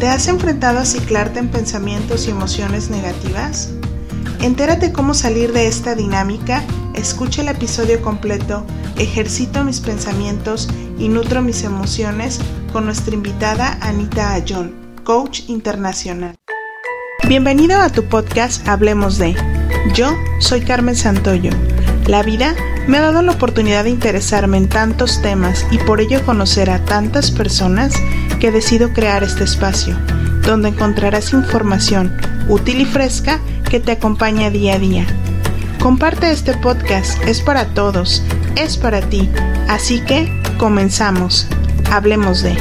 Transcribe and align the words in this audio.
¿Te 0.00 0.08
has 0.08 0.28
enfrentado 0.28 0.78
a 0.78 0.86
ciclarte 0.86 1.40
en 1.40 1.50
pensamientos 1.50 2.26
y 2.26 2.30
emociones 2.30 2.88
negativas? 2.88 3.68
Entérate 4.40 4.92
cómo 4.92 5.12
salir 5.12 5.52
de 5.52 5.66
esta 5.66 5.94
dinámica, 5.94 6.64
escucha 6.94 7.42
el 7.42 7.48
episodio 7.48 8.00
completo, 8.00 8.64
ejercito 8.96 9.62
mis 9.62 9.80
pensamientos 9.80 10.70
y 10.98 11.10
nutro 11.10 11.42
mis 11.42 11.64
emociones 11.64 12.40
con 12.72 12.86
nuestra 12.86 13.12
invitada 13.12 13.76
Anita 13.82 14.32
Ayón, 14.32 14.74
coach 15.04 15.42
internacional. 15.48 16.34
Bienvenido 17.28 17.78
a 17.78 17.90
tu 17.90 18.02
podcast 18.04 18.66
Hablemos 18.66 19.18
de. 19.18 19.36
Yo 19.94 20.16
soy 20.38 20.62
Carmen 20.62 20.96
Santoyo. 20.96 21.50
La 22.06 22.22
vida 22.22 22.54
me 22.88 22.96
ha 22.96 23.02
dado 23.02 23.20
la 23.20 23.32
oportunidad 23.32 23.84
de 23.84 23.90
interesarme 23.90 24.56
en 24.56 24.70
tantos 24.70 25.20
temas 25.20 25.66
y 25.70 25.76
por 25.76 26.00
ello 26.00 26.24
conocer 26.24 26.70
a 26.70 26.82
tantas 26.86 27.30
personas 27.30 27.92
que 28.40 28.50
decido 28.50 28.92
crear 28.92 29.22
este 29.22 29.44
espacio, 29.44 29.96
donde 30.42 30.70
encontrarás 30.70 31.32
información 31.32 32.16
útil 32.48 32.80
y 32.80 32.86
fresca 32.86 33.38
que 33.68 33.78
te 33.78 33.92
acompaña 33.92 34.50
día 34.50 34.74
a 34.74 34.78
día. 34.78 35.06
Comparte 35.78 36.32
este 36.32 36.54
podcast, 36.54 37.22
es 37.24 37.42
para 37.42 37.74
todos, 37.74 38.22
es 38.56 38.78
para 38.78 39.02
ti, 39.02 39.30
así 39.68 40.00
que 40.04 40.32
comenzamos. 40.58 41.46
Hablemos 41.90 42.42
de... 42.42 42.56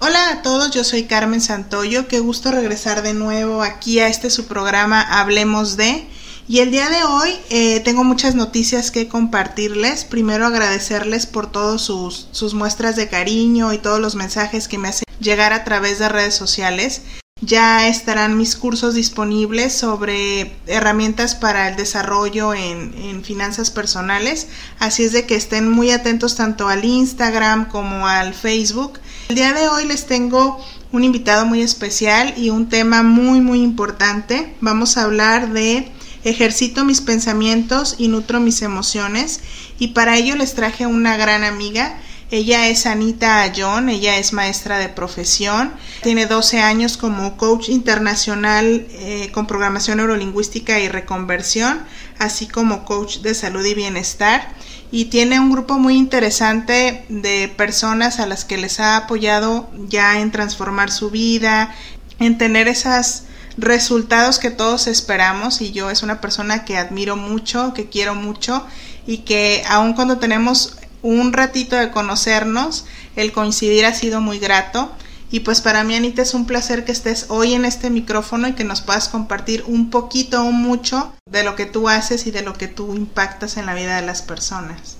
Hola 0.00 0.30
a 0.32 0.42
todos, 0.42 0.70
yo 0.70 0.82
soy 0.84 1.04
Carmen 1.04 1.40
Santoyo, 1.40 2.08
qué 2.08 2.18
gusto 2.18 2.50
regresar 2.50 3.02
de 3.02 3.12
nuevo 3.12 3.62
aquí 3.62 4.00
a 4.00 4.08
este 4.08 4.30
su 4.30 4.46
programa 4.46 5.02
Hablemos 5.02 5.76
de... 5.76 6.09
Y 6.50 6.58
el 6.58 6.72
día 6.72 6.90
de 6.90 7.04
hoy 7.04 7.30
eh, 7.48 7.78
tengo 7.78 8.02
muchas 8.02 8.34
noticias 8.34 8.90
que 8.90 9.06
compartirles. 9.06 10.04
Primero 10.04 10.44
agradecerles 10.44 11.26
por 11.26 11.46
todas 11.46 11.80
sus, 11.80 12.26
sus 12.32 12.54
muestras 12.54 12.96
de 12.96 13.06
cariño 13.06 13.72
y 13.72 13.78
todos 13.78 14.00
los 14.00 14.16
mensajes 14.16 14.66
que 14.66 14.76
me 14.76 14.88
hacen 14.88 15.04
llegar 15.20 15.52
a 15.52 15.62
través 15.62 16.00
de 16.00 16.08
redes 16.08 16.34
sociales. 16.34 17.02
Ya 17.40 17.86
estarán 17.86 18.36
mis 18.36 18.56
cursos 18.56 18.94
disponibles 18.94 19.72
sobre 19.74 20.56
herramientas 20.66 21.36
para 21.36 21.68
el 21.68 21.76
desarrollo 21.76 22.52
en, 22.52 22.94
en, 22.96 23.22
finanzas 23.22 23.70
personales. 23.70 24.48
Así 24.80 25.04
es 25.04 25.12
de 25.12 25.26
que 25.26 25.36
estén 25.36 25.70
muy 25.70 25.92
atentos 25.92 26.34
tanto 26.34 26.66
al 26.66 26.84
Instagram 26.84 27.68
como 27.68 28.08
al 28.08 28.34
Facebook. 28.34 28.98
El 29.28 29.36
día 29.36 29.52
de 29.52 29.68
hoy 29.68 29.86
les 29.86 30.06
tengo 30.06 30.58
un 30.90 31.04
invitado 31.04 31.46
muy 31.46 31.62
especial 31.62 32.34
y 32.36 32.50
un 32.50 32.68
tema 32.68 33.04
muy 33.04 33.40
muy 33.40 33.62
importante. 33.62 34.52
Vamos 34.60 34.96
a 34.96 35.04
hablar 35.04 35.52
de 35.52 35.92
ejercito 36.24 36.84
mis 36.84 37.00
pensamientos 37.00 37.94
y 37.98 38.08
nutro 38.08 38.40
mis 38.40 38.62
emociones 38.62 39.40
y 39.78 39.88
para 39.88 40.16
ello 40.16 40.36
les 40.36 40.54
traje 40.54 40.86
una 40.86 41.16
gran 41.16 41.44
amiga. 41.44 41.98
Ella 42.30 42.68
es 42.68 42.86
Anita 42.86 43.40
Ayón, 43.40 43.88
ella 43.88 44.16
es 44.16 44.32
maestra 44.32 44.78
de 44.78 44.88
profesión, 44.88 45.72
tiene 46.02 46.26
12 46.26 46.60
años 46.60 46.96
como 46.96 47.36
coach 47.36 47.68
internacional 47.68 48.86
eh, 48.90 49.30
con 49.32 49.48
programación 49.48 49.98
neurolingüística 49.98 50.78
y 50.78 50.88
reconversión, 50.88 51.80
así 52.18 52.46
como 52.46 52.84
coach 52.84 53.18
de 53.18 53.34
salud 53.34 53.64
y 53.64 53.74
bienestar 53.74 54.54
y 54.92 55.06
tiene 55.06 55.38
un 55.38 55.50
grupo 55.50 55.78
muy 55.78 55.96
interesante 55.96 57.04
de 57.08 57.52
personas 57.56 58.18
a 58.18 58.26
las 58.26 58.44
que 58.44 58.58
les 58.58 58.80
ha 58.80 58.96
apoyado 58.96 59.70
ya 59.88 60.20
en 60.20 60.32
transformar 60.32 60.90
su 60.90 61.10
vida, 61.10 61.74
en 62.18 62.38
tener 62.38 62.66
esas 62.66 63.24
resultados 63.56 64.38
que 64.38 64.50
todos 64.50 64.86
esperamos 64.86 65.60
y 65.60 65.72
yo 65.72 65.90
es 65.90 66.02
una 66.02 66.20
persona 66.20 66.64
que 66.64 66.76
admiro 66.76 67.16
mucho, 67.16 67.74
que 67.74 67.88
quiero 67.88 68.14
mucho 68.14 68.64
y 69.06 69.18
que 69.18 69.62
aun 69.68 69.94
cuando 69.94 70.18
tenemos 70.18 70.76
un 71.02 71.32
ratito 71.32 71.76
de 71.76 71.90
conocernos, 71.90 72.84
el 73.16 73.32
coincidir 73.32 73.86
ha 73.86 73.94
sido 73.94 74.20
muy 74.20 74.38
grato. 74.38 74.92
Y 75.32 75.40
pues 75.40 75.60
para 75.60 75.84
mí, 75.84 75.94
Anita, 75.94 76.22
es 76.22 76.34
un 76.34 76.44
placer 76.44 76.84
que 76.84 76.92
estés 76.92 77.26
hoy 77.28 77.54
en 77.54 77.64
este 77.64 77.88
micrófono 77.88 78.48
y 78.48 78.54
que 78.54 78.64
nos 78.64 78.80
puedas 78.80 79.08
compartir 79.08 79.62
un 79.66 79.90
poquito 79.90 80.42
o 80.42 80.50
mucho 80.50 81.12
de 81.30 81.44
lo 81.44 81.54
que 81.54 81.66
tú 81.66 81.88
haces 81.88 82.26
y 82.26 82.32
de 82.32 82.42
lo 82.42 82.54
que 82.54 82.66
tú 82.66 82.94
impactas 82.94 83.56
en 83.56 83.66
la 83.66 83.74
vida 83.74 83.96
de 83.96 84.02
las 84.06 84.22
personas. 84.22 84.99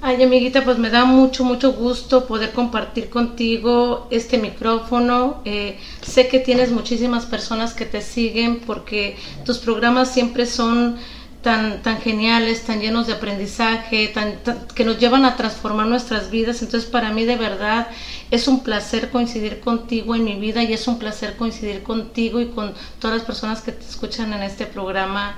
Ay, 0.00 0.22
amiguita, 0.22 0.64
pues 0.64 0.78
me 0.78 0.90
da 0.90 1.04
mucho, 1.04 1.42
mucho 1.42 1.72
gusto 1.72 2.26
poder 2.26 2.52
compartir 2.52 3.10
contigo 3.10 4.06
este 4.12 4.38
micrófono. 4.38 5.42
Eh, 5.44 5.76
sé 6.02 6.28
que 6.28 6.38
tienes 6.38 6.70
muchísimas 6.70 7.26
personas 7.26 7.74
que 7.74 7.84
te 7.84 8.00
siguen 8.00 8.60
porque 8.60 9.16
tus 9.44 9.58
programas 9.58 10.12
siempre 10.12 10.46
son 10.46 10.98
tan, 11.42 11.82
tan 11.82 12.00
geniales, 12.00 12.62
tan 12.62 12.80
llenos 12.80 13.08
de 13.08 13.14
aprendizaje, 13.14 14.06
tan, 14.06 14.38
que 14.72 14.84
nos 14.84 15.00
llevan 15.00 15.24
a 15.24 15.34
transformar 15.34 15.88
nuestras 15.88 16.30
vidas. 16.30 16.62
Entonces, 16.62 16.88
para 16.88 17.10
mí 17.10 17.24
de 17.24 17.36
verdad 17.36 17.88
es 18.30 18.46
un 18.46 18.62
placer 18.62 19.10
coincidir 19.10 19.58
contigo 19.58 20.14
en 20.14 20.22
mi 20.22 20.38
vida 20.38 20.62
y 20.62 20.72
es 20.72 20.86
un 20.86 21.00
placer 21.00 21.34
coincidir 21.34 21.82
contigo 21.82 22.40
y 22.40 22.50
con 22.50 22.72
todas 23.00 23.16
las 23.16 23.26
personas 23.26 23.62
que 23.62 23.72
te 23.72 23.84
escuchan 23.84 24.32
en 24.32 24.44
este 24.44 24.64
programa 24.64 25.34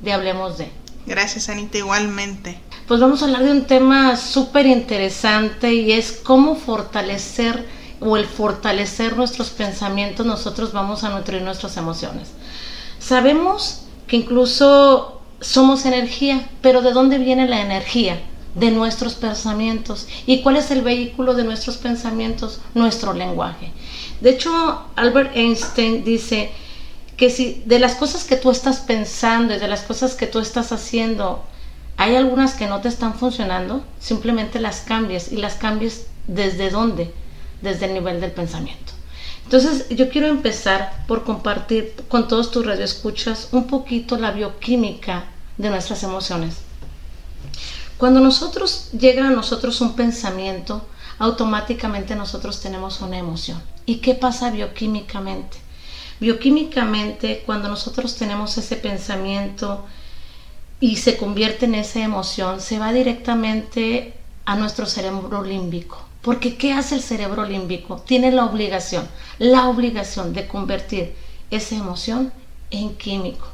de 0.00 0.12
Hablemos 0.12 0.56
de. 0.56 0.68
Gracias, 1.04 1.48
Anita, 1.48 1.78
igualmente 1.78 2.60
pues 2.86 3.00
vamos 3.00 3.22
a 3.22 3.26
hablar 3.26 3.44
de 3.44 3.50
un 3.50 3.64
tema 3.64 4.16
súper 4.16 4.66
interesante 4.66 5.72
y 5.74 5.92
es 5.92 6.12
cómo 6.12 6.54
fortalecer 6.54 7.66
o 8.00 8.16
el 8.16 8.26
fortalecer 8.26 9.16
nuestros 9.16 9.50
pensamientos, 9.50 10.26
nosotros 10.26 10.72
vamos 10.72 11.04
a 11.04 11.10
nutrir 11.10 11.40
nuestras 11.40 11.76
emociones. 11.78 12.28
Sabemos 12.98 13.82
que 14.06 14.16
incluso 14.16 15.22
somos 15.40 15.86
energía, 15.86 16.48
pero 16.60 16.82
¿de 16.82 16.92
dónde 16.92 17.18
viene 17.18 17.48
la 17.48 17.62
energía? 17.62 18.20
De 18.54 18.70
nuestros 18.70 19.14
pensamientos. 19.14 20.06
¿Y 20.26 20.42
cuál 20.42 20.56
es 20.56 20.70
el 20.70 20.82
vehículo 20.82 21.34
de 21.34 21.44
nuestros 21.44 21.76
pensamientos? 21.76 22.60
Nuestro 22.74 23.14
lenguaje. 23.14 23.72
De 24.20 24.30
hecho, 24.30 24.84
Albert 24.94 25.34
Einstein 25.34 26.04
dice 26.04 26.52
que 27.16 27.30
si 27.30 27.62
de 27.64 27.78
las 27.78 27.94
cosas 27.94 28.24
que 28.24 28.36
tú 28.36 28.50
estás 28.50 28.80
pensando 28.80 29.54
y 29.54 29.58
de 29.58 29.68
las 29.68 29.82
cosas 29.82 30.14
que 30.14 30.26
tú 30.26 30.38
estás 30.38 30.70
haciendo 30.72 31.42
hay 31.96 32.16
algunas 32.16 32.54
que 32.54 32.66
no 32.66 32.80
te 32.80 32.88
están 32.88 33.14
funcionando, 33.14 33.84
simplemente 34.00 34.60
las 34.60 34.80
cambies 34.80 35.30
y 35.32 35.36
las 35.36 35.54
cambies 35.54 36.06
desde 36.26 36.70
dónde, 36.70 37.12
desde 37.62 37.86
el 37.86 37.94
nivel 37.94 38.20
del 38.20 38.32
pensamiento. 38.32 38.92
Entonces, 39.44 39.88
yo 39.90 40.08
quiero 40.08 40.28
empezar 40.28 41.04
por 41.06 41.22
compartir 41.24 41.94
con 42.08 42.28
todos 42.28 42.50
tus 42.50 42.66
radioescuchas 42.66 43.48
un 43.52 43.66
poquito 43.66 44.16
la 44.16 44.30
bioquímica 44.30 45.26
de 45.58 45.68
nuestras 45.70 46.02
emociones. 46.02 46.56
Cuando 47.98 48.20
nosotros 48.20 48.88
llega 48.92 49.28
a 49.28 49.30
nosotros 49.30 49.80
un 49.80 49.94
pensamiento, 49.94 50.86
automáticamente 51.18 52.16
nosotros 52.16 52.60
tenemos 52.60 53.00
una 53.00 53.18
emoción. 53.18 53.62
¿Y 53.86 53.96
qué 53.96 54.14
pasa 54.14 54.50
bioquímicamente? 54.50 55.58
Bioquímicamente, 56.20 57.42
cuando 57.44 57.68
nosotros 57.68 58.16
tenemos 58.16 58.56
ese 58.56 58.76
pensamiento, 58.76 59.84
y 60.80 60.96
se 60.96 61.16
convierte 61.16 61.66
en 61.66 61.74
esa 61.74 62.00
emoción, 62.00 62.60
se 62.60 62.78
va 62.78 62.92
directamente 62.92 64.14
a 64.44 64.56
nuestro 64.56 64.86
cerebro 64.86 65.42
límbico. 65.42 66.04
Porque 66.22 66.56
¿qué 66.56 66.72
hace 66.72 66.94
el 66.96 67.02
cerebro 67.02 67.44
límbico? 67.44 67.96
Tiene 67.98 68.32
la 68.32 68.46
obligación, 68.46 69.06
la 69.38 69.68
obligación 69.68 70.32
de 70.32 70.48
convertir 70.48 71.14
esa 71.50 71.76
emoción 71.76 72.32
en 72.70 72.96
químico. 72.96 73.46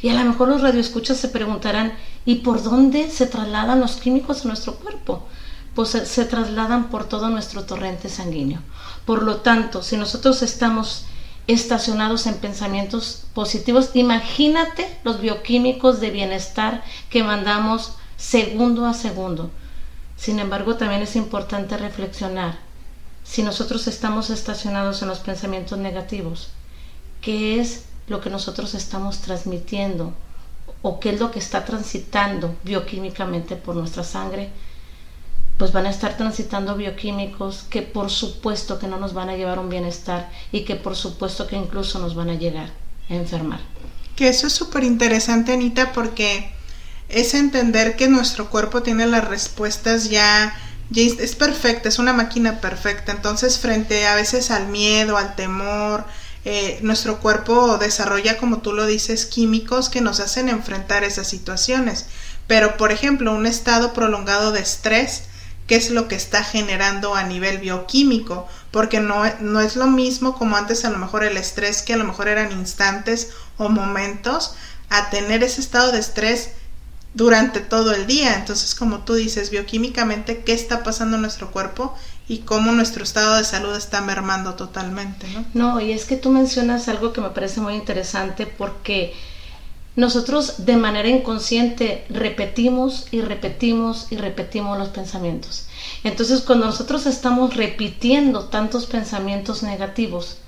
Y 0.00 0.08
a 0.08 0.14
lo 0.14 0.24
mejor 0.24 0.48
los 0.48 0.62
radioescuchas 0.62 1.16
se 1.16 1.28
preguntarán, 1.28 1.92
¿y 2.24 2.36
por 2.36 2.62
dónde 2.62 3.10
se 3.10 3.26
trasladan 3.26 3.80
los 3.80 3.96
químicos 3.96 4.44
a 4.44 4.48
nuestro 4.48 4.76
cuerpo? 4.76 5.26
Pues 5.74 5.90
se, 5.90 6.06
se 6.06 6.24
trasladan 6.24 6.90
por 6.90 7.08
todo 7.08 7.28
nuestro 7.28 7.64
torrente 7.64 8.08
sanguíneo. 8.08 8.60
Por 9.04 9.22
lo 9.22 9.38
tanto, 9.38 9.82
si 9.82 9.96
nosotros 9.96 10.42
estamos 10.42 11.06
estacionados 11.46 12.26
en 12.26 12.36
pensamientos 12.36 13.24
positivos. 13.34 13.90
Imagínate 13.94 14.88
los 15.04 15.20
bioquímicos 15.20 16.00
de 16.00 16.10
bienestar 16.10 16.82
que 17.10 17.24
mandamos 17.24 17.94
segundo 18.16 18.86
a 18.86 18.94
segundo. 18.94 19.50
Sin 20.16 20.38
embargo, 20.38 20.76
también 20.76 21.02
es 21.02 21.16
importante 21.16 21.76
reflexionar 21.76 22.72
si 23.24 23.42
nosotros 23.42 23.86
estamos 23.86 24.30
estacionados 24.30 25.02
en 25.02 25.08
los 25.08 25.20
pensamientos 25.20 25.78
negativos, 25.78 26.48
¿qué 27.20 27.60
es 27.60 27.84
lo 28.08 28.20
que 28.20 28.30
nosotros 28.30 28.74
estamos 28.74 29.20
transmitiendo 29.20 30.12
o 30.82 30.98
qué 30.98 31.10
es 31.10 31.20
lo 31.20 31.30
que 31.30 31.38
está 31.38 31.64
transitando 31.64 32.56
bioquímicamente 32.64 33.56
por 33.56 33.76
nuestra 33.76 34.04
sangre? 34.04 34.50
Pues 35.58 35.72
van 35.72 35.86
a 35.86 35.90
estar 35.90 36.16
transitando 36.16 36.76
bioquímicos 36.76 37.64
que 37.70 37.82
por 37.82 38.10
supuesto 38.10 38.78
que 38.78 38.88
no 38.88 38.98
nos 38.98 39.14
van 39.14 39.28
a 39.28 39.36
llevar 39.36 39.58
un 39.58 39.68
bienestar 39.68 40.30
y 40.50 40.64
que 40.64 40.76
por 40.76 40.96
supuesto 40.96 41.46
que 41.46 41.56
incluso 41.56 41.98
nos 41.98 42.14
van 42.14 42.30
a 42.30 42.34
llegar 42.34 42.70
a 43.08 43.14
enfermar. 43.14 43.60
Que 44.16 44.28
eso 44.28 44.46
es 44.46 44.52
súper 44.52 44.84
interesante, 44.84 45.52
Anita, 45.52 45.92
porque 45.92 46.52
es 47.08 47.34
entender 47.34 47.96
que 47.96 48.08
nuestro 48.08 48.50
cuerpo 48.50 48.82
tiene 48.82 49.06
las 49.06 49.26
respuestas 49.28 50.10
ya, 50.10 50.54
ya 50.90 51.02
es 51.02 51.34
perfecta, 51.34 51.88
es 51.88 51.98
una 51.98 52.12
máquina 52.12 52.60
perfecta. 52.60 53.12
Entonces, 53.12 53.58
frente 53.58 54.06
a 54.06 54.14
veces 54.14 54.50
al 54.50 54.68
miedo, 54.68 55.16
al 55.16 55.36
temor, 55.36 56.04
eh, 56.44 56.78
nuestro 56.82 57.20
cuerpo 57.20 57.78
desarrolla, 57.78 58.38
como 58.38 58.58
tú 58.58 58.72
lo 58.72 58.86
dices, 58.86 59.26
químicos 59.26 59.88
que 59.88 60.00
nos 60.00 60.20
hacen 60.20 60.48
enfrentar 60.48 61.04
esas 61.04 61.28
situaciones. 61.28 62.06
Pero, 62.46 62.76
por 62.76 62.92
ejemplo, 62.92 63.32
un 63.32 63.46
estado 63.46 63.92
prolongado 63.92 64.52
de 64.52 64.60
estrés 64.60 65.24
qué 65.72 65.78
es 65.78 65.88
lo 65.88 66.06
que 66.06 66.16
está 66.16 66.44
generando 66.44 67.14
a 67.14 67.22
nivel 67.22 67.56
bioquímico, 67.56 68.46
porque 68.70 69.00
no, 69.00 69.22
no 69.40 69.58
es 69.62 69.74
lo 69.74 69.86
mismo 69.86 70.34
como 70.34 70.54
antes 70.54 70.84
a 70.84 70.90
lo 70.90 70.98
mejor 70.98 71.24
el 71.24 71.38
estrés, 71.38 71.80
que 71.80 71.94
a 71.94 71.96
lo 71.96 72.04
mejor 72.04 72.28
eran 72.28 72.52
instantes 72.52 73.30
o 73.56 73.70
momentos, 73.70 74.54
a 74.90 75.08
tener 75.08 75.42
ese 75.42 75.62
estado 75.62 75.90
de 75.90 75.98
estrés 75.98 76.50
durante 77.14 77.60
todo 77.60 77.94
el 77.94 78.06
día. 78.06 78.34
Entonces, 78.34 78.74
como 78.74 78.98
tú 78.98 79.14
dices, 79.14 79.48
bioquímicamente, 79.48 80.42
¿qué 80.44 80.52
está 80.52 80.82
pasando 80.82 81.16
en 81.16 81.22
nuestro 81.22 81.50
cuerpo 81.50 81.94
y 82.28 82.40
cómo 82.40 82.72
nuestro 82.72 83.02
estado 83.02 83.38
de 83.38 83.44
salud 83.44 83.74
está 83.74 84.02
mermando 84.02 84.56
totalmente? 84.56 85.26
¿no? 85.28 85.46
no, 85.54 85.80
y 85.80 85.92
es 85.92 86.04
que 86.04 86.18
tú 86.18 86.28
mencionas 86.28 86.86
algo 86.88 87.14
que 87.14 87.22
me 87.22 87.30
parece 87.30 87.62
muy 87.62 87.76
interesante 87.76 88.44
porque 88.44 89.14
nosotros 89.94 90.64
de 90.64 90.76
manera 90.78 91.08
inconsciente 91.08 92.06
repetimos 92.08 93.06
y 93.10 93.20
repetimos 93.20 94.06
y 94.10 94.16
repetimos 94.16 94.78
los 94.78 94.88
pensamientos. 94.88 95.66
Entonces, 96.02 96.40
cuando 96.40 96.64
nosotros 96.64 97.04
estamos 97.04 97.54
repitiendo 97.54 98.44
tantos 98.44 98.86
pensamientos 98.86 99.62
negativos, 99.62 100.38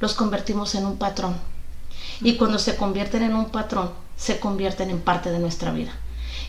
los 0.00 0.14
convertimos 0.14 0.74
en 0.74 0.86
un 0.86 0.96
patrón. 0.96 1.36
Y 2.22 2.36
cuando 2.36 2.58
se 2.58 2.76
convierten 2.76 3.22
en 3.22 3.36
un 3.36 3.50
patrón, 3.50 3.90
se 4.16 4.40
convierten 4.40 4.88
en 4.88 5.00
parte 5.00 5.30
de 5.30 5.38
nuestra 5.38 5.70
vida. 5.70 5.92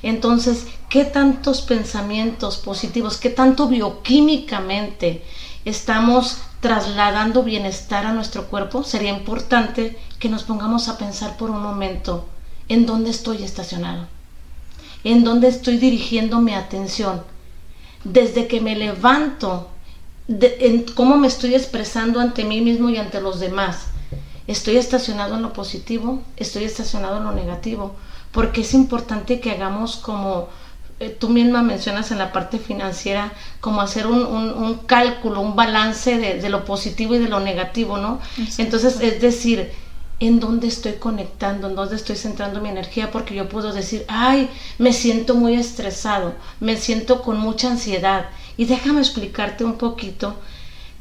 Entonces, 0.01 0.65
¿qué 0.89 1.03
tantos 1.03 1.61
pensamientos 1.61 2.57
positivos, 2.57 3.17
qué 3.17 3.31
tanto 3.31 3.67
bioquímicamente 3.67 5.25
estamos 5.65 6.37
trasladando 6.61 7.43
bienestar 7.43 8.05
a 8.05 8.13
nuestro 8.13 8.47
cuerpo? 8.47 8.83
Sería 8.83 9.11
importante 9.11 9.97
que 10.19 10.29
nos 10.29 10.43
pongamos 10.43 10.87
a 10.87 10.97
pensar 10.97 11.35
por 11.35 11.49
un 11.49 11.61
momento 11.61 12.29
en 12.69 12.85
dónde 12.85 13.11
estoy 13.11 13.43
estacionado, 13.43 14.07
en 15.03 15.23
dónde 15.23 15.47
estoy 15.47 15.77
dirigiendo 15.77 16.39
mi 16.39 16.53
atención. 16.53 17.23
Desde 18.03 18.47
que 18.47 18.61
me 18.61 18.75
levanto, 18.75 19.69
en 20.27 20.83
cómo 20.83 21.17
me 21.17 21.27
estoy 21.27 21.55
expresando 21.55 22.19
ante 22.19 22.43
mí 22.43 22.61
mismo 22.61 22.89
y 22.89 22.97
ante 22.97 23.21
los 23.21 23.39
demás. 23.39 23.87
¿Estoy 24.47 24.77
estacionado 24.77 25.35
en 25.35 25.41
lo 25.41 25.53
positivo? 25.53 26.21
¿Estoy 26.37 26.65
estacionado 26.65 27.17
en 27.17 27.23
lo 27.23 27.31
negativo? 27.31 27.95
porque 28.35 28.61
es 28.61 28.73
importante 28.73 29.39
que 29.39 29.51
hagamos 29.51 29.95
como 29.95 30.49
eh, 30.99 31.09
tú 31.09 31.29
misma 31.29 31.63
mencionas 31.63 32.11
en 32.11 32.17
la 32.17 32.33
parte 32.33 32.59
financiera, 32.59 33.31
como 33.61 33.79
hacer 33.79 34.07
un, 34.07 34.81
cálculo, 34.85 35.39
un 35.39 35.55
balance 35.55 36.17
de, 36.17 36.49
lo 36.49 36.65
positivo 36.65 37.15
y 37.15 37.19
de 37.19 37.29
lo 37.29 37.39
negativo, 37.39 37.97
¿no? 37.97 38.19
Entonces, 38.57 38.99
es 38.99 39.21
decir, 39.21 39.71
en 40.19 40.39
dónde 40.39 40.67
estoy 40.67 40.93
conectando, 40.93 41.67
en 41.67 41.75
dónde 41.75 41.95
estoy 41.95 42.15
centrando 42.15 42.61
mi 42.61 42.69
energía, 42.69 43.11
porque 43.11 43.35
yo 43.35 43.49
puedo 43.49 43.73
decir, 43.73 44.05
ay, 44.07 44.49
me 44.77 44.93
siento 44.93 45.35
muy 45.35 45.55
estresado, 45.55 46.33
me 46.59 46.77
siento 46.77 47.21
con 47.21 47.37
mucha 47.37 47.69
ansiedad. 47.69 48.29
Y 48.57 48.65
déjame 48.65 49.01
explicarte 49.01 49.65
un 49.65 49.77
poquito, 49.77 50.35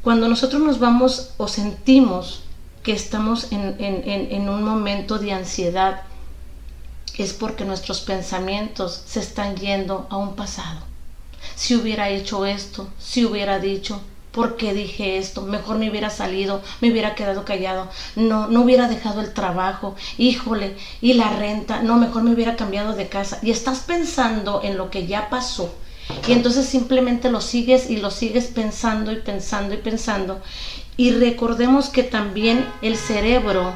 cuando 0.02 0.28
nosotros 0.28 0.60
nos 0.60 0.78
vamos 0.78 1.30
o 1.36 1.48
sentimos 1.48 2.42
que 2.82 2.92
estamos 2.92 3.52
en, 3.52 3.76
en 3.78 4.48
un 4.48 4.62
momento 4.62 5.18
de 5.18 5.32
ansiedad, 5.32 6.02
es 7.16 7.32
porque 7.32 7.64
nuestros 7.64 8.00
pensamientos 8.00 9.02
se 9.06 9.20
están 9.20 9.56
yendo 9.56 10.06
a 10.10 10.16
un 10.16 10.34
pasado. 10.34 10.80
Si 11.54 11.76
hubiera 11.76 12.08
hecho 12.08 12.44
esto, 12.44 12.88
si 12.98 13.24
hubiera 13.24 13.60
dicho, 13.60 14.00
¿por 14.34 14.56
qué 14.56 14.74
dije 14.74 15.16
esto? 15.16 15.42
Mejor 15.42 15.78
me 15.78 15.88
hubiera 15.88 16.10
salido, 16.10 16.60
me 16.80 16.90
hubiera 16.90 17.14
quedado 17.14 17.44
callado, 17.44 17.88
no, 18.16 18.48
no 18.48 18.62
hubiera 18.62 18.88
dejado 18.88 19.20
el 19.20 19.32
trabajo, 19.32 19.94
híjole, 20.18 20.76
y 21.00 21.14
la 21.14 21.30
renta, 21.30 21.82
no, 21.82 21.96
mejor 21.96 22.24
me 22.24 22.32
hubiera 22.32 22.56
cambiado 22.56 22.94
de 22.94 23.08
casa. 23.08 23.38
Y 23.42 23.50
estás 23.50 23.80
pensando 23.80 24.60
en 24.64 24.76
lo 24.76 24.90
que 24.90 25.06
ya 25.06 25.30
pasó. 25.30 25.72
Y 26.28 26.32
entonces 26.32 26.66
simplemente 26.66 27.30
lo 27.30 27.40
sigues 27.40 27.88
y 27.88 27.96
lo 27.96 28.10
sigues 28.10 28.46
pensando 28.46 29.12
y 29.12 29.16
pensando 29.16 29.72
y 29.72 29.78
pensando. 29.78 30.42
Y 30.96 31.12
recordemos 31.12 31.88
que 31.88 32.02
también 32.02 32.66
el 32.82 32.96
cerebro 32.96 33.74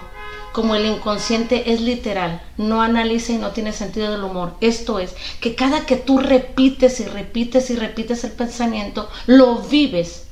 como 0.53 0.75
el 0.75 0.87
inconsciente 0.87 1.73
es 1.73 1.81
literal, 1.81 2.43
no 2.57 2.83
analiza 2.83 3.33
y 3.33 3.39
no 3.39 3.51
tiene 3.51 3.73
sentido 3.73 4.11
del 4.11 4.25
humor. 4.25 4.55
Esto 4.61 4.99
es, 4.99 5.15
que 5.41 5.55
cada 5.55 5.87
que 5.87 5.97
tú 5.97 6.19
repites 6.19 6.99
y 7.01 7.05
repites 7.05 7.71
y 7.71 7.77
repites 7.77 8.25
el 8.25 8.33
pensamiento, 8.33 9.09
lo 9.27 9.57
vives 9.57 10.28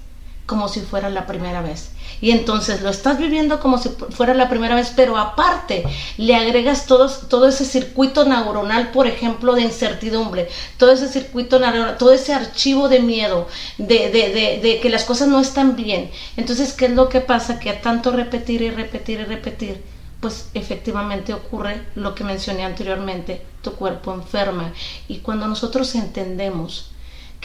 como 0.47 0.69
si 0.69 0.81
fuera 0.81 1.11
la 1.11 1.27
primera 1.27 1.61
vez. 1.61 1.91
Y 2.21 2.31
entonces 2.31 2.81
lo 2.81 2.89
estás 2.89 3.19
viviendo 3.19 3.61
como 3.61 3.79
si 3.79 3.91
fuera 3.91 4.33
la 4.33 4.49
primera 4.49 4.75
vez, 4.75 4.93
pero 4.97 5.19
aparte 5.19 5.85
le 6.17 6.35
agregas 6.35 6.87
todo, 6.87 7.11
todo 7.11 7.49
ese 7.49 7.65
circuito 7.65 8.25
neuronal, 8.25 8.91
por 8.93 9.07
ejemplo, 9.07 9.55
de 9.55 9.63
incertidumbre, 9.63 10.49
todo 10.79 10.93
ese 10.93 11.09
circuito 11.09 11.59
neuronal, 11.59 11.99
todo 11.99 12.13
ese 12.13 12.33
archivo 12.33 12.89
de 12.89 13.01
miedo, 13.01 13.49
de, 13.77 14.11
de, 14.11 14.33
de, 14.33 14.61
de 14.63 14.81
que 14.81 14.89
las 14.89 15.05
cosas 15.05 15.29
no 15.29 15.41
están 15.41 15.77
bien. 15.77 16.11
Entonces, 16.37 16.73
¿qué 16.73 16.87
es 16.87 16.93
lo 16.93 17.09
que 17.09 17.21
pasa? 17.21 17.59
Que 17.59 17.71
a 17.71 17.83
tanto 17.83 18.13
repetir 18.13 18.63
y 18.63 18.71
repetir 18.71 19.21
y 19.21 19.25
repetir, 19.25 19.83
pues 20.21 20.49
efectivamente 20.55 21.35
ocurre 21.35 21.83
lo 21.95 22.15
que 22.15 22.25
mencioné 22.25 22.65
anteriormente, 22.65 23.43
tu 23.63 23.73
cuerpo 23.73 24.15
enferma. 24.15 24.73
Y 25.09 25.19
cuando 25.19 25.47
nosotros 25.47 25.95
entendemos 25.95 26.91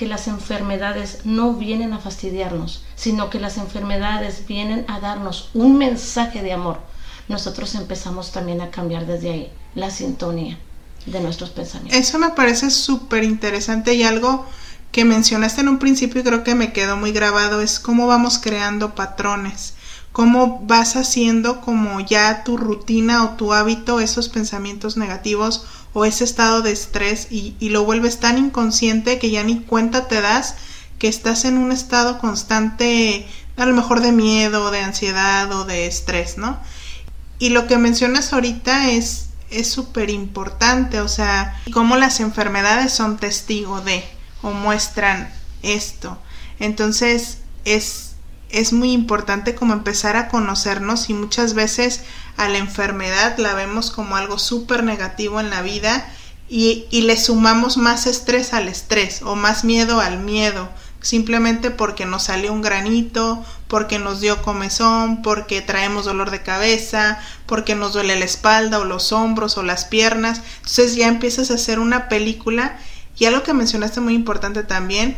que 0.02 0.08
las 0.08 0.28
enfermedades 0.28 1.20
no 1.26 1.54
vienen 1.54 1.94
a 1.94 2.00
fastidiarnos, 2.00 2.84
sino 2.96 3.30
que 3.30 3.40
las 3.40 3.58
enfermedades 3.58 4.48
vienen 4.48 4.84
a 4.88 5.00
darnos 5.00 5.52
un 5.54 5.78
mensaje 5.78 6.42
de 6.42 6.54
amor, 6.54 6.80
nosotros 7.28 7.76
empezamos 7.76 8.32
también 8.32 8.62
a 8.62 8.72
cambiar 8.72 9.06
desde 9.06 9.30
ahí 9.30 9.52
la 9.76 9.92
sintonía 9.92 10.58
de 11.06 11.20
nuestros 11.20 11.52
pensamientos. 11.52 12.00
Eso 12.00 12.18
me 12.18 12.32
parece 12.32 12.72
súper 12.72 13.24
interesante 13.24 13.94
y 13.94 14.02
algo 14.02 14.48
que 14.92 15.06
mencionaste 15.06 15.62
en 15.62 15.68
un 15.68 15.78
principio 15.78 16.22
y 16.22 16.24
creo 16.24 16.44
que 16.44 16.56
me 16.56 16.74
quedó 16.74 16.98
muy 16.98 17.12
grabado 17.12 17.62
es 17.62 17.80
cómo 17.80 18.08
vamos 18.08 18.40
creando 18.40 18.96
patrones 18.96 19.76
cómo 20.12 20.60
vas 20.66 20.96
haciendo 20.96 21.62
como 21.62 22.00
ya 22.02 22.44
tu 22.44 22.58
rutina 22.58 23.24
o 23.24 23.30
tu 23.38 23.54
hábito 23.54 24.00
esos 24.00 24.30
pensamientos 24.30 24.98
negativos 24.98 25.66
o 25.94 26.06
ese 26.06 26.24
estado 26.24 26.62
de 26.62 26.72
estrés 26.72 27.28
y, 27.30 27.56
lo 27.70 27.84
vuelves 27.84 28.20
tan 28.20 28.38
inconsciente 28.38 29.20
que 29.20 29.32
ya 29.32 29.44
ni 29.44 29.60
cuenta 29.60 30.08
te 30.08 30.22
das 30.22 30.56
que 31.00 31.08
estás 31.08 31.46
en 31.46 31.58
un 31.58 31.72
estado 31.72 32.20
constante 32.20 33.28
a 33.58 33.66
lo 33.66 33.76
mejor 33.76 34.02
de 34.02 34.12
miedo, 34.12 34.72
de 34.72 34.80
ansiedad 34.80 35.52
o 35.52 35.66
de 35.66 35.88
estrés, 35.88 36.38
¿no? 36.38 36.58
Y 37.40 37.50
lo 37.50 37.68
que 37.68 37.78
mencionas 37.78 38.34
ahorita 38.34 38.92
es 38.92 39.28
es 39.52 39.70
súper 39.70 40.10
importante, 40.10 41.02
o 41.02 41.08
sea, 41.08 41.62
cómo 41.74 41.98
las 41.98 42.22
enfermedades 42.22 42.94
son 42.94 43.18
testigo 43.18 43.82
de 43.82 44.04
o 44.42 44.52
muestran 44.52 45.32
esto. 45.62 46.18
Entonces, 46.60 47.40
es 47.66 48.11
es 48.52 48.74
muy 48.74 48.92
importante 48.92 49.56
como 49.56 49.74
empezar 49.74 50.16
a 50.16 50.28
conocernos 50.28 51.10
y 51.10 51.14
muchas 51.14 51.54
veces 51.54 52.02
a 52.38 52.48
la 52.48 52.58
enfermedad 52.58 53.38
la 53.38 53.54
vemos 53.54 53.92
como 53.92 54.16
algo 54.16 54.40
súper 54.40 54.84
negativo 54.84 55.40
en 55.40 55.50
la 55.50 55.62
vida 55.62 56.10
y, 56.50 56.86
y, 56.92 57.02
le 57.02 57.16
sumamos 57.16 57.78
más 57.78 58.08
estrés 58.08 58.54
al 58.54 58.68
estrés 58.68 59.22
o 59.22 59.36
más 59.36 59.64
miedo 59.64 60.02
al 60.02 60.20
miedo 60.20 60.70
simplemente 61.02 61.72
porque 61.72 62.06
nos 62.06 62.24
salió 62.24 62.54
un 62.54 62.62
granito, 62.62 63.44
porque 63.68 64.00
nos 64.00 64.22
dio 64.22 64.42
comezón, 64.42 65.22
porque 65.22 65.62
traemos 65.62 66.06
dolor 66.06 66.30
de 66.32 66.44
cabeza, 66.44 67.20
porque 67.48 67.76
nos 67.76 67.94
duele 67.94 68.18
la 68.18 68.26
espalda 68.26 68.80
o 68.80 68.86
los 68.86 69.12
hombros 69.12 69.58
o 69.58 69.64
las 69.64 69.86
piernas. 69.86 70.42
Entonces 70.58 70.96
ya 70.96 71.08
empiezas 71.08 71.52
a 71.52 71.56
hacer 71.56 71.80
una 71.80 72.08
película 72.08 72.78
y 73.18 73.26
algo 73.26 73.44
que 73.44 73.54
mencionaste 73.54 74.00
muy 74.00 74.14
importante 74.14 74.64
también, 74.64 75.18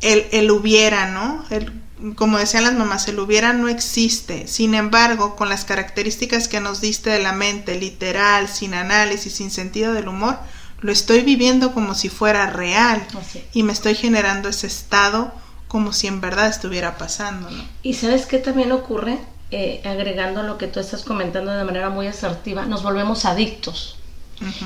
el, 0.00 0.26
el 0.32 0.50
hubiera, 0.50 1.06
¿no? 1.10 1.44
El, 1.50 1.81
como 2.16 2.38
decían 2.38 2.64
las 2.64 2.74
mamás, 2.74 3.06
el 3.08 3.18
hubiera 3.20 3.52
no 3.52 3.68
existe. 3.68 4.48
Sin 4.48 4.74
embargo, 4.74 5.36
con 5.36 5.48
las 5.48 5.64
características 5.64 6.48
que 6.48 6.60
nos 6.60 6.80
diste 6.80 7.10
de 7.10 7.20
la 7.20 7.32
mente, 7.32 7.78
literal, 7.78 8.48
sin 8.48 8.74
análisis, 8.74 9.34
sin 9.34 9.50
sentido 9.50 9.92
del 9.92 10.08
humor, 10.08 10.38
lo 10.80 10.90
estoy 10.90 11.20
viviendo 11.20 11.72
como 11.72 11.94
si 11.94 12.08
fuera 12.08 12.46
real 12.46 13.06
y 13.52 13.62
me 13.62 13.72
estoy 13.72 13.94
generando 13.94 14.48
ese 14.48 14.66
estado 14.66 15.32
como 15.68 15.92
si 15.92 16.08
en 16.08 16.20
verdad 16.20 16.48
estuviera 16.48 16.98
pasando. 16.98 17.48
Y 17.82 17.94
sabes 17.94 18.26
qué 18.26 18.38
también 18.38 18.72
ocurre, 18.72 19.18
eh, 19.50 19.80
agregando 19.84 20.42
lo 20.42 20.58
que 20.58 20.66
tú 20.66 20.80
estás 20.80 21.04
comentando 21.04 21.52
de 21.52 21.64
manera 21.64 21.88
muy 21.88 22.08
asertiva, 22.08 22.66
nos 22.66 22.82
volvemos 22.82 23.24
adictos. 23.24 23.96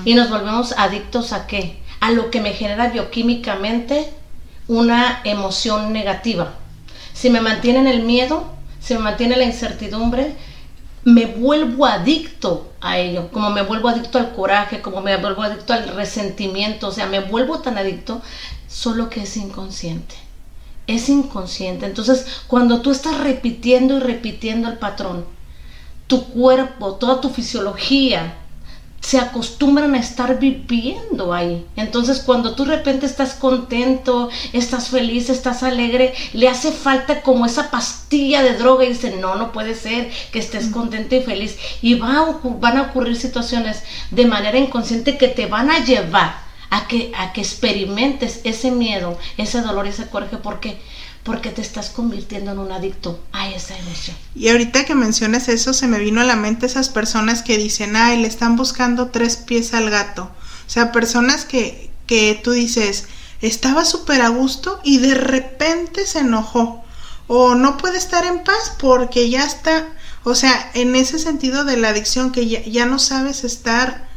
Y 0.07 0.14
nos 0.14 0.31
volvemos 0.31 0.73
adictos 0.78 1.35
a 1.35 1.47
qué? 1.47 1.78
A 2.00 2.11
lo 2.11 2.31
que 2.31 2.40
me 2.40 2.55
genera 2.55 2.88
bioquímicamente 2.88 4.09
una 4.69 5.21
emoción 5.25 5.93
negativa 5.93 6.55
si 7.16 7.30
me 7.30 7.40
mantiene 7.40 7.78
en 7.78 7.87
el 7.87 8.02
miedo, 8.02 8.44
si 8.78 8.92
me 8.92 9.00
mantiene 9.00 9.37
la 9.37 9.44
incertidumbre, 9.44 10.37
me 11.04 11.25
vuelvo 11.25 11.87
adicto 11.87 12.73
a 12.82 12.99
ello, 12.99 13.30
como 13.32 13.49
me 13.49 13.62
vuelvo 13.62 13.88
adicto 13.88 14.18
al 14.18 14.35
coraje, 14.35 14.82
como 14.82 15.00
me 15.00 15.16
vuelvo 15.16 15.42
adicto 15.42 15.73
al 15.73 15.88
resentimiento, 15.88 16.88
o 16.88 16.92
sea, 16.92 17.06
me 17.06 17.20
vuelvo 17.20 17.61
tan 17.61 17.78
adicto, 17.78 18.20
solo 18.68 19.08
que 19.08 19.23
es 19.23 19.35
inconsciente. 19.38 20.14
Es 20.87 21.08
inconsciente. 21.08 21.87
Entonces, 21.87 22.26
cuando 22.46 22.82
tú 22.82 22.90
estás 22.90 23.18
repitiendo 23.18 23.96
y 23.96 24.00
repitiendo 24.00 24.68
el 24.68 24.76
patrón, 24.76 25.25
tu 26.06 26.26
cuerpo, 26.26 26.96
toda 26.96 27.23
tu 27.23 27.30
fisiología, 27.30 28.35
se 29.00 29.18
acostumbran 29.18 29.94
a 29.94 30.00
estar 30.00 30.38
viviendo 30.38 31.32
ahí. 31.32 31.64
Entonces 31.76 32.20
cuando 32.20 32.54
tú 32.54 32.64
de 32.64 32.76
repente 32.76 33.06
estás 33.06 33.34
contento, 33.34 34.30
estás 34.52 34.88
feliz, 34.88 35.30
estás 35.30 35.62
alegre, 35.62 36.12
le 36.32 36.48
hace 36.48 36.72
falta 36.72 37.22
como 37.22 37.46
esa 37.46 37.70
pastilla 37.70 38.42
de 38.42 38.54
droga 38.54 38.84
y 38.84 38.88
dice, 38.88 39.16
no, 39.16 39.36
no 39.36 39.52
puede 39.52 39.74
ser 39.74 40.10
que 40.32 40.40
estés 40.40 40.68
contento 40.68 41.14
y 41.14 41.22
feliz. 41.22 41.56
Y 41.82 41.94
va 41.94 42.40
van 42.42 42.78
a 42.78 42.82
ocurrir 42.82 43.16
situaciones 43.16 43.82
de 44.10 44.26
manera 44.26 44.58
inconsciente 44.58 45.16
que 45.18 45.28
te 45.28 45.46
van 45.46 45.70
a 45.70 45.84
llevar 45.84 46.46
a 46.70 46.88
que, 46.88 47.12
a 47.16 47.32
que 47.32 47.40
experimentes 47.40 48.40
ese 48.44 48.70
miedo, 48.70 49.18
ese 49.36 49.60
dolor, 49.60 49.86
ese 49.86 50.08
coraje, 50.08 50.36
porque 50.36 50.78
porque 51.26 51.50
te 51.50 51.61
estás 51.61 51.90
convirtiendo 51.90 52.52
en 52.52 52.61
un 52.61 52.71
adicto 52.71 53.21
a 53.33 53.50
esa 53.50 53.76
emoción. 53.76 54.16
Y 54.37 54.49
ahorita 54.49 54.85
que 54.85 54.95
mencionas 54.95 55.49
eso, 55.49 55.75
se 55.75 55.88
me 55.88 55.99
vino 55.99 56.21
a 56.21 56.25
la 56.25 56.37
mente 56.37 56.66
esas 56.66 56.88
personas 56.88 57.42
que 57.42 57.59
dicen, 57.59 57.97
ay, 57.97 58.23
le 58.23 58.28
están 58.28 58.54
buscando 58.54 59.09
tres 59.09 59.37
pies 59.37 59.75
al 59.75 59.90
gato. 59.90 60.30
O 60.66 60.71
sea, 60.71 60.92
personas 60.92 61.45
que, 61.45 61.90
que 62.06 62.40
tú 62.42 62.52
dices, 62.52 63.09
estaba 63.42 63.85
súper 63.85 64.23
a 64.23 64.28
gusto 64.28 64.80
y 64.85 64.99
de 64.99 65.14
repente 65.14 66.06
se 66.06 66.21
enojó. 66.21 66.85
O 67.26 67.56
no 67.56 67.76
puede 67.76 67.99
estar 67.99 68.25
en 68.25 68.45
paz 68.45 68.76
porque 68.78 69.28
ya 69.28 69.45
está. 69.45 69.88
O 70.23 70.37
sea, 70.37 70.71
en 70.75 70.95
ese 70.95 71.18
sentido 71.18 71.64
de 71.64 71.76
la 71.76 71.88
adicción 71.88 72.30
que 72.30 72.47
ya, 72.47 72.62
ya 72.62 72.87
no 72.87 73.00
sabes 73.00 73.42
estar, 73.42 74.09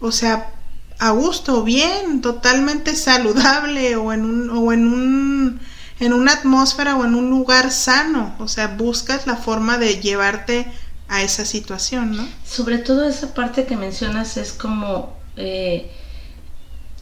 o 0.00 0.10
sea, 0.10 0.54
a 0.98 1.10
gusto, 1.10 1.64
bien, 1.64 2.22
totalmente 2.22 2.96
saludable 2.96 3.96
o 3.96 4.12
en 4.12 4.24
un, 4.24 4.50
o 4.50 4.72
en 4.72 4.86
un 4.86 5.60
en 6.00 6.14
una 6.14 6.32
atmósfera 6.32 6.96
o 6.96 7.04
en 7.04 7.14
un 7.14 7.30
lugar 7.30 7.70
sano, 7.70 8.34
o 8.38 8.48
sea, 8.48 8.68
buscas 8.68 9.26
la 9.26 9.36
forma 9.36 9.78
de 9.78 10.00
llevarte 10.00 10.66
a 11.08 11.22
esa 11.22 11.44
situación, 11.44 12.16
¿no? 12.16 12.26
Sobre 12.46 12.78
todo 12.78 13.06
esa 13.06 13.34
parte 13.34 13.66
que 13.66 13.76
mencionas 13.76 14.36
es 14.36 14.52
como, 14.52 15.14
eh, 15.36 15.90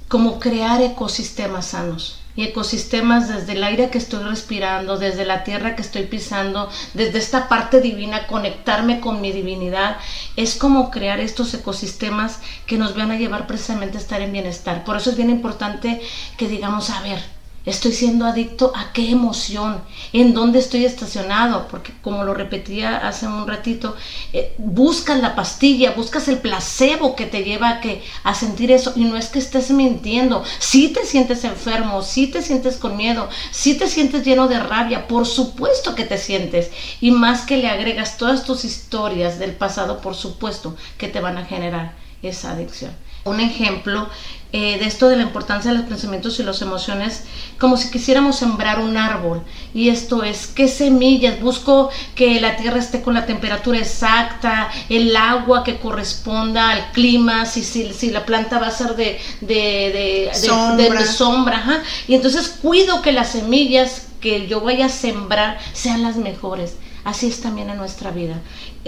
como 0.09 0.40
crear 0.40 0.83
ecosistemas 0.83 1.67
sanos. 1.67 2.21
Y 2.35 2.45
ecosistemas 2.45 3.28
desde 3.28 3.52
el 3.52 3.64
aire 3.64 3.90
que 3.90 3.99
estoy 3.99 4.23
respirando, 4.23 4.97
desde 4.97 5.25
la 5.25 5.43
tierra 5.43 5.75
que 5.75 5.83
estoy 5.83 6.05
pisando, 6.05 6.71
desde 6.95 7.19
esta 7.19 7.49
parte 7.49 7.81
divina, 7.81 8.28
conectarme 8.28 9.00
con 9.00 9.21
mi 9.21 9.33
divinidad, 9.33 9.97
es 10.37 10.55
como 10.55 10.90
crear 10.90 11.19
estos 11.19 11.52
ecosistemas 11.52 12.38
que 12.67 12.78
nos 12.78 12.95
van 12.95 13.11
a 13.11 13.19
llevar 13.19 13.49
precisamente 13.49 13.99
a 13.99 14.00
estar 14.00 14.23
en 14.23 14.33
bienestar. 14.33 14.85
Por 14.85 14.97
eso 14.97 15.11
es 15.11 15.17
bien 15.17 15.31
importante 15.31 16.00
que 16.37 16.49
digamos, 16.49 16.90
a 16.90 17.02
ver, 17.02 17.38
Estoy 17.68 17.92
siendo 17.92 18.25
adicto 18.25 18.72
a 18.75 18.94
qué 18.94 19.10
emoción, 19.10 19.82
en 20.14 20.32
dónde 20.32 20.58
estoy 20.58 20.87
estacionado, 20.87 21.68
porque 21.68 21.92
como 22.00 22.25
lo 22.25 22.32
repetía 22.32 22.96
hace 22.96 23.26
un 23.26 23.46
ratito, 23.46 23.94
eh, 24.32 24.54
buscas 24.56 25.20
la 25.20 25.34
pastilla, 25.34 25.90
buscas 25.90 26.28
el 26.28 26.38
placebo 26.38 27.14
que 27.14 27.26
te 27.26 27.44
lleva 27.44 27.68
a, 27.68 27.80
que, 27.82 28.02
a 28.25 28.34
sentir 28.34 28.72
eso 28.72 28.94
y 28.96 29.04
no 29.04 29.18
es 29.18 29.28
que 29.28 29.38
estés 29.38 29.70
mintiendo, 29.70 30.44
si 30.58 30.88
te 30.88 31.04
sientes 31.04 31.44
enfermo, 31.44 32.00
si 32.00 32.28
te 32.28 32.40
sientes 32.40 32.78
con 32.78 32.96
miedo, 32.96 33.28
si 33.50 33.76
te 33.76 33.87
sientes 33.87 34.25
lleno 34.25 34.48
de 34.48 34.60
rabia, 34.60 35.06
por 35.06 35.26
supuesto 35.26 35.94
que 35.94 36.04
te 36.04 36.16
sientes 36.16 36.70
y 37.02 37.10
más 37.10 37.42
que 37.42 37.58
le 37.58 37.68
agregas 37.68 38.16
todas 38.16 38.44
tus 38.44 38.64
historias 38.64 39.38
del 39.38 39.52
pasado, 39.52 40.00
por 40.00 40.14
supuesto 40.14 40.75
que 40.96 41.08
te 41.08 41.20
van 41.20 41.37
a 41.37 41.44
generar 41.44 41.92
esa 42.22 42.52
adicción. 42.52 42.92
Un 43.28 43.40
ejemplo 43.40 44.08
eh, 44.50 44.78
de 44.78 44.87
esto 44.87 45.11
de 45.11 45.16
la 45.16 45.25
importancia 45.25 45.70
de 45.70 45.76
los 45.76 45.87
pensamientos 45.87 46.40
y 46.40 46.42
las 46.42 46.62
emociones, 46.62 47.25
como 47.58 47.76
si 47.76 47.90
quisiéramos 47.90 48.37
sembrar 48.37 48.80
un 48.80 48.97
árbol. 48.97 49.42
Y 49.75 49.90
esto 49.90 50.23
es, 50.25 50.47
¿qué 50.47 50.68
semillas? 50.68 51.38
Busco 51.38 51.90
que 52.14 52.40
la 52.40 52.56
tierra 52.56 52.78
esté 52.78 53.02
con 53.02 53.12
la 53.12 53.26
temperatura 53.26 53.78
exacta, 53.78 54.70
el 54.88 55.14
agua 55.14 55.64
que 55.64 55.78
corresponda 55.78 56.70
al 56.70 56.92
clima, 56.92 57.44
si, 57.44 57.62
si, 57.62 57.92
si 57.92 58.11
la 58.11 58.25
planta 58.25 58.58
va 58.58 58.68
a 58.68 58.70
ser 58.70 58.97
de, 58.97 59.20
de, 59.42 60.30
de 60.32 61.04
sombra. 61.04 61.82
Y 62.06 62.14
entonces 62.14 62.49
cuido 62.49 63.02
que 63.02 63.12
las 63.12 63.32
semillas 63.32 64.06
que 64.23 64.47
yo 64.47 64.62
vaya 64.62 64.87
a 64.87 64.88
sembrar 64.88 65.58
sean 65.75 66.02
las 66.02 66.16
mejores. 66.16 66.76
Así 67.04 67.26
es 67.26 67.40
también 67.40 67.70
en 67.70 67.76
nuestra 67.76 68.11
vida. 68.11 68.40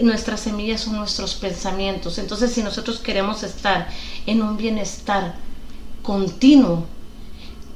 Nuestras 0.02 0.40
semillas 0.40 0.82
son 0.82 0.96
nuestros 0.96 1.34
pensamientos. 1.34 2.18
Entonces, 2.18 2.52
si 2.52 2.62
nosotros 2.62 2.98
queremos 3.00 3.42
estar 3.42 3.88
en 4.26 4.42
un 4.42 4.56
bienestar, 4.56 5.34
continuo, 6.02 6.86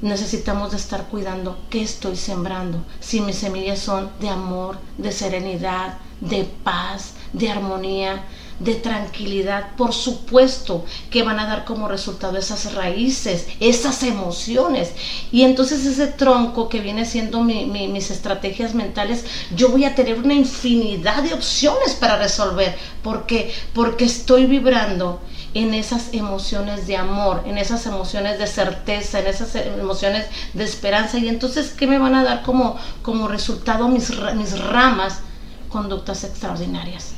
necesitamos 0.00 0.70
de 0.70 0.76
estar 0.76 1.06
cuidando 1.06 1.58
qué 1.70 1.82
estoy 1.82 2.16
sembrando. 2.16 2.84
Si 3.00 3.20
mis 3.20 3.36
semillas 3.36 3.78
son 3.78 4.10
de 4.20 4.28
amor, 4.28 4.78
de 4.98 5.12
serenidad, 5.12 5.98
de 6.20 6.44
paz, 6.44 7.14
de 7.32 7.50
armonía, 7.50 8.24
de 8.58 8.74
tranquilidad, 8.74 9.74
por 9.76 9.92
supuesto 9.92 10.84
que 11.10 11.22
van 11.22 11.40
a 11.40 11.46
dar 11.46 11.64
como 11.64 11.88
resultado 11.88 12.38
esas 12.38 12.74
raíces, 12.74 13.46
esas 13.60 14.02
emociones. 14.02 14.92
Y 15.32 15.42
entonces 15.42 15.84
ese 15.84 16.06
tronco 16.06 16.68
que 16.68 16.80
viene 16.80 17.04
siendo 17.04 17.42
mis 17.42 18.10
estrategias 18.10 18.74
mentales, 18.74 19.24
yo 19.54 19.70
voy 19.70 19.84
a 19.84 19.94
tener 19.94 20.18
una 20.18 20.34
infinidad 20.34 21.22
de 21.22 21.34
opciones 21.34 21.94
para 21.94 22.16
resolver. 22.16 22.76
¿Por 23.02 23.26
qué? 23.26 23.52
Porque 23.72 24.04
estoy 24.04 24.46
vibrando 24.46 25.20
en 25.54 25.72
esas 25.72 26.12
emociones 26.12 26.86
de 26.86 26.96
amor, 26.96 27.42
en 27.46 27.58
esas 27.58 27.86
emociones 27.86 28.38
de 28.38 28.46
certeza, 28.46 29.20
en 29.20 29.26
esas 29.28 29.54
emociones 29.54 30.26
de 30.52 30.64
esperanza. 30.64 31.18
Y 31.18 31.28
entonces, 31.28 31.70
¿qué 31.70 31.86
me 31.86 31.98
van 31.98 32.14
a 32.14 32.24
dar 32.24 32.42
como, 32.42 32.76
como 33.02 33.28
resultado 33.28 33.88
mis, 33.88 34.10
mis 34.36 34.58
ramas? 34.58 35.20
Conductas 35.68 36.22
extraordinarias. 36.24 37.14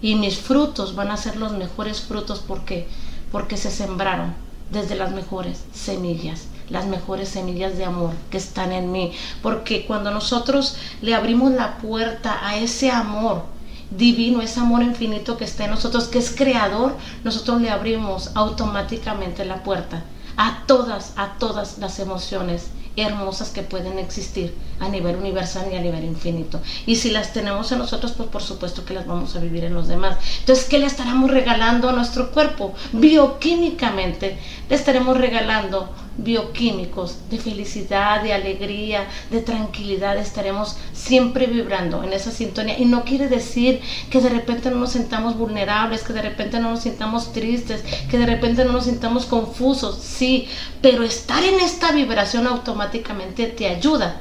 Y 0.00 0.14
mis 0.14 0.38
frutos 0.38 0.94
van 0.94 1.10
a 1.10 1.16
ser 1.16 1.36
los 1.36 1.52
mejores 1.52 2.00
frutos 2.00 2.42
porque 2.46 2.86
porque 3.30 3.56
se 3.56 3.70
sembraron 3.70 4.34
desde 4.70 4.94
las 4.94 5.12
mejores 5.12 5.64
semillas, 5.72 6.44
las 6.68 6.86
mejores 6.86 7.28
semillas 7.28 7.76
de 7.76 7.84
amor 7.84 8.12
que 8.30 8.38
están 8.38 8.72
en 8.72 8.92
mí, 8.92 9.12
porque 9.42 9.86
cuando 9.86 10.10
nosotros 10.10 10.76
le 11.00 11.14
abrimos 11.14 11.52
la 11.52 11.78
puerta 11.78 12.46
a 12.46 12.56
ese 12.56 12.90
amor, 12.90 13.44
divino, 13.90 14.42
ese 14.42 14.60
amor 14.60 14.82
infinito 14.82 15.38
que 15.38 15.44
está 15.44 15.64
en 15.64 15.70
nosotros, 15.70 16.08
que 16.08 16.18
es 16.18 16.30
creador, 16.30 16.94
nosotros 17.24 17.60
le 17.62 17.70
abrimos 17.70 18.30
automáticamente 18.34 19.46
la 19.46 19.62
puerta 19.62 20.04
a 20.36 20.64
todas, 20.66 21.14
a 21.16 21.34
todas 21.38 21.78
las 21.78 21.98
emociones 21.98 22.68
hermosas 23.00 23.50
que 23.50 23.62
pueden 23.62 23.98
existir 23.98 24.54
a 24.80 24.88
nivel 24.88 25.16
universal 25.16 25.68
y 25.72 25.76
a 25.76 25.80
nivel 25.80 26.04
infinito. 26.04 26.60
Y 26.86 26.96
si 26.96 27.10
las 27.10 27.32
tenemos 27.32 27.70
en 27.72 27.78
nosotros, 27.78 28.12
pues 28.12 28.28
por 28.28 28.42
supuesto 28.42 28.84
que 28.84 28.94
las 28.94 29.06
vamos 29.06 29.36
a 29.36 29.40
vivir 29.40 29.64
en 29.64 29.74
los 29.74 29.88
demás. 29.88 30.16
Entonces, 30.40 30.66
¿qué 30.66 30.78
le 30.78 30.86
estaremos 30.86 31.30
regalando 31.30 31.88
a 31.88 31.92
nuestro 31.92 32.30
cuerpo? 32.30 32.74
Bioquímicamente, 32.92 34.38
le 34.68 34.76
estaremos 34.76 35.16
regalando 35.16 35.88
bioquímicos 36.18 37.16
de 37.30 37.38
felicidad, 37.38 38.22
de 38.22 38.34
alegría, 38.34 39.06
de 39.30 39.40
tranquilidad, 39.40 40.18
estaremos 40.18 40.76
siempre 40.92 41.46
vibrando 41.46 42.02
en 42.02 42.12
esa 42.12 42.30
sintonía. 42.30 42.78
Y 42.78 42.84
no 42.84 43.04
quiere 43.04 43.28
decir 43.28 43.80
que 44.10 44.20
de 44.20 44.28
repente 44.28 44.70
no 44.70 44.76
nos 44.76 44.92
sintamos 44.92 45.38
vulnerables, 45.38 46.02
que 46.02 46.12
de 46.12 46.22
repente 46.22 46.60
no 46.60 46.70
nos 46.70 46.80
sintamos 46.80 47.32
tristes, 47.32 47.82
que 48.10 48.18
de 48.18 48.26
repente 48.26 48.64
no 48.64 48.72
nos 48.72 48.84
sintamos 48.84 49.26
confusos, 49.26 49.98
sí, 50.02 50.48
pero 50.82 51.04
estar 51.04 51.42
en 51.42 51.60
esta 51.60 51.92
vibración 51.92 52.46
automáticamente 52.46 53.46
te 53.46 53.68
ayuda 53.68 54.20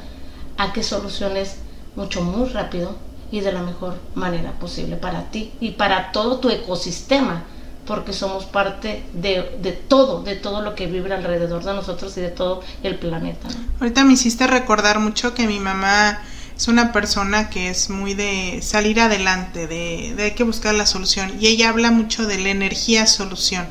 a 0.58 0.72
que 0.72 0.84
soluciones 0.84 1.58
mucho, 1.96 2.22
muy 2.22 2.48
rápido 2.50 2.96
y 3.32 3.42
de 3.42 3.52
la 3.52 3.62
mejor 3.62 3.96
manera 4.16 4.52
posible 4.54 4.96
para 4.96 5.32
ti 5.32 5.52
y 5.60 5.72
para 5.72 6.12
todo 6.12 6.38
tu 6.38 6.50
ecosistema 6.50 7.44
porque 7.88 8.14
somos 8.14 8.46
parte 8.46 9.04
de, 9.14 9.58
de, 9.62 9.72
todo, 9.72 10.22
de 10.22 10.36
todo 10.36 10.62
lo 10.62 10.76
que 10.76 10.88
vibra 10.88 11.16
alrededor 11.16 11.64
de 11.64 11.74
nosotros 11.74 12.16
y 12.18 12.22
de 12.22 12.30
todo 12.30 12.62
el 12.84 12.98
planeta. 12.98 13.48
Ahorita 13.80 14.04
me 14.04 14.14
hiciste 14.14 14.46
recordar 14.46 15.00
mucho 15.00 15.34
que 15.34 15.48
mi 15.48 15.60
mamá 15.60 16.20
es 16.56 16.68
una 16.68 16.92
persona 16.92 17.50
que 17.50 17.70
es 17.70 17.90
muy 17.90 18.14
de 18.14 18.60
salir 18.62 19.00
adelante, 19.00 19.68
de, 19.68 20.14
de 20.16 20.24
hay 20.24 20.32
que 20.32 20.44
buscar 20.44 20.76
la 20.76 20.86
solución 20.86 21.34
y 21.40 21.48
ella 21.48 21.70
habla 21.70 21.92
mucho 21.92 22.28
de 22.28 22.38
la 22.38 22.50
energía 22.50 23.08
solución. 23.08 23.66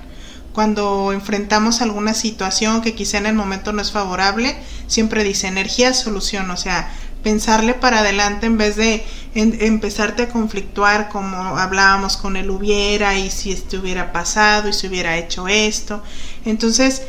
Cuando 0.52 1.12
enfrentamos 1.12 1.82
alguna 1.82 2.14
situación 2.14 2.80
que 2.80 2.94
quizá 2.94 3.18
en 3.18 3.26
el 3.26 3.34
momento 3.34 3.74
no 3.74 3.82
es 3.82 3.92
favorable, 3.92 4.56
siempre 4.86 5.22
dice 5.22 5.48
energía 5.48 5.92
solución, 5.92 6.50
o 6.50 6.56
sea, 6.56 6.90
pensarle 7.26 7.74
para 7.74 7.98
adelante 7.98 8.46
en 8.46 8.56
vez 8.56 8.76
de 8.76 9.04
empezarte 9.34 10.22
a 10.22 10.28
conflictuar 10.28 11.08
como 11.08 11.58
hablábamos 11.58 12.16
con 12.16 12.36
el 12.36 12.50
hubiera 12.50 13.18
y 13.18 13.32
si 13.32 13.50
esto 13.50 13.80
hubiera 13.80 14.12
pasado 14.12 14.68
y 14.68 14.72
si 14.72 14.86
hubiera 14.86 15.16
hecho 15.16 15.48
esto. 15.48 16.04
Entonces, 16.44 17.02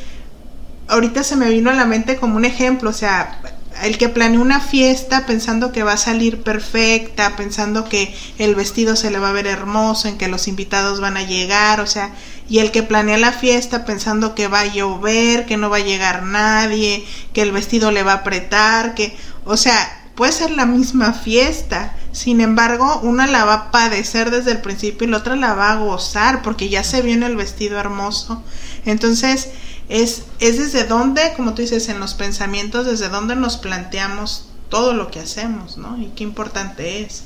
ahorita 0.88 1.24
se 1.24 1.36
me 1.36 1.52
vino 1.52 1.70
a 1.70 1.76
la 1.76 1.86
mente 1.86 2.16
como 2.16 2.36
un 2.36 2.46
ejemplo, 2.46 2.90
o 2.90 2.94
sea, 2.94 3.40
el 3.84 4.00
que 4.00 4.10
planea 4.10 4.40
una 4.40 4.60
fiesta 4.60 5.28
pensando 5.28 5.72
que 5.72 5.84
va 5.84 5.94
a 5.94 5.98
salir 5.98 6.42
perfecta, 6.42 7.36
pensando 7.36 7.88
que 7.88 8.12
el 8.40 8.56
vestido 8.56 8.96
se 8.96 9.12
le 9.12 9.20
va 9.20 9.30
a 9.30 9.34
ver 9.34 9.46
hermoso, 9.46 10.08
en 10.08 10.18
que 10.18 10.28
los 10.28 10.48
invitados 10.48 11.00
van 11.00 11.16
a 11.16 11.22
llegar, 11.22 11.80
o 11.80 11.86
sea, 11.86 12.10
y 12.50 12.58
el 12.58 12.72
que 12.72 12.82
planea 12.82 13.20
la 13.20 13.34
fiesta 13.34 13.86
pensando 13.86 14.34
que 14.34 14.48
va 14.48 14.62
a 14.62 14.74
llover, 14.74 15.46
que 15.46 15.58
no 15.58 15.70
va 15.70 15.78
a 15.78 15.82
llegar 15.82 16.24
nadie, 16.24 17.06
que 17.34 17.44
el 17.44 17.52
vestido 17.52 17.92
le 17.92 18.02
va 18.02 18.14
a 18.14 18.16
apretar, 18.16 18.96
que, 18.96 19.16
o 19.46 19.58
sea, 19.58 19.97
puede 20.18 20.32
ser 20.32 20.50
la 20.52 20.66
misma 20.66 21.14
fiesta, 21.14 21.96
sin 22.12 22.42
embargo, 22.42 23.02
una 23.04 23.28
la 23.28 23.46
va 23.46 23.54
a 23.54 23.72
padecer 23.72 24.32
desde 24.32 24.52
el 24.52 24.62
principio 24.62 25.08
y 25.08 25.12
la 25.12 25.18
otra 25.18 25.36
la 25.36 25.54
va 25.54 25.72
a 25.72 25.78
gozar 25.78 26.42
porque 26.42 26.70
ya 26.70 26.84
se 26.84 27.04
vio 27.04 27.14
en 27.14 27.22
el 27.22 27.36
vestido 27.36 27.78
hermoso. 27.78 28.42
Entonces, 28.86 29.52
es, 29.90 30.24
es 30.40 30.58
desde 30.58 30.86
donde, 30.86 31.34
como 31.36 31.54
tú 31.54 31.62
dices, 31.62 31.88
en 31.90 32.00
los 32.00 32.16
pensamientos, 32.16 32.88
desde 32.88 33.10
donde 33.10 33.36
nos 33.36 33.58
planteamos 33.58 34.50
todo 34.70 34.94
lo 34.94 35.12
que 35.12 35.20
hacemos, 35.20 35.78
¿no? 35.78 36.02
Y 36.02 36.08
qué 36.08 36.24
importante 36.24 37.04
es. 37.04 37.24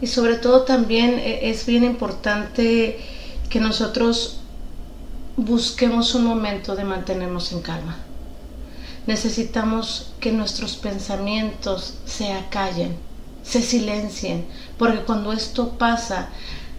Y 0.00 0.08
sobre 0.08 0.34
todo 0.34 0.62
también 0.62 1.20
eh, 1.20 1.50
es 1.50 1.64
bien 1.64 1.84
importante 1.84 2.98
que 3.48 3.60
nosotros 3.60 4.40
busquemos 5.36 6.16
un 6.16 6.24
momento 6.24 6.74
de 6.74 6.82
mantenernos 6.82 7.52
en 7.52 7.62
calma. 7.62 7.96
Necesitamos 9.06 10.12
que 10.20 10.32
nuestros 10.32 10.76
pensamientos 10.76 11.94
se 12.06 12.32
acallen, 12.32 12.96
se 13.42 13.60
silencien, 13.60 14.46
porque 14.78 15.00
cuando 15.00 15.32
esto 15.32 15.70
pasa, 15.70 16.28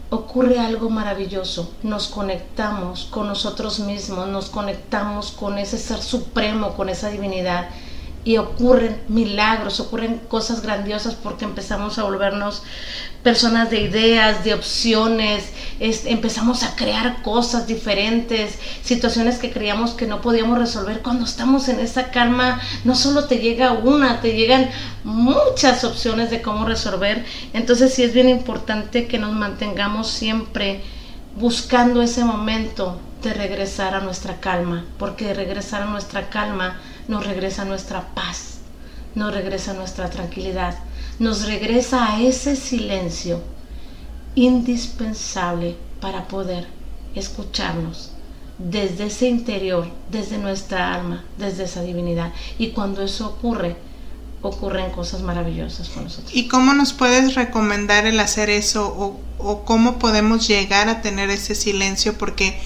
ocurre 0.09 0.59
algo 0.59 0.89
maravilloso. 0.89 1.73
Nos 1.83 2.07
conectamos 2.07 3.05
con 3.05 3.27
nosotros 3.27 3.79
mismos, 3.79 4.27
nos 4.29 4.49
conectamos 4.49 5.31
con 5.31 5.57
ese 5.57 5.77
ser 5.77 6.01
supremo, 6.01 6.75
con 6.75 6.89
esa 6.89 7.09
divinidad 7.09 7.69
y 8.25 8.37
ocurren 8.37 9.01
milagros, 9.09 9.79
ocurren 9.79 10.19
cosas 10.29 10.61
grandiosas 10.61 11.15
porque 11.15 11.45
empezamos 11.45 11.97
a 11.97 12.03
volvernos 12.03 12.63
personas 13.21 13.69
de 13.69 13.81
ideas, 13.81 14.43
de 14.43 14.53
opciones, 14.53 15.51
empezamos 15.79 16.63
a 16.63 16.75
crear 16.75 17.21
cosas 17.21 17.67
diferentes, 17.67 18.59
situaciones 18.83 19.39
que 19.39 19.51
creíamos 19.51 19.91
que 19.91 20.07
no 20.07 20.21
podíamos 20.21 20.57
resolver. 20.57 21.01
Cuando 21.01 21.25
estamos 21.25 21.69
en 21.69 21.79
esa 21.79 22.11
calma, 22.11 22.61
no 22.83 22.95
solo 22.95 23.25
te 23.25 23.39
llega 23.39 23.71
una, 23.71 24.21
te 24.21 24.33
llegan 24.33 24.69
muchas 25.03 25.83
opciones 25.83 26.29
de 26.31 26.41
cómo 26.41 26.65
resolver. 26.65 27.25
Entonces 27.53 27.93
sí 27.93 28.03
es 28.03 28.13
bien 28.13 28.29
importante 28.29 29.07
que 29.07 29.19
nos 29.19 29.33
mantengamos 29.33 30.09
siempre 30.09 30.81
buscando 31.37 32.01
ese 32.01 32.23
momento 32.25 32.99
de 33.21 33.33
regresar 33.33 33.95
a 33.95 34.01
nuestra 34.01 34.41
calma, 34.41 34.85
porque 34.99 35.33
regresar 35.33 35.83
a 35.83 35.85
nuestra 35.85 36.29
calma 36.29 36.77
nos 37.07 37.25
regresa 37.25 37.65
nuestra 37.65 38.13
paz, 38.13 38.59
nos 39.15 39.33
regresa 39.33 39.73
nuestra 39.73 40.09
tranquilidad, 40.09 40.75
nos 41.19 41.45
regresa 41.45 42.13
a 42.13 42.21
ese 42.21 42.55
silencio 42.55 43.41
indispensable 44.35 45.75
para 45.99 46.27
poder 46.27 46.67
escucharnos 47.15 48.11
desde 48.57 49.05
ese 49.05 49.27
interior, 49.27 49.87
desde 50.11 50.37
nuestra 50.37 50.93
alma, 50.93 51.23
desde 51.37 51.63
esa 51.63 51.81
divinidad. 51.81 52.31
Y 52.57 52.69
cuando 52.69 53.01
eso 53.01 53.27
ocurre, 53.27 53.75
ocurren 54.41 54.91
cosas 54.91 55.21
maravillosas 55.21 55.89
con 55.89 56.05
nosotros. 56.05 56.33
¿Y 56.35 56.47
cómo 56.47 56.73
nos 56.73 56.93
puedes 56.93 57.35
recomendar 57.35 58.05
el 58.05 58.19
hacer 58.19 58.49
eso 58.49 58.87
o, 58.87 59.19
o 59.39 59.65
cómo 59.65 59.99
podemos 59.99 60.47
llegar 60.47 60.89
a 60.89 61.01
tener 61.01 61.29
ese 61.29 61.55
silencio? 61.55 62.17
Porque 62.17 62.59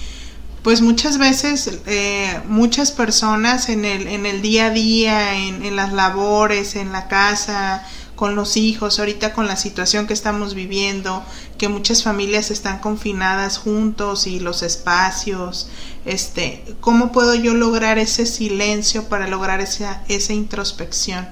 pues 0.68 0.82
muchas 0.82 1.16
veces 1.16 1.80
eh, 1.86 2.42
muchas 2.46 2.92
personas 2.92 3.70
en 3.70 3.86
el, 3.86 4.06
en 4.06 4.26
el 4.26 4.42
día 4.42 4.66
a 4.66 4.70
día, 4.70 5.34
en, 5.34 5.74
las 5.76 5.94
labores, 5.94 6.76
en 6.76 6.92
la 6.92 7.08
casa, 7.08 7.86
con 8.16 8.34
los 8.34 8.58
hijos, 8.58 8.98
ahorita 8.98 9.32
con 9.32 9.46
la 9.46 9.56
situación 9.56 10.06
que 10.06 10.12
estamos 10.12 10.52
viviendo, 10.52 11.24
que 11.56 11.70
muchas 11.70 12.02
familias 12.02 12.50
están 12.50 12.80
confinadas 12.80 13.56
juntos 13.56 14.26
y 14.26 14.40
los 14.40 14.62
espacios, 14.62 15.70
este, 16.04 16.62
¿cómo 16.80 17.12
puedo 17.12 17.34
yo 17.34 17.54
lograr 17.54 17.96
ese 17.96 18.26
silencio 18.26 19.08
para 19.08 19.26
lograr 19.26 19.62
esa, 19.62 20.02
esa 20.08 20.34
introspección? 20.34 21.30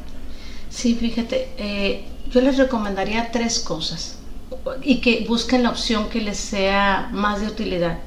Sí, 0.71 0.95
fíjate, 0.95 1.50
eh, 1.59 2.07
yo 2.31 2.40
les 2.40 2.57
recomendaría 2.57 3.31
tres 3.33 3.61
cosas 3.61 4.16
y 4.83 5.02
que 5.02 5.26
busquen 5.28 5.62
la 5.62 5.69
opción 5.69 6.09
que 6.09 6.23
les 6.23 6.38
sea 6.38 7.11
más 7.12 7.43
de 7.43 7.49
utilidad. 7.49 7.99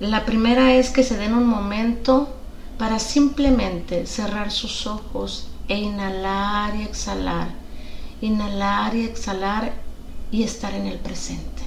La 0.00 0.26
primera 0.26 0.74
es 0.74 0.90
que 0.90 1.02
se 1.02 1.16
den 1.16 1.32
un 1.32 1.46
momento 1.46 2.28
para 2.76 2.98
simplemente 2.98 4.04
cerrar 4.04 4.50
sus 4.50 4.86
ojos 4.86 5.48
e 5.68 5.78
inhalar 5.78 6.76
y 6.76 6.82
exhalar, 6.82 7.48
inhalar 8.20 8.94
y 8.94 9.04
exhalar 9.04 9.72
y 10.30 10.42
estar 10.42 10.74
en 10.74 10.86
el 10.86 10.98
presente, 10.98 11.62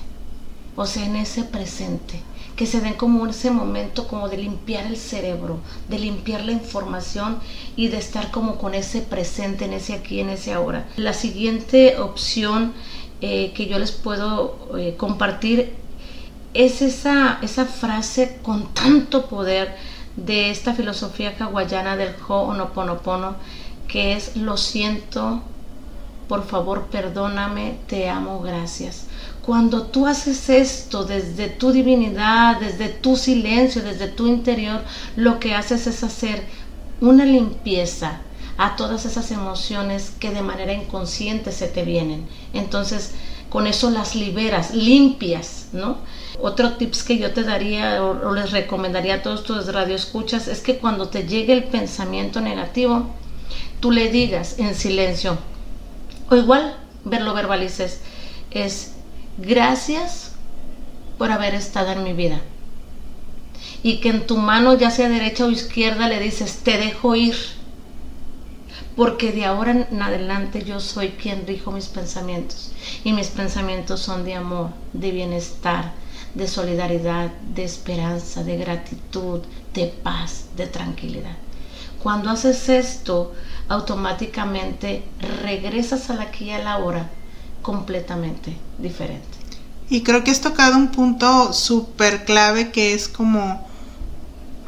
o 0.75 0.85
sea, 0.85 1.07
en 1.07 1.15
ese 1.15 1.44
presente, 1.44 2.22
que 2.55 2.68
se 2.68 2.81
den 2.81 2.94
como 2.94 3.25
ese 3.25 3.50
momento 3.50 4.07
como 4.07 4.29
de 4.29 4.37
limpiar 4.37 4.85
el 4.85 4.98
cerebro, 4.98 5.57
de 5.87 5.98
limpiar 5.98 6.46
la 6.46 6.51
información 6.51 7.39
y 7.75 7.87
de 7.87 7.98
estar 7.98 8.29
como 8.29 8.59
con 8.59 8.75
ese 8.75 9.01
presente, 9.01 9.65
en 9.65 9.74
ese 9.74 9.94
aquí, 9.94 10.20
en 10.20 10.29
ese 10.29 10.53
ahora. 10.53 10.87
La 10.98 11.13
siguiente 11.13 11.98
opción 11.98 12.74
eh, 13.22 13.53
que 13.55 13.65
yo 13.65 13.79
les 13.79 13.92
puedo 13.92 14.77
eh, 14.77 14.94
compartir 14.98 15.79
es 16.53 16.81
esa, 16.81 17.40
esa 17.42 17.66
frase 17.66 18.40
con 18.42 18.74
tanto 18.74 19.27
poder 19.27 19.75
de 20.16 20.50
esta 20.50 20.74
filosofía 20.74 21.35
hawaiana 21.40 21.96
del 21.96 22.16
Ho'onoponopono, 22.27 23.35
que 23.88 24.14
es 24.14 24.35
lo 24.35 24.57
siento, 24.57 25.42
por 26.27 26.46
favor 26.46 26.88
perdóname, 26.88 27.77
te 27.88 28.09
amo, 28.09 28.40
gracias. 28.42 29.05
Cuando 29.42 29.83
tú 29.83 30.05
haces 30.05 30.50
esto 30.50 31.05
desde 31.05 31.48
tu 31.50 31.72
divinidad, 31.72 32.59
desde 32.59 32.90
tu 32.90 33.16
silencio, 33.16 33.81
desde 33.81 34.07
tu 34.07 34.27
interior, 34.27 34.81
lo 35.16 35.40
que 35.40 35.55
haces 35.55 35.88
es 35.88 36.03
hacer 36.03 36.44
una 37.01 37.25
limpieza 37.25 38.22
a 38.57 38.75
todas 38.75 39.05
esas 39.05 39.31
emociones 39.31 40.12
que 40.20 40.31
de 40.31 40.42
manera 40.42 40.74
inconsciente 40.74 41.51
se 41.51 41.68
te 41.68 41.83
vienen. 41.83 42.27
Entonces, 42.53 43.12
con 43.50 43.66
eso 43.68 43.90
las 43.90 44.16
liberas, 44.16 44.75
limpias, 44.75 45.70
¿no? 45.72 45.98
Otro 46.41 46.73
tips 46.73 47.03
que 47.03 47.17
yo 47.17 47.33
te 47.33 47.43
daría 47.43 48.03
o, 48.03 48.33
les 48.33 48.51
recomendaría 48.51 49.15
a 49.15 49.21
todos 49.21 49.43
tus 49.43 49.71
radioescuchas 49.73 50.47
es 50.47 50.61
que 50.61 50.77
cuando 50.77 51.09
te 51.09 51.27
llegue 51.27 51.53
el 51.53 51.65
pensamiento 51.65 52.39
negativo, 52.39 53.09
tú 53.79 53.91
le 53.91 54.09
digas 54.09 54.57
en 54.59 54.75
silencio, 54.75 55.37
o 56.29 56.35
igual 56.35 56.77
verlo 57.03 57.33
verbalices, 57.33 58.01
es 58.51 58.93
gracias 59.37 60.33
por 61.17 61.31
haber 61.31 61.55
estado 61.55 61.91
en 61.91 62.03
mi 62.03 62.13
vida. 62.13 62.39
Y 63.83 63.97
que 63.97 64.09
en 64.09 64.27
tu 64.27 64.37
mano, 64.37 64.77
ya 64.77 64.91
sea 64.91 65.09
derecha 65.09 65.45
o 65.45 65.49
izquierda, 65.49 66.07
le 66.07 66.19
dices, 66.19 66.59
te 66.63 66.77
dejo 66.77 67.15
ir 67.15 67.35
porque 68.99 69.31
de 69.31 69.45
ahora 69.45 69.87
en 69.89 70.01
adelante 70.01 70.65
yo 70.65 70.81
soy 70.81 71.11
quien 71.11 71.47
rijo 71.47 71.71
mis 71.71 71.87
pensamientos 71.87 72.73
y 73.05 73.13
mis 73.13 73.27
pensamientos 73.27 74.01
son 74.01 74.25
de 74.25 74.35
amor, 74.35 74.71
de 74.91 75.11
bienestar, 75.11 75.93
de 76.35 76.48
solidaridad, 76.48 77.31
de 77.53 77.63
esperanza, 77.63 78.44
de 78.44 78.57
gratitud, 78.57 79.42
de 79.74 79.87
paz, 79.87 80.46
de 80.55 80.68
tranquilidad. 80.68 81.37
Cuando 82.01 82.29
haces 82.29 82.70
esto, 82.70 83.33
automáticamente 83.68 85.03
regresas 85.44 86.09
al 86.09 86.22
aquí 86.22 86.46
y 86.46 86.51
a 86.51 86.59
la 86.59 86.77
hora 86.77 87.09
completamente 87.61 88.55
diferente. 88.77 89.27
Y 89.89 90.03
creo 90.03 90.24
que 90.24 90.31
has 90.31 90.42
tocado 90.42 90.77
un 90.77 90.89
punto 90.89 91.51
súper 91.51 92.24
clave 92.24 92.72
que 92.72 92.94
es 92.94 93.07
como 93.07 93.68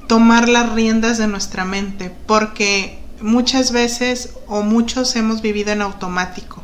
tomar 0.08 0.50
las 0.50 0.74
riendas 0.74 1.18
de 1.20 1.28
nuestra 1.28 1.64
mente, 1.64 2.12
porque 2.28 3.00
muchas 3.22 3.72
veces 3.72 4.34
o 4.48 4.62
muchos 4.62 5.16
hemos 5.16 5.42
vivido 5.42 5.72
en 5.72 5.82
automático. 5.82 6.61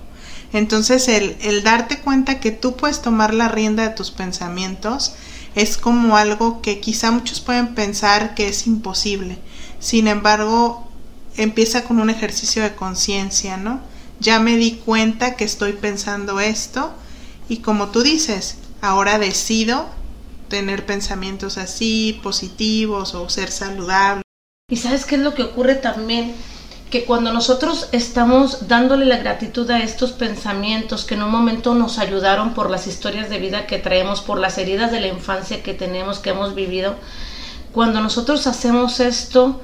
Entonces 0.53 1.07
el, 1.07 1.35
el, 1.41 1.63
darte 1.63 1.99
cuenta 1.99 2.39
que 2.39 2.51
tú 2.51 2.75
puedes 2.75 3.01
tomar 3.01 3.33
la 3.33 3.49
rienda 3.49 3.83
de 3.83 3.95
tus 3.95 4.11
pensamientos 4.11 5.15
es 5.55 5.77
como 5.77 6.17
algo 6.17 6.61
que 6.61 6.79
quizá 6.79 7.11
muchos 7.11 7.41
pueden 7.41 7.75
pensar 7.75 8.35
que 8.35 8.47
es 8.47 8.67
imposible. 8.67 9.37
Sin 9.79 10.07
embargo, 10.07 10.87
empieza 11.35 11.83
con 11.83 11.99
un 11.99 12.09
ejercicio 12.09 12.63
de 12.63 12.75
conciencia, 12.75 13.57
¿no? 13.57 13.81
Ya 14.19 14.39
me 14.39 14.57
di 14.57 14.73
cuenta 14.73 15.35
que 15.35 15.43
estoy 15.43 15.73
pensando 15.73 16.39
esto 16.39 16.93
y 17.49 17.57
como 17.57 17.89
tú 17.89 18.01
dices, 18.01 18.57
ahora 18.81 19.19
decido 19.19 19.87
tener 20.49 20.85
pensamientos 20.85 21.57
así, 21.57 22.19
positivos 22.23 23.13
o 23.13 23.29
ser 23.29 23.51
saludable. 23.51 24.23
¿Y 24.69 24.77
sabes 24.77 25.05
qué 25.05 25.15
es 25.15 25.21
lo 25.21 25.33
que 25.33 25.43
ocurre 25.43 25.75
también? 25.75 26.35
Que 26.89 27.03
cuando 27.03 27.33
nosotros 27.33 27.89
estamos 27.91 28.67
dándole 28.67 29.05
la 29.05 29.17
gratitud 29.17 29.69
a 29.71 29.79
estos 29.79 30.13
pensamientos 30.13 31.03
que 31.03 31.15
en 31.15 31.23
un 31.23 31.31
momento 31.31 31.75
nos 31.75 31.99
ayudaron 31.99 32.53
por 32.53 32.69
las 32.69 32.87
historias 32.87 33.29
de 33.29 33.39
vida 33.39 33.67
que 33.67 33.77
traemos, 33.77 34.21
por 34.21 34.39
las 34.39 34.57
heridas 34.57 34.91
de 34.91 35.01
la 35.01 35.07
infancia 35.07 35.63
que 35.63 35.73
tenemos, 35.73 36.19
que 36.19 36.29
hemos 36.29 36.55
vivido, 36.55 36.95
cuando 37.73 37.99
nosotros 38.01 38.47
hacemos 38.47 38.99
esto, 38.99 39.61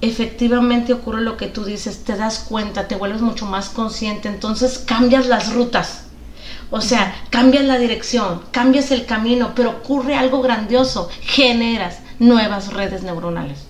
efectivamente 0.00 0.92
ocurre 0.92 1.20
lo 1.20 1.36
que 1.36 1.48
tú 1.48 1.64
dices, 1.64 2.04
te 2.04 2.16
das 2.16 2.38
cuenta, 2.38 2.88
te 2.88 2.96
vuelves 2.96 3.20
mucho 3.20 3.46
más 3.46 3.68
consciente, 3.68 4.28
entonces 4.28 4.78
cambias 4.78 5.26
las 5.26 5.52
rutas. 5.52 6.04
O 6.70 6.80
sea, 6.80 7.14
cambias 7.30 7.64
la 7.64 7.78
dirección, 7.78 8.42
cambias 8.52 8.92
el 8.92 9.04
camino, 9.04 9.52
pero 9.56 9.70
ocurre 9.70 10.14
algo 10.14 10.40
grandioso, 10.40 11.08
generas 11.20 11.98
nuevas 12.20 12.72
redes 12.72 13.02
neuronales. 13.02 13.69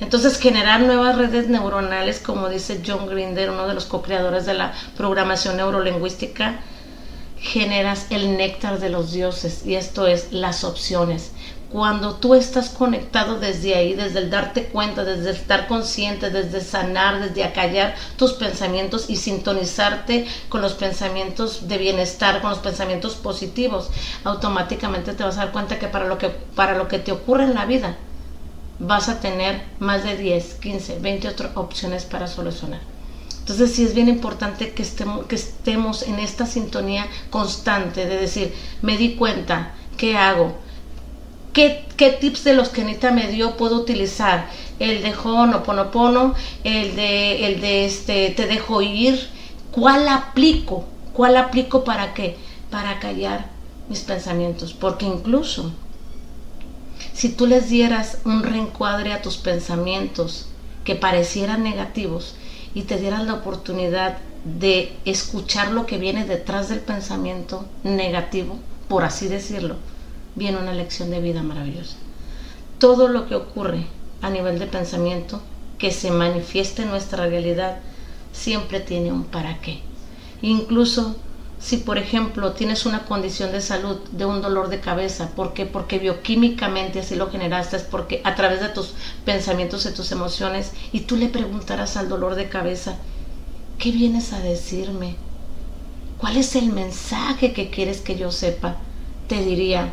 Entonces, 0.00 0.38
generar 0.38 0.80
nuevas 0.82 1.16
redes 1.16 1.48
neuronales, 1.48 2.20
como 2.20 2.50
dice 2.50 2.82
John 2.86 3.06
Grinder, 3.06 3.50
uno 3.50 3.66
de 3.66 3.74
los 3.74 3.86
co-creadores 3.86 4.44
de 4.44 4.54
la 4.54 4.74
programación 4.96 5.56
neurolingüística, 5.56 6.60
generas 7.38 8.06
el 8.10 8.36
néctar 8.36 8.78
de 8.78 8.90
los 8.90 9.12
dioses 9.12 9.64
y 9.64 9.74
esto 9.74 10.06
es 10.06 10.32
las 10.32 10.64
opciones. 10.64 11.32
Cuando 11.70 12.14
tú 12.14 12.34
estás 12.34 12.68
conectado 12.68 13.38
desde 13.40 13.74
ahí, 13.74 13.94
desde 13.94 14.20
el 14.20 14.30
darte 14.30 14.66
cuenta, 14.66 15.04
desde 15.04 15.30
estar 15.30 15.66
consciente, 15.66 16.30
desde 16.30 16.60
sanar, 16.60 17.20
desde 17.20 17.44
acallar 17.44 17.94
tus 18.16 18.34
pensamientos 18.34 19.10
y 19.10 19.16
sintonizarte 19.16 20.26
con 20.48 20.62
los 20.62 20.74
pensamientos 20.74 21.68
de 21.68 21.78
bienestar, 21.78 22.40
con 22.40 22.50
los 22.50 22.60
pensamientos 22.60 23.14
positivos, 23.14 23.90
automáticamente 24.24 25.12
te 25.12 25.24
vas 25.24 25.36
a 25.38 25.44
dar 25.44 25.52
cuenta 25.52 25.78
que 25.78 25.88
para 25.88 26.06
lo 26.06 26.18
que, 26.18 26.28
para 26.28 26.76
lo 26.76 26.86
que 26.86 26.98
te 26.98 27.12
ocurre 27.12 27.44
en 27.44 27.54
la 27.54 27.66
vida, 27.66 27.96
vas 28.78 29.08
a 29.08 29.20
tener 29.20 29.62
más 29.78 30.04
de 30.04 30.16
10, 30.16 30.54
15, 30.54 30.98
20 30.98 31.28
otras 31.28 31.56
opciones 31.56 32.04
para 32.04 32.26
solucionar. 32.26 32.80
Entonces 33.40 33.74
sí 33.74 33.84
es 33.84 33.94
bien 33.94 34.08
importante 34.08 34.72
que 34.72 34.82
estemos, 34.82 35.26
que 35.26 35.36
estemos 35.36 36.02
en 36.02 36.18
esta 36.18 36.46
sintonía 36.46 37.06
constante 37.30 38.06
de 38.06 38.18
decir, 38.18 38.52
me 38.82 38.96
di 38.96 39.14
cuenta, 39.14 39.72
¿qué 39.96 40.16
hago? 40.16 40.56
¿Qué, 41.52 41.84
qué 41.96 42.10
tips 42.10 42.44
de 42.44 42.54
los 42.54 42.68
que 42.68 42.82
Anita 42.82 43.12
me 43.12 43.28
dio 43.28 43.56
puedo 43.56 43.76
utilizar? 43.76 44.48
El 44.78 45.00
de 45.00 45.14
Ho'oponopono, 45.14 46.34
el 46.64 46.96
de, 46.96 47.46
el 47.46 47.60
de 47.60 47.86
este, 47.86 48.30
te 48.30 48.46
dejo 48.46 48.82
ir. 48.82 49.28
¿Cuál 49.70 50.08
aplico? 50.08 50.84
¿Cuál 51.12 51.36
aplico 51.36 51.84
para 51.84 52.14
qué? 52.14 52.36
Para 52.70 52.98
callar 52.98 53.46
mis 53.88 54.00
pensamientos. 54.00 54.74
Porque 54.74 55.06
incluso 55.06 55.72
si 57.16 57.30
tú 57.30 57.46
les 57.46 57.70
dieras 57.70 58.18
un 58.26 58.42
reencuadre 58.42 59.14
a 59.14 59.22
tus 59.22 59.38
pensamientos 59.38 60.48
que 60.84 60.96
parecieran 60.96 61.62
negativos 61.62 62.34
y 62.74 62.82
te 62.82 62.98
dieras 62.98 63.24
la 63.24 63.32
oportunidad 63.32 64.18
de 64.44 64.92
escuchar 65.06 65.72
lo 65.72 65.86
que 65.86 65.96
viene 65.96 66.26
detrás 66.26 66.68
del 66.68 66.80
pensamiento 66.80 67.64
negativo, 67.84 68.58
por 68.86 69.02
así 69.02 69.28
decirlo, 69.28 69.76
viene 70.34 70.58
una 70.58 70.74
lección 70.74 71.10
de 71.10 71.22
vida 71.22 71.42
maravillosa. 71.42 71.96
Todo 72.78 73.08
lo 73.08 73.26
que 73.26 73.34
ocurre 73.34 73.86
a 74.20 74.28
nivel 74.28 74.58
de 74.58 74.66
pensamiento 74.66 75.40
que 75.78 75.92
se 75.92 76.10
manifieste 76.10 76.82
en 76.82 76.90
nuestra 76.90 77.26
realidad 77.26 77.78
siempre 78.32 78.78
tiene 78.80 79.10
un 79.10 79.24
para 79.24 79.62
qué. 79.62 79.80
Incluso 80.42 81.16
si 81.58 81.78
por 81.78 81.98
ejemplo 81.98 82.52
tienes 82.52 82.86
una 82.86 83.06
condición 83.06 83.50
de 83.50 83.60
salud 83.60 83.96
de 84.12 84.26
un 84.26 84.42
dolor 84.42 84.68
de 84.68 84.80
cabeza, 84.80 85.30
¿por 85.34 85.54
qué? 85.54 85.66
Porque 85.66 85.98
bioquímicamente 85.98 87.00
así 87.00 87.16
lo 87.16 87.30
generaste, 87.30 87.76
es 87.76 87.82
porque 87.82 88.20
a 88.24 88.34
través 88.34 88.60
de 88.60 88.68
tus 88.68 88.92
pensamientos 89.24 89.86
y 89.86 89.92
tus 89.92 90.12
emociones, 90.12 90.72
y 90.92 91.00
tú 91.00 91.16
le 91.16 91.28
preguntarás 91.28 91.96
al 91.96 92.08
dolor 92.08 92.34
de 92.34 92.48
cabeza, 92.48 92.96
¿qué 93.78 93.90
vienes 93.90 94.32
a 94.32 94.40
decirme? 94.40 95.16
¿Cuál 96.18 96.36
es 96.36 96.56
el 96.56 96.72
mensaje 96.72 97.52
que 97.52 97.70
quieres 97.70 98.00
que 98.00 98.16
yo 98.16 98.30
sepa? 98.30 98.76
Te 99.28 99.42
diría, 99.42 99.92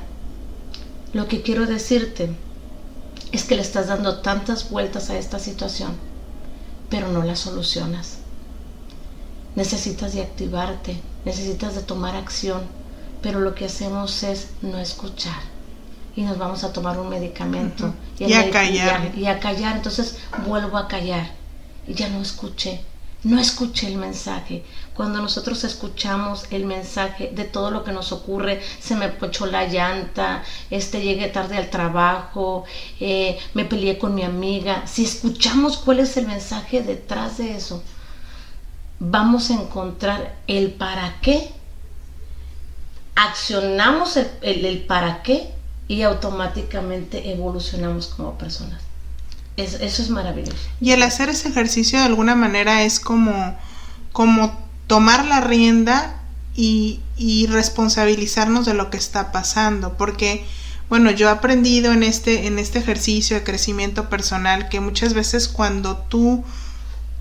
lo 1.13 1.28
que 1.28 1.41
quiero 1.41 1.65
decirte 1.65 2.30
es 3.32 3.45
que 3.45 3.56
le 3.56 3.62
estás 3.62 3.88
dando 3.88 4.19
tantas 4.19 4.69
vueltas 4.69 5.10
a 5.10 5.17
esta 5.17 5.39
situación, 5.39 5.93
pero 6.89 7.08
no 7.08 7.23
la 7.23 7.36
solucionas. 7.36 8.17
Necesitas 9.56 10.13
de 10.13 10.21
activarte, 10.21 10.97
necesitas 11.25 11.75
de 11.75 11.81
tomar 11.81 12.15
acción, 12.15 12.62
pero 13.21 13.39
lo 13.39 13.55
que 13.55 13.65
hacemos 13.65 14.23
es 14.23 14.49
no 14.62 14.77
escuchar. 14.77 15.41
Y 16.15 16.21
nos 16.21 16.38
vamos 16.38 16.63
a 16.63 16.71
tomar 16.71 16.99
un 16.99 17.09
medicamento. 17.09 17.93
Y, 18.19 18.33
a 18.33 18.51
callar. 18.51 19.12
Y 19.17 19.25
a, 19.25 19.39
callar, 19.39 19.77
entonces 19.77 20.17
vuelvo 20.45 20.77
a 20.77 20.88
callar. 20.88 21.31
Y 21.88 21.95
ya 21.95 22.09
no 22.09 22.21
escuché, 22.21 22.81
no 23.23 23.39
escuché 23.39 23.88
el 23.88 23.97
mensaje. 23.97 24.63
Cuando 24.93 25.21
nosotros 25.21 25.63
escuchamos 25.63 26.45
el 26.51 26.65
mensaje 26.65 27.31
de 27.33 27.45
todo 27.45 27.71
lo 27.71 27.83
que 27.83 27.91
nos 27.91 28.12
ocurre, 28.12 28.62
se 28.79 28.95
me 28.95 29.09
pochó 29.09 29.47
la 29.47 29.65
llanta, 29.65 30.43
este 30.69 31.01
llegué 31.01 31.29
tarde 31.29 31.57
al 31.57 31.71
trabajo, 31.71 32.63
eh, 32.99 33.39
me 33.55 33.65
peleé 33.65 33.97
con 33.97 34.13
mi 34.13 34.23
amiga, 34.23 34.86
si 34.86 35.03
escuchamos 35.03 35.77
cuál 35.77 35.99
es 35.99 36.15
el 36.17 36.27
mensaje 36.27 36.83
detrás 36.83 37.39
de 37.39 37.55
eso, 37.55 37.81
vamos 39.10 39.50
a 39.50 39.56
encontrar 39.56 40.36
el 40.48 40.72
para 40.72 41.20
qué, 41.22 41.52
accionamos 43.16 44.18
el, 44.42 44.86
para 44.88 45.22
qué 45.24 45.52
y 45.88 46.04
automáticamente 46.04 47.32
evolucionamos 47.32 48.08
como 48.08 48.38
personas. 48.38 48.82
eso 49.58 49.78
es 49.84 50.10
maravilloso. 50.10 50.58
Y 50.80 50.92
el 50.92 51.04
hacer 51.04 51.30
ese 51.30 51.50
ejercicio 51.50 52.00
de 52.00 52.06
alguna 52.06 52.36
manera 52.36 52.84
es 52.84 53.00
como, 53.00 53.56
como 54.12 54.58
tomar 54.88 55.26
la 55.26 55.42
rienda 55.42 56.22
y, 56.56 57.02
y 57.18 57.48
responsabilizarnos 57.48 58.66
de 58.66 58.74
lo 58.74 58.89
que 58.89 58.98
está 58.98 59.32
pasando, 59.32 59.98
porque 59.98 60.46
bueno, 60.89 61.12
yo 61.12 61.28
he 61.28 61.32
aprendido 61.32 61.92
en 61.92 62.04
este, 62.04 62.48
en 62.48 62.60
este 62.60 62.80
ejercicio 62.80 63.36
de 63.36 63.44
crecimiento 63.44 64.10
personal 64.10 64.70
que 64.70 64.80
muchas 64.80 65.13
veces 65.13 65.48
cuando 65.48 65.98
tú 65.98 66.44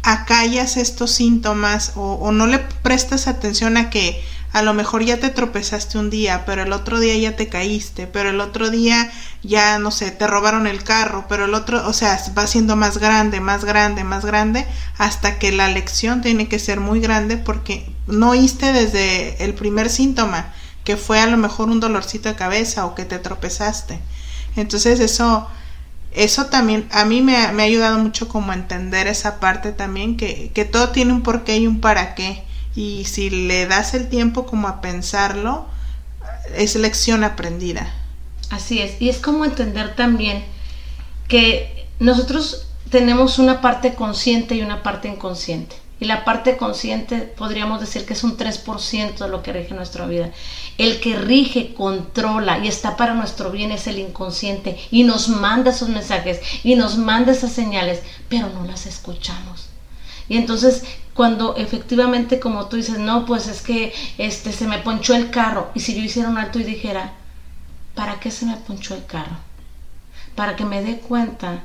acallas 0.02 0.76
estos 0.76 1.12
síntomas 1.12 1.92
o, 1.94 2.32
no 2.32 2.46
le 2.46 2.58
prestas 2.58 3.28
atención 3.28 3.76
a 3.76 3.90
que 3.90 4.22
a 4.52 4.62
lo 4.62 4.74
mejor 4.74 5.02
ya 5.02 5.18
te 5.18 5.30
tropezaste 5.30 5.96
un 5.96 6.10
día, 6.10 6.44
pero 6.44 6.62
el 6.62 6.72
otro 6.72 7.00
día 7.00 7.16
ya 7.16 7.36
te 7.36 7.48
caíste, 7.48 8.06
pero 8.06 8.28
el 8.28 8.40
otro 8.40 8.68
día 8.68 9.10
ya, 9.42 9.78
no 9.78 9.90
sé, 9.90 10.10
te 10.10 10.26
robaron 10.26 10.66
el 10.66 10.82
carro, 10.84 11.24
pero 11.26 11.46
el 11.46 11.54
otro, 11.54 11.88
o 11.88 11.92
sea, 11.94 12.22
va 12.36 12.46
siendo 12.46 12.76
más 12.76 12.98
grande, 12.98 13.40
más 13.40 13.64
grande, 13.64 14.04
más 14.04 14.26
grande, 14.26 14.66
hasta 14.98 15.38
que 15.38 15.52
la 15.52 15.68
lección 15.68 16.20
tiene 16.20 16.48
que 16.48 16.58
ser 16.58 16.80
muy 16.80 17.00
grande 17.00 17.38
porque 17.38 17.90
no 18.06 18.30
oíste 18.30 18.72
desde 18.72 19.42
el 19.42 19.54
primer 19.54 19.88
síntoma, 19.88 20.52
que 20.84 20.98
fue 20.98 21.18
a 21.18 21.26
lo 21.26 21.38
mejor 21.38 21.70
un 21.70 21.80
dolorcito 21.80 22.28
de 22.28 22.34
cabeza 22.34 22.84
o 22.84 22.94
que 22.94 23.06
te 23.06 23.18
tropezaste. 23.18 24.00
Entonces 24.56 25.00
eso 25.00 25.48
eso 26.14 26.46
también 26.46 26.88
a 26.90 27.05
mí 27.05 27.20
me 27.20 27.37
ha, 27.37 27.48
ayudado 27.51 27.98
mucho 27.98 28.29
como 28.29 28.53
a 28.53 28.55
entender 28.55 29.07
esa 29.07 29.40
parte 29.40 29.72
también, 29.72 30.16
que, 30.16 30.51
que 30.55 30.64
todo 30.64 30.90
tiene 30.90 31.12
un 31.12 31.22
porqué 31.22 31.57
y 31.59 31.66
un 31.66 31.81
para 31.81 32.14
qué. 32.14 32.42
Y 32.75 33.05
si 33.05 33.31
le 33.31 33.66
das 33.66 33.94
el 33.94 34.09
tiempo 34.09 34.46
como 34.46 34.68
a 34.68 34.81
pensarlo, 34.81 35.66
es 36.57 36.75
lección 36.77 37.25
aprendida. 37.25 37.92
Así 38.51 38.81
es, 38.81 39.01
y 39.01 39.09
es 39.09 39.18
como 39.18 39.44
entender 39.44 39.94
también 39.96 40.44
que 41.29 41.87
nosotros 41.98 42.68
tenemos 42.90 43.38
una 43.38 43.62
parte 43.62 43.94
consciente 43.94 44.55
y 44.55 44.62
una 44.62 44.83
parte 44.83 45.09
inconsciente. 45.09 45.77
Y 46.02 46.04
la 46.06 46.24
parte 46.24 46.56
consciente 46.56 47.18
podríamos 47.18 47.78
decir 47.78 48.04
que 48.04 48.14
es 48.14 48.24
un 48.24 48.36
3% 48.36 49.18
de 49.18 49.28
lo 49.28 49.40
que 49.40 49.52
rige 49.52 49.72
nuestra 49.72 50.04
vida. 50.04 50.32
El 50.76 50.98
que 50.98 51.14
rige, 51.14 51.74
controla 51.74 52.58
y 52.58 52.66
está 52.66 52.96
para 52.96 53.14
nuestro 53.14 53.52
bien 53.52 53.70
es 53.70 53.86
el 53.86 54.00
inconsciente 54.00 54.76
y 54.90 55.04
nos 55.04 55.28
manda 55.28 55.70
esos 55.70 55.88
mensajes 55.90 56.40
y 56.64 56.74
nos 56.74 56.98
manda 56.98 57.30
esas 57.30 57.52
señales, 57.52 58.02
pero 58.28 58.48
no 58.48 58.64
las 58.64 58.86
escuchamos. 58.86 59.68
Y 60.28 60.38
entonces 60.38 60.82
cuando 61.14 61.54
efectivamente 61.54 62.40
como 62.40 62.66
tú 62.66 62.78
dices, 62.78 62.98
no, 62.98 63.24
pues 63.24 63.46
es 63.46 63.62
que 63.62 63.94
este 64.18 64.52
se 64.52 64.66
me 64.66 64.78
ponchó 64.78 65.14
el 65.14 65.30
carro 65.30 65.70
y 65.72 65.78
si 65.78 65.94
yo 65.94 66.02
hiciera 66.02 66.30
un 66.30 66.38
alto 66.38 66.58
y 66.58 66.64
dijera, 66.64 67.12
¿para 67.94 68.18
qué 68.18 68.32
se 68.32 68.44
me 68.44 68.56
ponchó 68.56 68.96
el 68.96 69.06
carro? 69.06 69.36
Para 70.34 70.56
que 70.56 70.64
me 70.64 70.82
dé 70.82 70.98
cuenta 70.98 71.60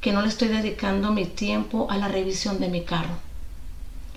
que 0.00 0.12
no 0.12 0.22
le 0.22 0.28
estoy 0.28 0.46
dedicando 0.46 1.10
mi 1.10 1.24
tiempo 1.24 1.88
a 1.90 1.96
la 1.96 2.06
revisión 2.06 2.60
de 2.60 2.68
mi 2.68 2.84
carro 2.84 3.31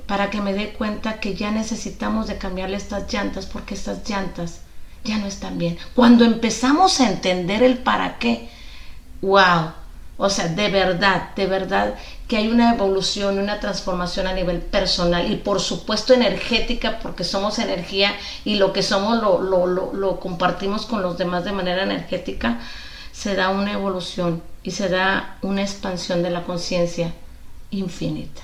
para 0.08 0.30
que 0.30 0.42
me 0.42 0.54
dé 0.54 0.74
cuenta 0.74 1.20
que 1.20 1.36
ya 1.36 1.52
necesitamos 1.52 2.28
de 2.28 2.38
cambiarle 2.38 2.78
estas 2.78 3.12
llantas 3.12 3.46
porque 3.46 3.74
estas 3.74 4.08
llantas 4.08 4.62
ya 5.04 5.18
no 5.18 5.28
están 5.28 5.58
bien. 5.58 5.78
Cuando 5.94 6.26
empezamos 6.26 7.00
a 7.00 7.10
entender 7.10 7.64
el 7.64 7.78
para 7.78 8.18
qué, 8.18 8.50
wow, 9.22 9.72
o 10.18 10.30
sea, 10.30 10.48
de 10.48 10.70
verdad, 10.70 11.36
de 11.36 11.46
verdad 11.46 11.96
que 12.28 12.38
hay 12.38 12.48
una 12.48 12.74
evolución, 12.74 13.38
una 13.38 13.60
transformación 13.60 14.28
a 14.28 14.34
nivel 14.34 14.60
personal 14.60 15.30
y 15.32 15.36
por 15.36 15.60
supuesto 15.60 16.14
energética 16.14 17.00
porque 17.00 17.24
somos 17.24 17.60
energía 17.60 18.16
y 18.46 18.56
lo 18.56 18.72
que 18.72 18.82
somos 18.82 19.22
lo, 19.22 19.42
lo, 19.42 19.68
lo, 19.68 19.94
lo 19.94 20.20
compartimos 20.20 20.86
con 20.86 21.02
los 21.02 21.18
demás 21.18 21.44
de 21.44 21.52
manera 21.52 21.84
energética, 21.84 22.60
se 23.12 23.36
da 23.36 23.50
una 23.50 23.74
evolución 23.74 24.42
y 24.64 24.72
se 24.72 24.90
da 24.90 25.38
una 25.42 25.62
expansión 25.62 26.24
de 26.24 26.30
la 26.30 26.44
conciencia 26.44 27.14
infinita. 27.72 28.42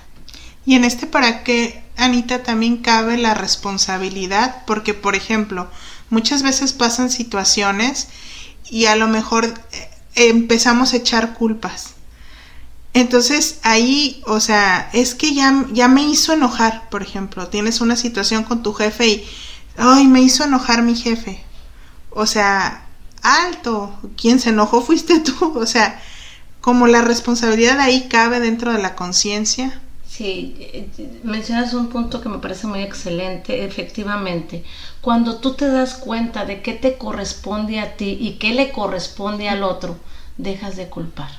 Y 0.65 0.76
en 0.76 0.84
este 0.84 1.08
para 1.08 1.43
qué, 1.43 1.84
Anita, 1.97 2.43
también 2.43 2.78
cabe 2.78 3.17
la 3.17 3.34
responsabilidad, 3.34 4.63
porque, 4.65 4.93
por 4.93 5.15
ejemplo, 5.15 5.69
muchas 6.10 6.43
veces 6.43 6.74
pasan 6.74 7.10
situaciones 7.10 8.10
y 8.69 8.86
a 8.86 8.95
lo 8.95 9.08
mejor 9.08 9.45
eh, 9.45 9.89
empezamos 10.15 10.93
a 10.93 10.97
echar 10.97 11.34
culpas. 11.34 11.95
Entonces 12.93 13.60
ahí, 13.63 14.21
o 14.28 14.39
sea, 14.39 14.89
es 14.93 15.15
que 15.15 15.34
ya, 15.34 15.65
ya 15.71 15.88
me 15.88 16.04
hizo 16.04 16.34
enojar, 16.34 16.89
por 16.89 17.02
ejemplo, 17.02 17.47
tienes 17.47 17.80
una 17.80 17.95
situación 17.95 18.43
con 18.43 18.63
tu 18.63 18.74
jefe 18.74 19.08
y, 19.08 19.26
ay, 19.78 20.08
me 20.08 20.21
hizo 20.21 20.43
enojar 20.43 20.84
mi 20.84 20.95
jefe. 20.95 21.41
O 22.10 22.26
sea, 22.26 22.86
alto, 23.21 23.97
quien 24.17 24.39
se 24.39 24.50
enojó 24.50 24.82
fuiste 24.86 25.19
tú, 25.19 25.54
o 25.58 25.65
sea, 25.65 26.02
como 26.60 26.88
la 26.88 27.02
responsabilidad 27.02 27.80
ahí 27.80 28.08
cabe 28.10 28.39
dentro 28.39 28.74
de 28.74 28.82
la 28.82 28.95
conciencia. 28.95 29.82
Sí, 30.21 30.53
mencionas 31.23 31.73
un 31.73 31.89
punto 31.89 32.21
que 32.21 32.29
me 32.29 32.38
parece 32.38 32.67
muy 32.67 32.84
excelente, 32.84 33.65
efectivamente. 33.65 34.63
Cuando 35.01 35.38
tú 35.38 35.55
te 35.55 35.67
das 35.67 35.95
cuenta 35.95 36.45
de 36.45 36.62
qué 36.62 36.73
te 36.73 36.99
corresponde 36.99 37.79
a 37.79 37.97
ti 37.97 38.19
y 38.21 38.34
qué 38.34 38.53
le 38.53 38.71
corresponde 38.71 39.49
al 39.49 39.63
otro, 39.63 39.95
dejas 40.38 40.75
de 40.75 40.89
culpar. 40.89 41.31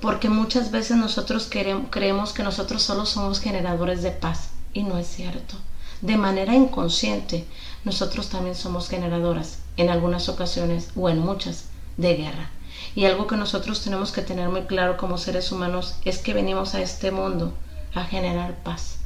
Porque 0.00 0.30
muchas 0.30 0.70
veces 0.70 0.96
nosotros 0.96 1.50
creemos 1.50 2.32
que 2.32 2.42
nosotros 2.42 2.82
solo 2.82 3.04
somos 3.04 3.38
generadores 3.38 4.02
de 4.02 4.12
paz 4.12 4.48
y 4.72 4.82
no 4.82 4.96
es 4.96 5.06
cierto. 5.06 5.56
De 6.00 6.16
manera 6.16 6.54
inconsciente, 6.54 7.44
nosotros 7.84 8.30
también 8.30 8.54
somos 8.54 8.88
generadoras, 8.88 9.58
en 9.76 9.90
algunas 9.90 10.30
ocasiones 10.30 10.88
o 10.96 11.10
en 11.10 11.18
muchas, 11.18 11.66
de 11.98 12.14
guerra. 12.14 12.50
Y 12.94 13.04
algo 13.04 13.26
que 13.26 13.36
nosotros 13.36 13.84
tenemos 13.84 14.10
que 14.10 14.22
tener 14.22 14.48
muy 14.48 14.62
claro 14.62 14.96
como 14.96 15.18
seres 15.18 15.52
humanos 15.52 15.96
es 16.06 16.16
que 16.16 16.32
venimos 16.32 16.74
a 16.74 16.80
este 16.80 17.10
mundo 17.10 17.52
a 17.94 18.04
generar 18.04 18.54
paz, 18.62 18.98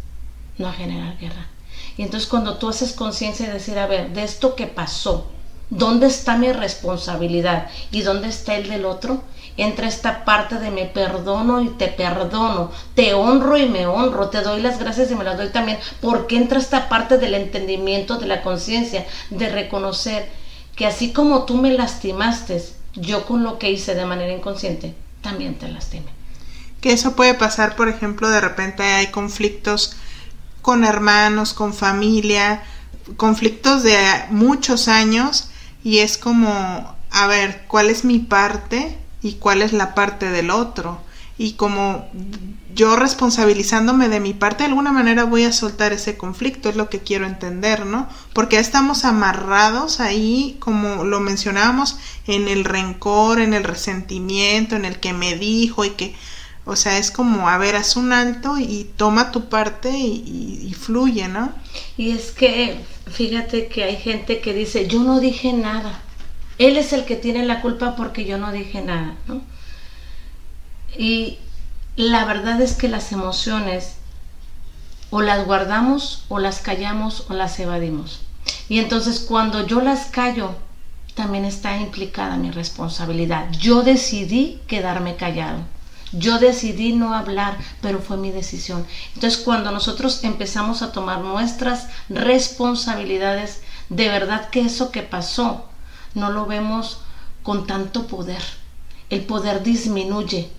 no 0.57 0.69
a 0.69 0.73
generar 0.73 1.19
guerra. 1.19 1.47
Y 1.97 2.03
entonces 2.03 2.29
cuando 2.29 2.57
tú 2.59 2.69
haces 2.69 2.93
conciencia 2.93 3.47
de 3.47 3.55
decir, 3.55 3.79
a 3.79 3.87
ver, 3.87 4.11
de 4.13 4.25
esto 4.25 4.55
que 4.55 4.67
pasó, 4.67 5.31
¿dónde 5.71 6.07
está 6.07 6.37
mi 6.37 6.53
responsabilidad 6.53 7.69
y 7.91 8.03
dónde 8.03 8.29
está 8.29 8.57
el 8.57 8.69
del 8.69 8.85
otro? 8.85 9.23
Entra 9.57 9.89
esta 9.89 10.25
parte 10.25 10.61
de 10.61 10.71
me 10.71 10.87
perdono 10.87 11.61
y 11.61 11.71
te 11.71 11.89
perdono, 11.89 12.71
te 12.95 13.15
honro 13.15 13.57
y 13.59 13.69
me 13.69 13.87
honro, 13.87 14.29
te 14.31 14.41
doy 14.41 14.63
las 14.63 14.79
gracias 14.79 15.11
y 15.11 15.17
me 15.17 15.25
las 15.25 15.37
doy 15.37 15.49
también, 15.49 15.79
porque 16.01 16.37
entra 16.37 16.61
esta 16.61 16.89
parte 16.89 17.19
del 17.19 17.35
entendimiento, 17.35 18.19
de 18.19 18.27
la 18.27 18.43
conciencia, 18.43 19.05
de 19.31 19.49
reconocer 19.49 20.29
que 20.77 20.87
así 20.87 21.13
como 21.13 21.43
tú 21.43 21.57
me 21.57 21.73
lastimaste, 21.73 22.63
yo 22.95 23.27
con 23.27 23.43
lo 23.43 23.59
que 23.59 23.71
hice 23.71 23.97
de 23.97 24.07
manera 24.07 24.33
inconsciente, 24.33 24.95
también 25.23 25.59
te 25.59 25.69
lastimé. 25.69 26.18
Que 26.81 26.93
eso 26.93 27.17
puede 27.17 27.35
pasar, 27.35 27.77
por 27.77 27.89
ejemplo, 27.89 28.31
de 28.31 28.41
repente 28.41 28.83
hay 28.83 29.09
conflictos 29.09 29.97
con 30.63 30.85
hermanos, 30.85 31.55
con 31.55 31.75
familia, 31.75 32.63
conflictos 33.17 33.83
de 33.83 33.97
muchos 34.31 34.89
años 34.89 35.51
y 35.83 35.99
es 35.99 36.19
como, 36.19 36.95
a 37.11 37.27
ver, 37.27 37.65
¿cuál 37.69 37.91
es 37.91 38.05
mi 38.05 38.19
parte 38.19 38.97
y 39.23 39.35
cuál 39.35 39.63
es 39.63 39.73
la 39.73 39.95
parte 39.95 40.31
del 40.31 40.51
otro? 40.51 41.01
Y 41.41 41.53
como 41.53 42.09
yo 42.75 42.97
responsabilizándome 42.97 44.09
de 44.09 44.21
mi 44.21 44.35
parte, 44.35 44.65
de 44.65 44.71
alguna 44.71 44.93
manera 44.93 45.25
voy 45.25 45.45
a 45.45 45.53
soltar 45.53 45.93
ese 45.93 46.17
conflicto, 46.17 46.69
es 46.69 46.77
lo 46.77 46.91
que 46.91 46.99
quiero 46.99 47.27
entender, 47.27 47.87
¿no? 47.87 48.09
Porque 48.33 48.59
estamos 48.59 49.05
amarrados 49.05 50.01
ahí, 50.01 50.57
como 50.59 51.05
lo 51.05 51.21
mencionábamos, 51.21 51.97
en 52.27 52.49
el 52.49 52.65
rencor, 52.65 53.41
en 53.41 53.55
el 53.55 53.63
resentimiento, 53.65 54.75
en 54.75 54.85
el 54.85 54.99
que 54.99 55.13
me 55.13 55.37
dijo 55.37 55.85
y 55.85 55.91
que, 55.91 56.17
o 56.69 56.77
sea, 56.77 56.99
es 56.99 57.11
como, 57.11 57.49
a 57.49 57.57
ver, 57.57 57.77
haz 57.77 57.97
un 57.97 58.13
alto 58.13 58.59
y 58.59 58.91
toma 58.97 59.33
tu 59.33 59.49
parte 59.49 59.91
y, 59.91 60.67
y 60.69 60.75
fluye, 60.75 61.27
¿no? 61.27 61.53
Y 61.97 62.11
es 62.11 62.31
que, 62.31 62.79
fíjate 63.11 63.69
que 63.69 63.85
hay 63.85 63.97
gente 63.97 64.41
que 64.41 64.53
dice, 64.53 64.87
yo 64.87 65.03
no 65.03 65.19
dije 65.19 65.55
nada, 65.55 66.03
él 66.59 66.77
es 66.77 66.93
el 66.93 67.07
que 67.07 67.17
tiene 67.17 67.45
la 67.47 67.63
culpa 67.63 67.97
porque 67.97 68.27
yo 68.27 68.37
no 68.37 68.53
dije 68.53 68.83
nada, 68.83 69.17
¿no? 69.27 69.41
Y 70.97 71.39
la 71.97 72.27
verdad 72.27 72.61
es 72.61 72.75
que 72.75 72.89
las 72.89 73.13
emociones 73.13 73.95
o 75.11 75.23
las 75.23 75.47
guardamos 75.47 76.25
o 76.29 76.39
las 76.39 76.61
callamos 76.61 77.25
o 77.31 77.35
las 77.35 77.59
evadimos. 77.59 78.21
Y 78.69 78.79
entonces 78.79 79.21
cuando 79.21 79.67
yo 79.67 79.81
las 79.81 80.07
callo, 80.07 80.55
también 81.15 81.45
está 81.45 81.79
implicada 81.79 82.37
mi 82.37 82.51
responsabilidad. 82.51 83.51
Yo 83.53 83.83
decidí 83.83 84.61
quedarme 84.67 85.17
callado. 85.17 85.61
Yo 86.13 86.39
decidí 86.39 86.93
no 86.93 87.15
hablar, 87.15 87.59
pero 87.81 88.01
fue 88.01 88.17
mi 88.17 88.31
decisión. 88.31 88.87
Entonces 89.15 89.39
cuando 89.41 89.71
nosotros 89.71 90.25
empezamos 90.25 90.83
a 90.83 90.93
tomar 90.93 91.21
nuestras 91.21 91.89
responsabilidades, 92.09 93.63
de 93.89 94.09
verdad 94.09 94.49
que 94.51 94.61
eso 94.61 94.91
que 94.91 95.03
pasó 95.03 95.67
no 96.15 96.31
lo 96.31 96.47
vemos 96.47 97.01
con 97.43 97.67
tanto 97.67 98.07
poder. 98.07 98.43
El 99.11 99.25
poder 99.25 99.63
disminuye 99.63 100.51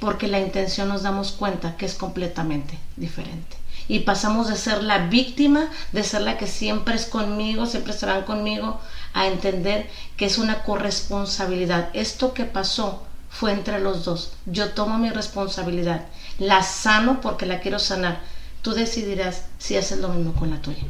porque 0.00 0.28
la 0.28 0.40
intención 0.40 0.88
nos 0.88 1.02
damos 1.02 1.32
cuenta 1.32 1.76
que 1.76 1.86
es 1.86 1.94
completamente 1.94 2.78
diferente. 2.96 3.56
Y 3.88 4.00
pasamos 4.00 4.48
de 4.48 4.56
ser 4.56 4.82
la 4.82 5.08
víctima, 5.08 5.68
de 5.92 6.04
ser 6.04 6.20
la 6.22 6.36
que 6.36 6.46
siempre 6.46 6.94
es 6.94 7.06
conmigo, 7.06 7.66
siempre 7.66 7.92
estarán 7.92 8.24
conmigo, 8.24 8.78
a 9.14 9.26
entender 9.26 9.88
que 10.16 10.26
es 10.26 10.38
una 10.38 10.62
corresponsabilidad. 10.62 11.88
Esto 11.94 12.34
que 12.34 12.44
pasó 12.44 13.07
fue 13.38 13.52
entre 13.52 13.78
los 13.78 14.04
dos. 14.04 14.32
Yo 14.46 14.70
tomo 14.70 14.98
mi 14.98 15.10
responsabilidad, 15.10 16.06
la 16.38 16.62
sano 16.62 17.20
porque 17.20 17.46
la 17.46 17.60
quiero 17.60 17.78
sanar. 17.78 18.20
Tú 18.62 18.72
decidirás 18.72 19.42
si 19.58 19.76
haces 19.76 19.98
lo 19.98 20.08
mismo 20.08 20.34
con 20.34 20.50
la 20.50 20.60
tuya. 20.60 20.82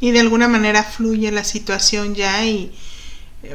Y 0.00 0.12
de 0.12 0.20
alguna 0.20 0.48
manera 0.48 0.82
fluye 0.82 1.30
la 1.30 1.44
situación 1.44 2.14
ya 2.14 2.46
y, 2.46 2.72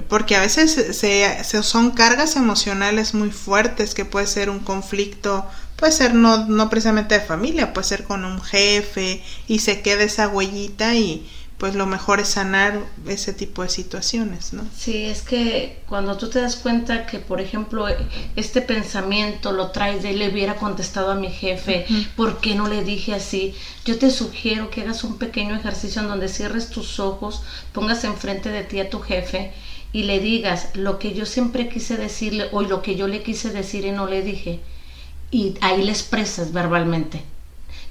porque 0.08 0.36
a 0.36 0.41
veces 0.41 0.96
se, 0.96 1.63
son 1.63 1.91
cargas 1.91 2.36
emocionales 2.36 3.15
muy 3.15 3.32
fuertes 3.32 3.96
que 3.96 4.06
puede 4.06 4.28
ser 4.28 4.50
un 4.50 4.60
conflicto 4.60 5.46
puede 5.76 5.91
ser 5.91 6.13
no, 6.13 6.46
no 6.46 6.70
precisamente 6.70 7.20
de 7.20 7.26
familia 7.26 7.74
puede 7.74 7.88
ser 7.88 8.04
con 8.04 8.24
un 8.26 8.41
jefe 8.41 9.22
y 9.48 9.60
se 9.60 9.82
queda 9.82 10.04
esa 10.04 10.28
huellita 10.28 10.96
y 10.96 11.28
pues 11.58 11.74
lo 11.74 11.86
mejor 11.86 12.20
es 12.20 12.30
sanar 12.30 12.82
ese 13.08 13.32
tipo 13.32 13.63
de 13.63 13.70
situaciones, 13.70 14.52
¿no? 14.52 14.68
Sí, 14.76 15.06
es 15.06 15.22
que 15.22 15.80
cuando 15.88 16.18
tú 16.18 16.30
te 16.30 16.41
das 16.41 16.58
cuenta 16.58 17.06
que, 17.06 17.20
por 17.20 17.39
ejemplo, 17.39 17.88
este 18.36 18.62
pensamiento 18.62 19.54
lo 19.54 19.72
traes 19.72 20.04
de 20.04 20.13
le 20.13 20.30
hubiera 20.30 20.56
contestado 20.56 21.12
a 21.12 21.15
mi 21.15 21.30
jefe, 21.30 21.86
¿por 22.18 22.39
qué 22.39 22.56
no 22.56 22.68
le 22.68 22.84
dije 22.84 23.13
así? 23.13 23.56
Yo 23.86 23.98
te 23.98 24.12
sugiero 24.12 24.70
que 24.70 24.82
hagas 24.82 25.06
un 25.06 25.18
pequeño 25.18 25.56
ejercicio 25.56 26.02
en 26.02 26.10
donde 26.10 26.28
cierres 26.28 26.70
tus 26.70 27.00
ojos, 27.00 27.44
pongas 27.72 28.04
enfrente 28.04 28.50
de 28.50 28.63
ti 28.63 28.82
a 28.82 28.89
tu 28.89 29.00
jefe 29.00 29.54
y 29.94 30.04
le 30.04 30.20
digas 30.20 30.72
lo 30.74 31.00
que 31.00 31.13
yo 31.13 31.26
siempre 31.26 31.70
quise 31.70 31.96
decirle 31.96 32.50
o 32.52 32.63
lo 32.63 32.82
que 32.82 32.96
yo 32.96 33.08
le 33.08 33.24
quise 33.24 33.52
decir 33.52 33.86
y 33.86 33.91
no 33.91 34.08
le 34.08 34.24
dije. 34.24 34.60
Y 35.32 35.56
ahí 35.62 35.84
le 35.84 35.91
expresas 35.91 36.52
verbalmente. 36.52 37.24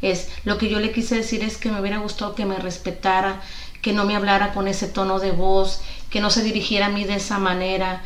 Es 0.02 0.28
lo 0.44 0.58
que 0.58 0.68
yo 0.68 0.80
le 0.80 0.92
quise 0.92 1.16
decir 1.16 1.42
es 1.42 1.56
que 1.56 1.70
me 1.70 1.80
hubiera 1.80 1.98
gustado 1.98 2.34
que 2.34 2.44
me 2.44 2.56
respetara, 2.56 3.40
que 3.82 3.92
no 3.92 4.04
me 4.04 4.16
hablara 4.16 4.52
con 4.52 4.68
ese 4.68 4.88
tono 4.88 5.18
de 5.18 5.30
voz, 5.30 5.80
que 6.10 6.20
no 6.20 6.30
se 6.30 6.42
dirigiera 6.42 6.86
a 6.86 6.90
mí 6.90 7.04
de 7.04 7.16
esa 7.16 7.38
manera, 7.38 8.02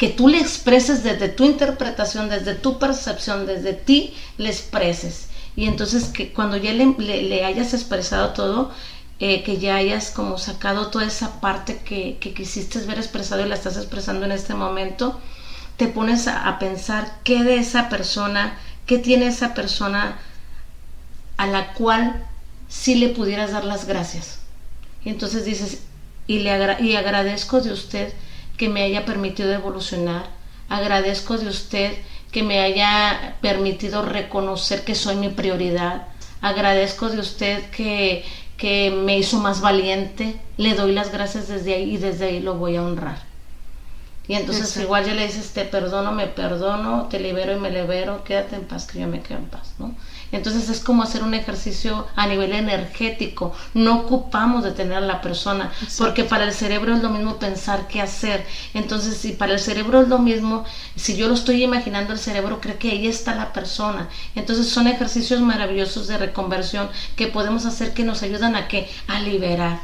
que 0.00 0.08
tú 0.08 0.28
le 0.28 0.38
expreses 0.40 1.02
desde 1.02 1.28
tu 1.28 1.44
interpretación, 1.44 2.30
desde 2.30 2.54
tu 2.54 2.78
percepción, 2.78 3.44
desde 3.44 3.74
ti 3.74 4.14
le 4.38 4.48
expreses. 4.48 5.28
Y 5.56 5.66
entonces 5.66 6.04
que 6.04 6.32
cuando 6.32 6.56
ya 6.56 6.72
le, 6.72 7.44
hayas 7.44 7.74
expresado 7.74 8.30
todo, 8.30 8.72
eh, 9.18 9.42
que 9.42 9.58
ya 9.58 9.76
hayas 9.76 10.10
como 10.10 10.38
sacado 10.38 10.86
toda 10.86 11.04
esa 11.04 11.40
parte 11.42 11.82
que, 11.84 12.16
quisiste 12.18 12.78
ver 12.86 12.96
expresado 12.96 13.44
y 13.44 13.48
la 13.50 13.56
estás 13.56 13.76
expresando 13.76 14.24
en 14.24 14.32
este 14.32 14.54
momento, 14.54 15.20
te 15.76 15.86
pones 15.86 16.28
a, 16.28 16.58
pensar 16.58 17.18
qué 17.22 17.42
de 17.42 17.58
esa 17.58 17.90
persona, 17.90 18.58
qué 18.86 18.96
tiene 18.96 19.26
esa 19.26 19.52
persona 19.52 20.18
a 21.40 21.46
la 21.46 21.72
cual 21.72 22.22
sí 22.68 22.96
le 22.96 23.08
pudieras 23.08 23.52
dar 23.52 23.64
las 23.64 23.86
gracias. 23.86 24.40
Y 25.02 25.08
entonces 25.08 25.46
dices, 25.46 25.80
y, 26.26 26.40
le 26.40 26.50
y 26.80 26.96
agradezco 26.96 27.62
de 27.62 27.72
usted 27.72 28.12
que 28.58 28.68
me 28.68 28.82
haya 28.82 29.06
permitido 29.06 29.50
evolucionar, 29.50 30.26
agradezco 30.68 31.38
de 31.38 31.48
usted 31.48 31.94
que 32.30 32.42
me 32.42 32.60
haya 32.60 33.38
permitido 33.40 34.02
reconocer 34.02 34.84
que 34.84 34.94
soy 34.94 35.16
mi 35.16 35.30
prioridad, 35.30 36.08
agradezco 36.42 37.08
de 37.08 37.20
usted 37.20 37.70
que, 37.70 38.22
que 38.58 38.90
me 38.90 39.16
hizo 39.16 39.38
más 39.38 39.62
valiente, 39.62 40.38
le 40.58 40.74
doy 40.74 40.92
las 40.92 41.10
gracias 41.10 41.48
desde 41.48 41.72
ahí 41.72 41.94
y 41.94 41.96
desde 41.96 42.26
ahí 42.26 42.40
lo 42.40 42.56
voy 42.56 42.76
a 42.76 42.82
honrar. 42.82 43.30
Y 44.28 44.34
entonces 44.34 44.76
igual 44.76 45.06
ya 45.06 45.14
le 45.14 45.26
dices, 45.26 45.52
te 45.54 45.64
perdono, 45.64 46.12
me 46.12 46.26
perdono, 46.26 47.08
te 47.08 47.18
libero 47.18 47.56
y 47.56 47.60
me 47.60 47.70
libero, 47.70 48.24
quédate 48.24 48.56
en 48.56 48.64
paz, 48.64 48.86
que 48.86 49.00
yo 49.00 49.08
me 49.08 49.22
quedo 49.22 49.38
en 49.38 49.46
paz, 49.46 49.72
¿no? 49.78 49.96
Entonces 50.32 50.68
es 50.68 50.80
como 50.80 51.02
hacer 51.02 51.22
un 51.22 51.34
ejercicio 51.34 52.06
a 52.16 52.26
nivel 52.26 52.52
energético. 52.52 53.52
No 53.74 54.00
ocupamos 54.00 54.64
de 54.64 54.72
tener 54.72 54.98
a 54.98 55.00
la 55.00 55.20
persona, 55.20 55.72
porque 55.98 56.24
para 56.24 56.44
el 56.44 56.52
cerebro 56.52 56.94
es 56.94 57.02
lo 57.02 57.10
mismo 57.10 57.38
pensar 57.38 57.88
que 57.88 58.00
hacer. 58.00 58.46
Entonces, 58.74 59.16
si 59.16 59.32
para 59.32 59.54
el 59.54 59.60
cerebro 59.60 60.02
es 60.02 60.08
lo 60.08 60.18
mismo, 60.18 60.64
si 60.96 61.16
yo 61.16 61.28
lo 61.28 61.34
estoy 61.34 61.64
imaginando, 61.64 62.12
el 62.12 62.18
cerebro 62.18 62.60
cree 62.60 62.76
que 62.76 62.90
ahí 62.90 63.06
está 63.06 63.34
la 63.34 63.52
persona. 63.52 64.08
Entonces 64.34 64.68
son 64.68 64.86
ejercicios 64.86 65.40
maravillosos 65.40 66.06
de 66.06 66.18
reconversión 66.18 66.88
que 67.16 67.26
podemos 67.26 67.66
hacer 67.66 67.92
que 67.92 68.04
nos 68.04 68.22
ayudan 68.22 68.56
a 68.56 68.68
que 68.68 68.88
a 69.08 69.20
liberar, 69.20 69.80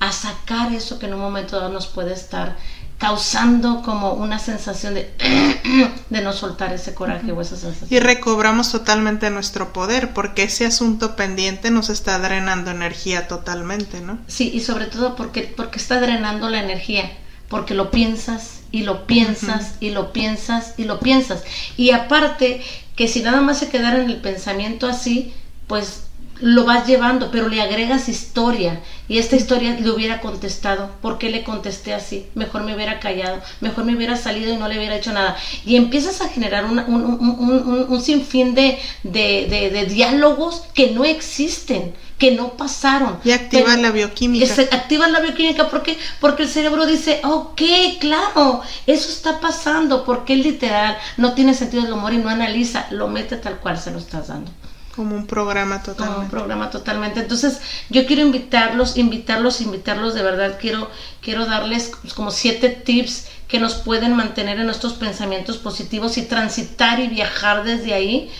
a 0.00 0.12
sacar 0.12 0.72
eso 0.72 0.98
que 0.98 1.06
en 1.06 1.14
un 1.14 1.20
momento 1.20 1.56
dado 1.56 1.72
nos 1.72 1.86
puede 1.86 2.12
estar 2.12 2.56
causando 3.04 3.82
como 3.82 4.14
una 4.14 4.38
sensación 4.38 4.94
de, 4.94 5.12
de 6.08 6.22
no 6.22 6.32
soltar 6.32 6.72
ese 6.72 6.94
coraje 6.94 7.32
o 7.32 7.40
esa 7.42 7.54
sensación. 7.54 7.88
Y 7.90 8.00
recobramos 8.00 8.72
totalmente 8.72 9.28
nuestro 9.28 9.74
poder 9.74 10.14
porque 10.14 10.44
ese 10.44 10.64
asunto 10.64 11.14
pendiente 11.14 11.70
nos 11.70 11.90
está 11.90 12.18
drenando 12.18 12.70
energía 12.70 13.28
totalmente, 13.28 14.00
¿no? 14.00 14.20
Sí, 14.26 14.50
y 14.54 14.60
sobre 14.60 14.86
todo 14.86 15.16
porque, 15.16 15.42
porque 15.54 15.78
está 15.78 16.00
drenando 16.00 16.48
la 16.48 16.62
energía 16.62 17.12
porque 17.50 17.74
lo 17.74 17.90
piensas 17.90 18.62
y 18.72 18.84
lo 18.84 19.06
piensas 19.06 19.74
y 19.80 19.90
lo 19.90 20.14
piensas 20.14 20.72
y 20.78 20.84
lo 20.84 20.98
piensas. 20.98 21.44
Y 21.76 21.90
aparte 21.90 22.62
que 22.96 23.06
si 23.06 23.20
nada 23.20 23.42
más 23.42 23.58
se 23.58 23.68
quedara 23.68 24.02
en 24.02 24.08
el 24.08 24.22
pensamiento 24.22 24.86
así, 24.86 25.34
pues 25.66 26.04
lo 26.44 26.66
vas 26.66 26.86
llevando, 26.86 27.30
pero 27.30 27.48
le 27.48 27.62
agregas 27.62 28.10
historia 28.10 28.82
y 29.08 29.16
esta 29.16 29.34
historia 29.34 29.80
le 29.80 29.90
hubiera 29.90 30.20
contestado, 30.20 30.90
¿por 31.00 31.16
qué 31.16 31.30
le 31.30 31.42
contesté 31.42 31.94
así? 31.94 32.26
Mejor 32.34 32.64
me 32.64 32.74
hubiera 32.74 33.00
callado, 33.00 33.40
mejor 33.62 33.84
me 33.84 33.96
hubiera 33.96 34.14
salido 34.18 34.52
y 34.52 34.58
no 34.58 34.68
le 34.68 34.76
hubiera 34.76 34.96
hecho 34.96 35.14
nada. 35.14 35.38
Y 35.64 35.76
empiezas 35.76 36.20
a 36.20 36.28
generar 36.28 36.66
un, 36.66 36.78
un, 36.78 38.00
sinfín 38.02 38.54
de, 38.54 38.78
de, 39.04 39.86
diálogos 39.88 40.64
que 40.74 40.90
no 40.90 41.06
existen, 41.06 41.94
que 42.18 42.32
no 42.32 42.58
pasaron. 42.58 43.20
Y 43.24 43.30
activan 43.30 43.80
la 43.80 43.90
bioquímica. 43.90 44.54
Activan 44.70 45.14
la 45.14 45.20
bioquímica 45.20 45.70
porque, 45.70 45.96
porque 46.20 46.42
el 46.42 46.50
cerebro 46.50 46.84
dice, 46.84 47.22
ok, 47.24 47.62
claro, 48.00 48.60
eso 48.86 49.08
está 49.08 49.40
pasando, 49.40 50.04
porque 50.04 50.34
el 50.34 50.42
literal 50.42 50.98
no 51.16 51.32
tiene 51.32 51.54
sentido 51.54 51.84
del 51.84 51.94
humor 51.94 52.12
y 52.12 52.18
no 52.18 52.28
analiza, 52.28 52.86
lo 52.90 53.08
mete 53.08 53.38
tal 53.38 53.60
cual 53.60 53.78
se 53.78 53.92
lo 53.92 53.98
estás 53.98 54.28
dando. 54.28 54.50
Como 54.94 55.16
un 55.16 55.26
programa 55.26 55.82
totalmente. 55.82 56.14
Como 56.14 56.24
un 56.24 56.30
programa 56.30 56.70
totalmente. 56.70 57.20
Entonces, 57.20 57.60
yo 57.90 58.06
quiero 58.06 58.22
invitarlos, 58.22 58.96
invitarlos, 58.96 59.60
invitarlos, 59.60 60.14
de 60.14 60.22
verdad, 60.22 60.58
quiero, 60.60 60.88
quiero 61.20 61.46
darles 61.46 61.90
como 62.14 62.30
siete 62.30 62.68
tips 62.68 63.26
que 63.48 63.58
nos 63.58 63.74
pueden 63.74 64.14
mantener 64.14 64.58
en 64.58 64.66
nuestros 64.66 64.94
pensamientos 64.94 65.58
positivos 65.58 66.16
y 66.16 66.22
transitar 66.22 67.00
y 67.00 67.08
viajar 67.08 67.64
desde 67.64 67.92
ahí. 67.92 68.30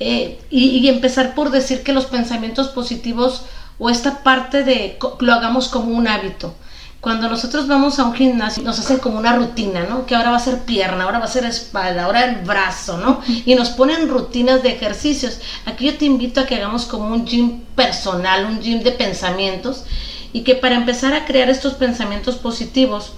Eh, 0.00 0.38
y, 0.48 0.78
y, 0.78 0.88
empezar 0.88 1.34
por 1.34 1.50
decir 1.50 1.82
que 1.82 1.92
los 1.92 2.06
pensamientos 2.06 2.68
positivos 2.68 3.42
o 3.78 3.90
esta 3.90 4.22
parte 4.22 4.62
de 4.62 4.96
lo 5.20 5.32
hagamos 5.32 5.68
como 5.68 5.90
un 5.90 6.08
hábito. 6.08 6.54
Cuando 7.00 7.28
nosotros 7.28 7.68
vamos 7.68 8.00
a 8.00 8.04
un 8.04 8.14
gimnasio, 8.14 8.62
nos 8.64 8.80
hacen 8.80 8.98
como 8.98 9.18
una 9.18 9.36
rutina, 9.36 9.84
¿no? 9.84 10.04
Que 10.04 10.16
ahora 10.16 10.32
va 10.32 10.36
a 10.36 10.40
ser 10.40 10.64
pierna, 10.64 11.04
ahora 11.04 11.20
va 11.20 11.26
a 11.26 11.28
ser 11.28 11.44
espalda, 11.44 12.04
ahora 12.04 12.24
el 12.24 12.44
brazo, 12.44 12.98
¿no? 12.98 13.20
Y 13.46 13.54
nos 13.54 13.68
ponen 13.70 14.08
rutinas 14.08 14.64
de 14.64 14.70
ejercicios. 14.70 15.38
Aquí 15.64 15.86
yo 15.86 15.96
te 15.96 16.06
invito 16.06 16.40
a 16.40 16.46
que 16.46 16.56
hagamos 16.56 16.86
como 16.86 17.14
un 17.14 17.24
gym 17.24 17.60
personal, 17.76 18.46
un 18.46 18.60
gym 18.60 18.82
de 18.82 18.90
pensamientos, 18.90 19.84
y 20.32 20.42
que 20.42 20.56
para 20.56 20.74
empezar 20.74 21.14
a 21.14 21.24
crear 21.24 21.48
estos 21.48 21.74
pensamientos 21.74 22.34
positivos, 22.34 23.12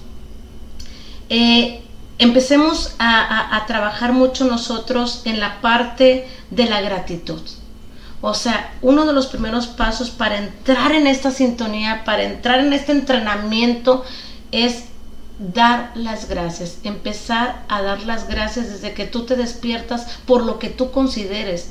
eh, 1.29 1.81
empecemos 2.19 2.93
a 2.99 3.63
trabajar 3.65 4.13
mucho 4.13 4.45
nosotros 4.45 5.23
en 5.25 5.39
la 5.39 5.59
parte 5.59 6.27
de 6.51 6.65
la 6.65 6.81
gratitud. 6.81 7.41
O 8.21 8.35
sea, 8.35 8.73
uno 8.81 9.05
de 9.05 9.13
los 9.13 9.27
primeros 9.27 9.67
pasos 9.67 10.11
para 10.11 10.37
entrar 10.37 10.91
en 10.91 11.07
esta 11.07 11.31
sintonía, 11.31 12.03
para 12.05 12.23
entrar 12.23 12.59
en 12.59 12.71
este 12.71 12.91
entrenamiento, 12.91 14.03
es 14.51 14.85
dar 15.39 15.91
las 15.95 16.29
gracias, 16.29 16.77
empezar 16.83 17.63
a 17.67 17.81
dar 17.81 18.03
las 18.03 18.27
gracias 18.27 18.69
desde 18.69 18.93
que 18.93 19.07
tú 19.07 19.25
te 19.25 19.35
despiertas 19.35 20.19
por 20.25 20.43
lo 20.43 20.59
que 20.59 20.69
tú 20.69 20.91
consideres, 20.91 21.69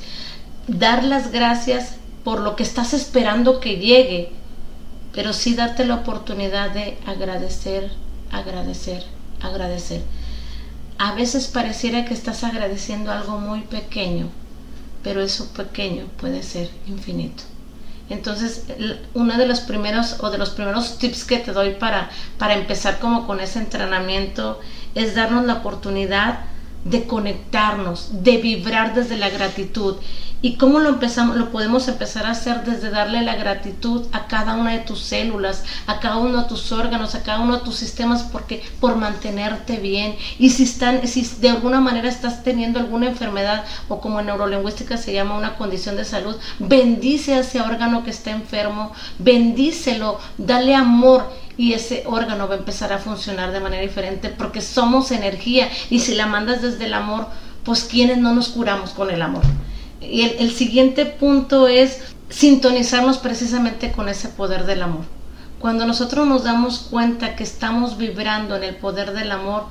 dar 0.67 1.05
las 1.05 1.31
gracias 1.31 1.95
por 2.25 2.41
lo 2.41 2.57
que 2.57 2.65
estás 2.65 2.95
esperando 2.95 3.61
que 3.61 3.77
llegue, 3.77 4.33
pero 5.13 5.33
sí 5.33 5.55
darte 5.55 5.85
la 5.85 5.97
oportunidad 5.97 6.71
de 6.71 6.99
agradecer, 7.07 7.93
agradecer, 8.33 9.05
agradecer. 9.41 10.03
A 10.99 11.15
veces 11.15 11.47
pareciera 11.47 12.05
que 12.05 12.15
estás 12.15 12.43
agradeciendo 12.43 13.13
algo 13.13 13.39
muy 13.39 13.61
pequeño, 13.61 14.31
pero 15.03 15.23
eso 15.23 15.49
pequeño 15.53 16.07
puede 16.19 16.43
ser 16.43 16.71
infinito. 16.87 17.45
Entonces, 18.09 18.65
uno 19.15 19.39
de 19.39 19.47
los 19.47 19.61
primeros 19.61 20.17
o 20.21 20.31
de 20.31 20.39
los 20.39 20.51
primeros 20.51 20.99
tips 20.99 21.25
que 21.25 21.39
te 21.39 21.53
doy 21.53 21.75
para, 21.75 22.11
para 22.39 22.55
empezar 22.55 22.99
como 22.99 23.27
con 23.27 23.39
ese 23.39 23.61
entrenamiento 23.61 24.61
es 24.97 25.15
darnos 25.15 25.45
la 25.45 25.55
oportunidad 25.55 26.41
de 26.85 27.07
conectarnos, 27.07 28.23
de 28.23 28.39
vibrar 28.39 28.95
desde 28.95 29.17
la 29.17 29.29
gratitud. 29.29 29.97
¿Y 30.43 30.57
cómo 30.57 30.79
lo 30.79 30.89
empezamos? 30.89 31.37
Lo 31.37 31.51
podemos 31.51 31.87
empezar 31.89 32.25
a 32.25 32.31
hacer 32.31 32.65
desde 32.65 32.89
darle 32.89 33.21
la 33.21 33.37
gratitud 33.37 34.07
a 34.13 34.27
cada 34.27 34.55
una 34.55 34.73
de 34.73 34.79
tus 34.79 35.01
células, 35.01 35.65
a 35.87 36.01
cada 36.01 36.17
uno 36.17 36.43
de 36.43 36.49
tus 36.49 36.73
órganos, 36.73 37.15
a 37.15 37.23
cada 37.23 37.41
uno 37.41 37.59
de 37.59 37.65
tus 37.65 37.77
sistemas, 37.77 38.23
porque 38.23 38.63
por 38.81 38.97
mantenerte 38.97 39.77
bien. 39.77 40.17
Y 40.39 40.49
si 40.51 40.63
están, 40.63 41.07
si 41.07 41.29
de 41.41 41.51
alguna 41.51 41.81
manera 41.81 42.09
estás 42.09 42.43
teniendo 42.43 42.79
alguna 42.79 43.09
enfermedad 43.09 43.65
o 43.89 44.01
como 44.01 44.21
en 44.21 44.27
neurolingüística 44.27 44.97
se 44.97 45.13
llama 45.13 45.37
una 45.37 45.57
condición 45.57 45.97
de 45.97 46.07
salud, 46.07 46.37
bendice 46.59 47.35
a 47.35 47.41
ese 47.41 47.61
órgano 47.61 48.03
que 48.03 48.11
está 48.11 48.31
enfermo, 48.31 48.93
bendícelo, 49.19 50.19
dale 50.39 50.75
amor 50.75 51.31
y 51.61 51.75
ese 51.75 52.05
órgano 52.07 52.49
va 52.49 52.55
a 52.55 52.59
empezar 52.59 52.91
a 52.91 52.99
funcionar 52.99 53.53
de 53.53 53.61
manera 53.61 53.83
diferente 53.83 54.31
porque 54.31 54.63
somos 54.63 55.11
energía 55.11 55.69
y 55.91 55.99
si 55.99 56.15
la 56.15 56.25
mandas 56.25 56.63
desde 56.63 56.87
el 56.87 56.95
amor, 56.95 57.27
pues 57.65 57.85
quienes 57.85 58.17
no 58.17 58.33
nos 58.35 58.49
curamos 58.49 58.93
con 58.93 59.11
el 59.11 59.21
amor. 59.21 59.43
Y 60.01 60.23
el, 60.23 60.37
el 60.39 60.53
siguiente 60.53 61.05
punto 61.05 61.69
es 61.69 62.01
sintonizarnos 62.31 63.19
precisamente 63.19 63.93
con 63.93 64.09
ese 64.09 64.29
poder 64.31 64.65
del 64.65 64.81
amor. 64.81 65.05
Cuando 65.59 65.85
nosotros 65.85 66.27
nos 66.27 66.45
damos 66.45 66.79
cuenta 66.79 67.37
que 67.37 67.45
estamos 67.45 67.99
vibrando 67.99 68.57
en 68.57 68.65
el 68.65 68.77
poder 68.77 69.13
del 69.13 69.31
amor, 69.31 69.67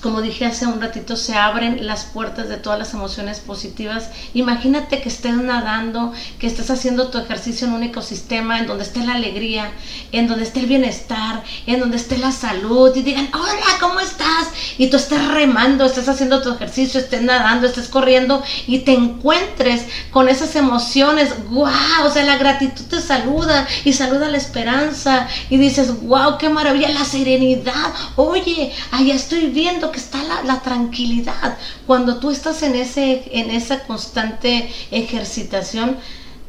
como 0.00 0.20
dije 0.20 0.44
hace 0.44 0.66
un 0.66 0.80
ratito, 0.80 1.16
se 1.16 1.34
abren 1.34 1.86
las 1.86 2.04
puertas 2.04 2.48
de 2.48 2.56
todas 2.56 2.78
las 2.78 2.92
emociones 2.92 3.40
positivas. 3.40 4.10
Imagínate 4.34 5.00
que 5.00 5.08
estés 5.08 5.34
nadando, 5.34 6.12
que 6.38 6.46
estés 6.46 6.70
haciendo 6.70 7.08
tu 7.08 7.18
ejercicio 7.18 7.66
en 7.66 7.72
un 7.72 7.82
ecosistema 7.82 8.58
en 8.58 8.66
donde 8.66 8.84
esté 8.84 9.04
la 9.04 9.14
alegría, 9.14 9.72
en 10.12 10.28
donde 10.28 10.44
esté 10.44 10.60
el 10.60 10.66
bienestar, 10.66 11.42
en 11.66 11.80
donde 11.80 11.96
esté 11.96 12.18
la 12.18 12.32
salud 12.32 12.94
y 12.94 13.02
digan, 13.02 13.30
hola, 13.32 13.78
¿cómo 13.80 14.00
estás? 14.00 14.48
Y 14.76 14.88
tú 14.88 14.96
estés 14.96 15.26
remando, 15.28 15.84
estés 15.84 16.08
haciendo 16.08 16.42
tu 16.42 16.52
ejercicio, 16.52 17.00
estés 17.00 17.22
nadando, 17.22 17.66
estés 17.66 17.88
corriendo 17.88 18.42
y 18.66 18.80
te 18.80 18.92
encuentres 18.92 19.86
con 20.10 20.28
esas 20.28 20.54
emociones. 20.56 21.34
¡Wow! 21.50 22.04
O 22.04 22.10
sea, 22.10 22.24
la 22.24 22.36
gratitud 22.36 22.84
te 22.84 23.00
saluda 23.00 23.66
y 23.84 23.92
saluda 23.92 24.28
la 24.28 24.38
esperanza 24.38 25.28
y 25.48 25.56
dices, 25.56 26.02
¡Wow! 26.02 26.38
¡Qué 26.38 26.48
maravilla! 26.48 26.88
La 26.90 27.04
serenidad. 27.04 27.92
Oye, 28.16 28.72
allá 28.90 29.14
estoy 29.14 29.33
estoy 29.34 29.50
viendo 29.50 29.90
que 29.90 29.98
está 29.98 30.22
la, 30.44 30.60
tranquilidad. 30.60 31.58
Cuando 31.86 32.18
tú 32.18 32.30
estás 32.30 32.62
en, 32.62 32.74
ese, 32.76 33.24
en 33.32 33.50
esa 33.50 33.84
constante 33.84 34.70
ejercitación, 34.90 35.96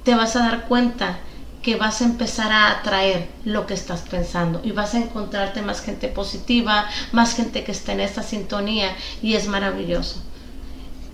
te 0.04 0.14
vas 0.14 0.36
a 0.36 0.40
dar 0.40 0.68
cuenta 0.68 1.18
que 1.64 1.76
vas 1.78 2.02
a 2.02 2.06
empezar 2.06 2.52
a 2.52 2.70
atraer 2.70 3.28
lo 3.44 3.66
que 3.66 3.74
estás 3.74 4.02
pensando 4.02 4.62
y 4.64 4.72
vas 4.72 4.94
a 4.94 5.00
encontrarte 5.00 5.64
más 5.64 5.82
gente 5.82 6.08
positiva, 6.08 6.88
más 7.12 7.36
gente 7.36 7.64
que 7.64 7.72
está 7.72 7.94
en 7.94 8.02
esta 8.02 8.22
sintonía 8.22 8.96
y 9.24 9.34
es 9.34 9.48
maravilloso. 9.48 10.22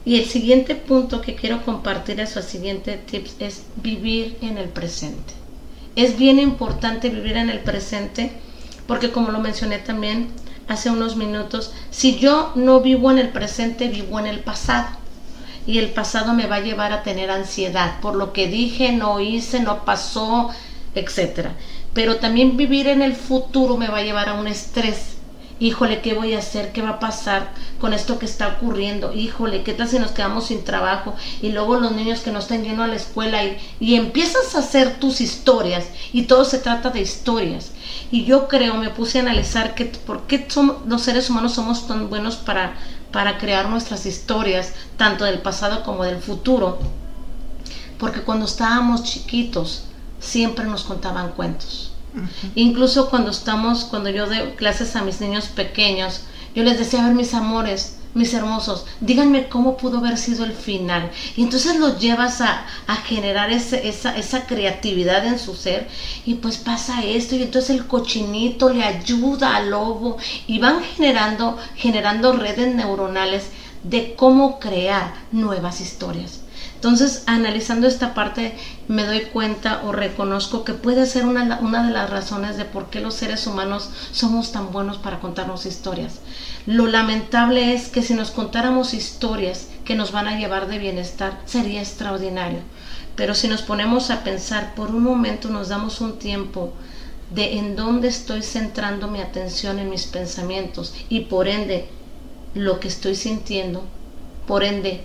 Y 0.04 0.20
el 0.20 0.26
siguiente 0.26 0.76
punto 0.76 1.22
que 1.22 1.36
quiero 1.36 1.64
compartir, 1.64 2.20
es 2.20 2.36
el 2.36 2.44
siguiente 2.44 2.98
tips, 2.98 3.36
es 3.40 3.64
vivir 3.78 4.38
en 4.42 4.58
el 4.58 4.68
presente. 4.68 5.34
Es 5.96 6.18
bien 6.18 6.38
importante 6.40 7.10
vivir 7.10 7.38
en 7.38 7.50
el 7.50 7.60
presente 7.60 8.32
porque 8.88 9.12
como 9.12 9.32
lo 9.32 9.40
mencioné 9.40 9.78
también, 9.80 10.28
hace 10.68 10.90
unos 10.90 11.16
minutos, 11.16 11.74
si 11.90 12.18
yo 12.18 12.52
no 12.56 12.82
vivo 12.82 13.12
en 13.12 13.18
el 13.18 13.30
presente, 13.30 13.88
vivo 13.88 14.20
en 14.20 14.28
el 14.28 14.40
pasado. 14.40 14.88
Y 15.68 15.78
el 15.78 15.90
pasado 15.90 16.34
me 16.34 16.48
va 16.48 16.58
a 16.58 16.62
llevar 16.62 16.92
a 16.92 17.04
tener 17.04 17.30
ansiedad 17.30 18.00
por 18.02 18.16
lo 18.16 18.34
que 18.34 18.48
dije, 18.48 18.92
no 18.92 19.20
hice, 19.20 19.60
no 19.60 19.86
pasó, 19.86 20.50
etc. 20.96 21.50
Pero 21.94 22.18
también 22.18 22.58
vivir 22.58 22.88
en 22.88 23.02
el 23.02 23.16
futuro 23.16 23.78
me 23.78 23.88
va 23.88 24.00
a 24.00 24.04
llevar 24.04 24.30
a 24.30 24.34
un 24.34 24.48
estrés. 24.48 25.18
Híjole, 25.62 26.02
¿qué 26.02 26.16
voy 26.16 26.34
a 26.34 26.40
hacer? 26.40 26.72
¿Qué 26.72 26.82
va 26.82 26.90
a 26.90 27.00
pasar 27.00 27.52
con 27.80 27.94
esto 27.94 28.18
que 28.18 28.26
está 28.26 28.48
ocurriendo? 28.48 29.14
Híjole, 29.14 29.62
¿qué 29.62 29.74
tal 29.74 29.88
si 29.88 30.00
nos 30.00 30.10
quedamos 30.10 30.48
sin 30.48 30.64
trabajo? 30.64 31.14
Y 31.40 31.52
luego 31.52 31.80
los 31.80 31.92
niños 31.92 32.22
que 32.22 32.32
no 32.32 32.40
están 32.40 32.64
yendo 32.64 32.82
a 32.82 32.88
la 32.88 32.96
escuela 32.96 33.44
y, 33.44 33.60
y 33.80 33.94
empiezas 33.94 34.56
a 34.56 34.60
hacer 34.60 35.00
tus 35.00 35.22
historias 35.22 35.86
y 36.12 36.24
todo 36.24 36.46
se 36.46 36.58
trata 36.58 36.90
de 36.90 37.02
historias. 37.02 37.74
Y 38.10 38.26
yo 38.26 38.48
creo, 38.48 38.74
me 38.74 38.90
puse 38.90 39.20
a 39.20 39.22
analizar 39.22 39.76
que 39.76 39.86
por 39.86 40.24
qué 40.24 40.48
somos, 40.50 40.78
los 40.88 41.04
seres 41.04 41.30
humanos 41.30 41.54
somos 41.54 41.88
tan 41.88 42.10
buenos 42.10 42.38
para, 42.38 42.74
para 43.12 43.38
crear 43.38 43.70
nuestras 43.70 44.08
historias, 44.08 44.74
tanto 44.98 45.26
del 45.26 45.44
pasado 45.44 45.84
como 45.84 46.04
del 46.04 46.18
futuro. 46.18 46.80
Porque 48.00 48.24
cuando 48.24 48.46
estábamos 48.46 49.04
chiquitos, 49.04 49.84
siempre 50.20 50.66
nos 50.66 50.86
contaban 50.86 51.34
cuentos. 51.34 51.91
Incluso 52.56 53.10
cuando 53.10 53.32
estamos, 53.32 53.86
cuando 53.86 54.10
yo 54.10 54.28
doy 54.28 54.54
clases 54.58 54.96
a 54.96 55.04
mis 55.04 55.22
niños 55.22 55.48
pequeños, 55.48 56.22
yo 56.54 56.64
les 56.64 56.78
decía, 56.78 57.02
a 57.02 57.08
ver 57.08 57.16
mis 57.16 57.34
amores, 57.34 57.98
mis 58.14 58.34
hermosos, 58.34 58.86
díganme 59.00 59.48
cómo 59.48 59.78
pudo 59.78 60.00
haber 60.00 60.18
sido 60.18 60.44
el 60.44 60.52
final. 60.52 61.10
Y 61.38 61.44
entonces 61.44 61.78
los 61.78 62.00
llevas 62.00 62.42
a, 62.42 62.66
generar 63.06 63.52
ese, 63.52 63.88
esa, 63.88 64.18
esa, 64.18 64.46
creatividad 64.46 65.26
en 65.26 65.40
su 65.40 65.56
ser 65.56 65.88
y 66.26 66.36
pues 66.36 66.58
pasa 66.58 67.04
esto 67.04 67.36
y 67.36 67.44
entonces 67.44 67.72
el 67.72 67.88
cochinito 67.88 68.70
le 68.70 68.84
ayuda 68.84 69.56
al 69.56 69.72
lobo 69.72 70.18
y 70.46 70.60
van 70.60 70.84
generando, 70.84 71.58
generando 71.76 72.34
redes 72.34 72.76
neuronales 72.76 73.46
de 73.84 74.14
cómo 74.16 74.60
crear 74.60 75.14
nuevas 75.32 75.82
historias 75.82 76.41
Entonces, 76.82 77.22
analizando 77.28 77.86
esta 77.86 78.16
parte, 78.16 78.56
me 78.88 79.06
doy 79.06 79.26
cuenta 79.26 79.84
o 79.86 79.92
reconozco 79.92 80.64
que 80.64 80.74
puede 80.74 81.06
ser 81.06 81.28
una, 81.28 81.46
de 81.84 81.94
las 81.94 82.10
razones 82.10 82.58
de 82.58 82.66
por 82.66 82.90
qué 82.90 83.02
los 83.02 83.14
seres 83.14 83.46
humanos 83.46 83.92
somos 84.12 84.52
tan 84.52 84.72
buenos 84.72 84.98
para 84.98 85.20
contarnos 85.20 85.68
historias. 85.68 86.22
Lo 86.66 86.88
lamentable 86.88 87.76
es 87.76 87.90
que 87.90 88.02
si 88.02 88.16
nos 88.16 88.32
contáramos 88.32 88.96
historias 88.96 89.68
que 89.86 89.94
nos 89.94 90.12
van 90.12 90.28
a 90.28 90.40
llevar 90.40 90.68
de 90.68 90.80
bienestar, 90.80 91.40
sería 91.46 91.82
extraordinario. 91.82 92.62
Pero 93.16 93.36
si 93.36 93.48
nos 93.48 93.62
ponemos 93.62 94.10
a 94.10 94.24
pensar 94.24 94.74
por 94.74 94.90
un 94.90 95.04
momento, 95.04 95.50
nos 95.50 95.70
damos 95.70 96.02
un 96.02 96.18
tiempo 96.18 96.74
de 97.30 97.60
en 97.60 97.76
dónde 97.76 98.08
estoy 98.08 98.42
centrando 98.42 99.08
mi 99.08 99.22
atención 99.22 99.78
en 99.78 99.92
mis 99.92 100.08
pensamientos 100.08 100.96
y 101.10 101.20
por 101.20 101.48
ende 101.48 101.90
lo 102.56 102.80
que 102.80 102.88
estoy 102.88 103.14
sintiendo, 103.14 103.84
por 104.48 104.64
ende 104.64 105.04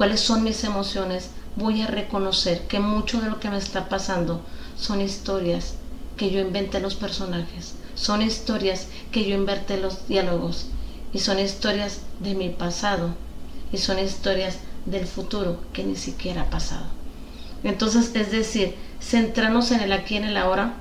cuáles 0.00 0.20
son 0.20 0.42
mis 0.44 0.64
emociones, 0.64 1.28
voy 1.56 1.82
a 1.82 1.86
reconocer 1.86 2.62
que 2.62 2.80
mucho 2.80 3.20
de 3.20 3.28
lo 3.28 3.38
que 3.38 3.50
me 3.50 3.58
está 3.58 3.90
pasando 3.90 4.40
son 4.74 5.02
historias 5.02 5.74
que 6.16 6.30
yo 6.30 6.40
inventé 6.40 6.80
los 6.80 6.94
personajes, 6.94 7.74
son 7.96 8.22
historias 8.22 8.86
que 9.12 9.28
yo 9.28 9.34
inventé 9.34 9.76
los 9.76 10.08
diálogos 10.08 10.68
y 11.12 11.18
son 11.18 11.38
historias 11.38 12.00
de 12.18 12.34
mi 12.34 12.48
pasado 12.48 13.10
y 13.74 13.76
son 13.76 13.98
historias 13.98 14.60
del 14.86 15.06
futuro 15.06 15.60
que 15.74 15.84
ni 15.84 15.96
siquiera 15.96 16.44
ha 16.44 16.50
pasado. 16.50 16.86
Entonces, 17.62 18.12
es 18.14 18.32
decir, 18.32 18.76
centrarnos 19.02 19.70
en 19.70 19.80
el 19.80 19.92
aquí 19.92 20.14
y 20.14 20.16
en 20.16 20.24
el 20.24 20.38
ahora 20.38 20.76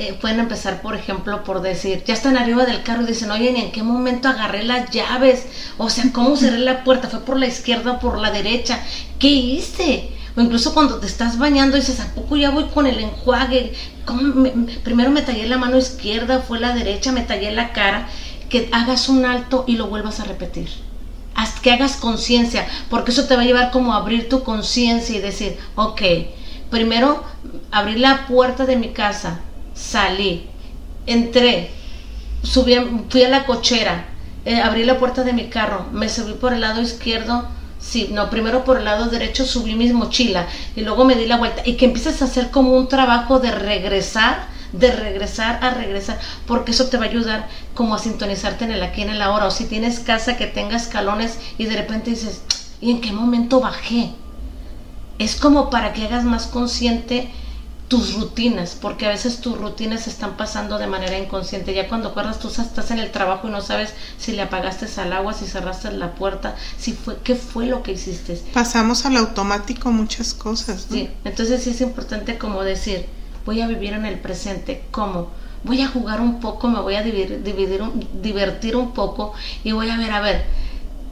eh, 0.00 0.16
pueden 0.18 0.40
empezar, 0.40 0.80
por 0.80 0.94
ejemplo, 0.94 1.44
por 1.44 1.60
decir, 1.60 2.02
ya 2.06 2.14
están 2.14 2.38
arriba 2.38 2.64
del 2.64 2.82
carro 2.82 3.02
y 3.02 3.08
dicen, 3.08 3.30
oye, 3.30 3.50
¿en 3.50 3.70
qué 3.70 3.82
momento 3.82 4.28
agarré 4.28 4.64
las 4.64 4.88
llaves? 4.88 5.44
O 5.76 5.90
sea, 5.90 6.06
¿cómo 6.10 6.38
cerré 6.38 6.58
la 6.58 6.84
puerta? 6.84 7.10
¿Fue 7.10 7.20
por 7.20 7.38
la 7.38 7.46
izquierda 7.46 7.92
o 7.92 7.98
por 7.98 8.18
la 8.18 8.30
derecha? 8.30 8.80
¿Qué 9.18 9.28
hice? 9.28 10.08
O 10.34 10.40
incluso 10.40 10.72
cuando 10.72 11.00
te 11.00 11.06
estás 11.06 11.36
bañando 11.38 11.76
dices, 11.76 12.00
¿a 12.00 12.14
poco 12.14 12.38
ya 12.38 12.48
voy 12.48 12.64
con 12.72 12.86
el 12.86 12.98
enjuague? 12.98 13.74
primero 14.82 15.10
me 15.10 15.20
tallé 15.20 15.46
la 15.46 15.58
mano 15.58 15.76
izquierda, 15.76 16.38
fue 16.38 16.58
la 16.60 16.72
derecha, 16.72 17.12
me 17.12 17.20
tallé 17.20 17.52
la 17.52 17.74
cara. 17.74 18.08
Que 18.48 18.70
hagas 18.72 19.10
un 19.10 19.26
alto 19.26 19.64
y 19.66 19.76
lo 19.76 19.88
vuelvas 19.88 20.18
a 20.18 20.24
repetir. 20.24 20.70
Haz, 21.34 21.60
que 21.60 21.72
hagas 21.72 21.96
conciencia, 21.96 22.66
porque 22.88 23.10
eso 23.10 23.26
te 23.26 23.36
va 23.36 23.42
a 23.42 23.44
llevar 23.44 23.70
como 23.70 23.92
a 23.92 23.98
abrir 23.98 24.30
tu 24.30 24.44
conciencia 24.44 25.14
y 25.14 25.20
decir, 25.20 25.58
ok, 25.74 26.00
primero 26.70 27.22
abrí 27.70 27.98
la 27.98 28.26
puerta 28.26 28.64
de 28.64 28.76
mi 28.76 28.88
casa, 28.88 29.40
salí, 29.80 30.46
entré, 31.06 31.70
subí, 32.42 32.76
fui 33.08 33.22
a 33.24 33.28
la 33.28 33.46
cochera, 33.46 34.04
eh, 34.44 34.60
abrí 34.60 34.84
la 34.84 34.98
puerta 34.98 35.24
de 35.24 35.32
mi 35.32 35.48
carro, 35.48 35.86
me 35.92 36.08
subí 36.08 36.34
por 36.34 36.52
el 36.52 36.60
lado 36.60 36.82
izquierdo, 36.82 37.48
sí, 37.80 38.10
no, 38.12 38.28
primero 38.28 38.64
por 38.64 38.76
el 38.76 38.84
lado 38.84 39.06
derecho 39.06 39.44
subí 39.46 39.74
mi 39.74 39.90
mochila 39.92 40.46
y 40.76 40.82
luego 40.82 41.04
me 41.04 41.14
di 41.14 41.26
la 41.26 41.38
vuelta 41.38 41.62
y 41.64 41.74
que 41.74 41.86
empieces 41.86 42.20
a 42.20 42.26
hacer 42.26 42.50
como 42.50 42.76
un 42.76 42.88
trabajo 42.88 43.40
de 43.40 43.52
regresar, 43.52 44.46
de 44.72 44.92
regresar 44.92 45.58
a 45.64 45.70
regresar, 45.70 46.20
porque 46.46 46.72
eso 46.72 46.86
te 46.86 46.98
va 46.98 47.06
a 47.06 47.08
ayudar 47.08 47.48
como 47.74 47.94
a 47.94 47.98
sintonizarte 47.98 48.66
en 48.66 48.72
el 48.72 48.82
aquí, 48.82 49.02
en 49.02 49.10
el 49.10 49.22
ahora, 49.22 49.46
o 49.46 49.50
si 49.50 49.64
tienes 49.64 50.00
casa 50.00 50.36
que 50.36 50.46
tenga 50.46 50.76
escalones 50.76 51.38
y 51.56 51.64
de 51.64 51.76
repente 51.76 52.10
dices, 52.10 52.42
¿y 52.80 52.90
en 52.90 53.00
qué 53.00 53.12
momento 53.12 53.60
bajé? 53.60 54.10
Es 55.18 55.36
como 55.36 55.70
para 55.70 55.92
que 55.92 56.04
hagas 56.04 56.24
más 56.24 56.46
consciente 56.46 57.30
tus 57.90 58.14
rutinas, 58.14 58.78
porque 58.80 59.06
a 59.06 59.08
veces 59.08 59.40
tus 59.40 59.58
rutinas 59.58 60.06
están 60.06 60.36
pasando 60.36 60.78
de 60.78 60.86
manera 60.86 61.18
inconsciente. 61.18 61.74
Ya 61.74 61.88
cuando 61.88 62.10
acuerdas, 62.10 62.38
tú 62.38 62.46
estás 62.46 62.92
en 62.92 63.00
el 63.00 63.10
trabajo 63.10 63.48
y 63.48 63.50
no 63.50 63.60
sabes 63.62 63.92
si 64.16 64.30
le 64.30 64.42
apagaste 64.42 64.86
al 65.00 65.12
agua, 65.12 65.34
si 65.34 65.44
cerraste 65.44 65.90
la 65.90 66.14
puerta, 66.14 66.54
si 66.78 66.92
fue, 66.92 67.16
qué 67.24 67.34
fue 67.34 67.66
lo 67.66 67.82
que 67.82 67.90
hiciste. 67.90 68.40
Pasamos 68.54 69.04
al 69.06 69.16
automático 69.16 69.90
muchas 69.90 70.34
cosas. 70.34 70.86
Sí, 70.88 71.10
entonces 71.24 71.64
sí 71.64 71.70
es 71.70 71.80
importante 71.80 72.38
como 72.38 72.62
decir, 72.62 73.06
voy 73.44 73.60
a 73.60 73.66
vivir 73.66 73.92
en 73.92 74.06
el 74.06 74.20
presente, 74.20 74.84
¿cómo? 74.92 75.28
Voy 75.64 75.82
a 75.82 75.88
jugar 75.88 76.20
un 76.20 76.38
poco, 76.38 76.68
me 76.68 76.78
voy 76.78 76.94
a 76.94 77.02
dividir, 77.02 77.42
dividir 77.42 77.82
divertir 78.22 78.76
un 78.76 78.92
poco 78.92 79.34
y 79.64 79.72
voy 79.72 79.90
a 79.90 79.96
ver, 79.96 80.12
a 80.12 80.20
ver, 80.20 80.44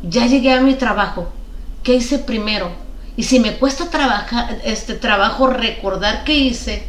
ya 0.08 0.28
llegué 0.28 0.52
a 0.52 0.60
mi 0.60 0.74
trabajo, 0.74 1.26
¿qué 1.82 1.94
hice 1.94 2.20
primero? 2.20 2.70
Y 3.18 3.24
si 3.24 3.40
me 3.40 3.56
cuesta 3.56 3.90
trabajar, 3.90 4.60
este 4.62 4.94
trabajo 4.94 5.48
recordar 5.48 6.22
qué 6.22 6.34
hice, 6.34 6.84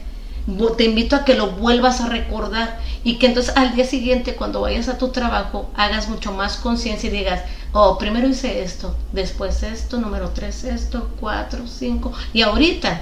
te 0.77 0.83
invito 0.83 1.15
a 1.15 1.25
que 1.25 1.33
lo 1.33 1.47
vuelvas 1.47 2.01
a 2.01 2.07
recordar 2.07 2.77
y 3.03 3.17
que 3.17 3.25
entonces 3.25 3.57
al 3.57 3.75
día 3.75 3.83
siguiente 3.83 4.35
cuando 4.35 4.61
vayas 4.61 4.89
a 4.89 4.99
tu 4.99 5.07
trabajo 5.07 5.71
hagas 5.75 6.07
mucho 6.07 6.31
más 6.31 6.57
conciencia 6.57 7.09
y 7.09 7.13
digas, 7.13 7.41
oh, 7.71 7.97
primero 7.97 8.27
hice 8.27 8.61
esto, 8.61 8.95
después 9.11 9.63
esto, 9.63 9.97
número 9.97 10.29
tres 10.29 10.65
esto, 10.65 11.09
cuatro, 11.19 11.65
cinco, 11.65 12.13
y 12.31 12.43
ahorita 12.43 13.01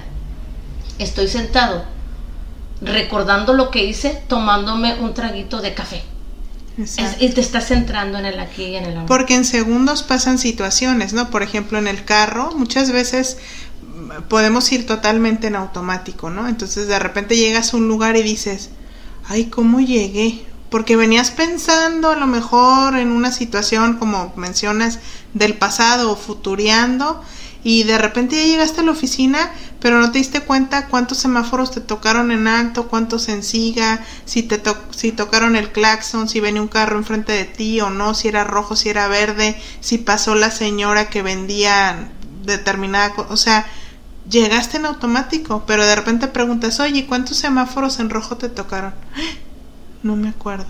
estoy 0.98 1.28
sentado 1.28 1.82
recordando 2.80 3.52
lo 3.52 3.70
que 3.70 3.84
hice 3.84 4.22
tomándome 4.26 5.00
un 5.00 5.12
traguito 5.12 5.60
de 5.60 5.74
café 5.74 6.02
y 7.20 7.28
te 7.30 7.40
estás 7.40 7.66
centrando 7.66 8.18
en 8.18 8.26
el 8.26 8.38
aquí 8.38 8.64
y 8.64 8.76
en 8.76 8.84
el 8.84 8.92
ahora. 8.96 9.06
Porque 9.06 9.34
en 9.34 9.44
segundos 9.44 10.02
pasan 10.02 10.38
situaciones, 10.38 11.12
¿no? 11.12 11.30
Por 11.30 11.42
ejemplo, 11.42 11.78
en 11.78 11.88
el 11.88 12.04
carro, 12.04 12.52
muchas 12.56 12.92
veces 12.92 13.38
podemos 14.28 14.70
ir 14.72 14.86
totalmente 14.86 15.48
en 15.48 15.56
automático, 15.56 16.30
¿no? 16.30 16.48
Entonces 16.48 16.86
de 16.86 16.98
repente 16.98 17.36
llegas 17.36 17.74
a 17.74 17.76
un 17.76 17.88
lugar 17.88 18.16
y 18.16 18.22
dices, 18.22 18.70
ay, 19.26 19.46
¿cómo 19.46 19.80
llegué? 19.80 20.44
Porque 20.70 20.96
venías 20.96 21.30
pensando 21.30 22.10
a 22.10 22.16
lo 22.16 22.26
mejor 22.26 22.96
en 22.96 23.10
una 23.10 23.32
situación, 23.32 23.96
como 23.98 24.32
mencionas, 24.36 25.00
del 25.34 25.54
pasado 25.54 26.12
o 26.12 26.16
futureando, 26.16 27.22
y 27.64 27.82
de 27.82 27.98
repente 27.98 28.36
ya 28.36 28.44
llegaste 28.44 28.80
a 28.80 28.84
la 28.84 28.92
oficina, 28.92 29.50
pero 29.80 30.00
no 30.00 30.10
te 30.10 30.18
diste 30.18 30.40
cuenta 30.40 30.88
cuántos 30.88 31.18
semáforos 31.18 31.70
te 31.70 31.80
tocaron 31.80 32.32
en 32.32 32.48
alto, 32.48 32.88
cuántos 32.88 33.28
en 33.28 33.42
siga, 33.42 34.04
si 34.24 34.42
te 34.42 34.60
si 34.90 35.12
tocaron 35.12 35.54
el 35.56 35.70
claxon, 35.70 36.28
si 36.28 36.40
venía 36.40 36.62
un 36.62 36.68
carro 36.68 36.98
enfrente 36.98 37.32
de 37.32 37.44
ti 37.44 37.80
o 37.80 37.90
no, 37.90 38.14
si 38.14 38.28
era 38.28 38.44
rojo, 38.44 38.74
si 38.74 38.88
era 38.88 39.06
verde, 39.08 39.60
si 39.80 39.98
pasó 39.98 40.34
la 40.34 40.50
señora 40.50 41.08
que 41.08 41.22
vendía 41.22 42.10
determinada 42.44 43.10
cosa, 43.10 43.32
o 43.32 43.36
sea, 43.36 43.66
llegaste 44.28 44.78
en 44.78 44.86
automático, 44.86 45.64
pero 45.66 45.86
de 45.86 45.94
repente 45.94 46.26
preguntas, 46.26 46.80
oye, 46.80 47.06
¿cuántos 47.06 47.36
semáforos 47.36 48.00
en 48.00 48.10
rojo 48.10 48.36
te 48.36 48.48
tocaron? 48.48 48.94
No 50.00 50.14
me 50.14 50.28
acuerdo. 50.28 50.68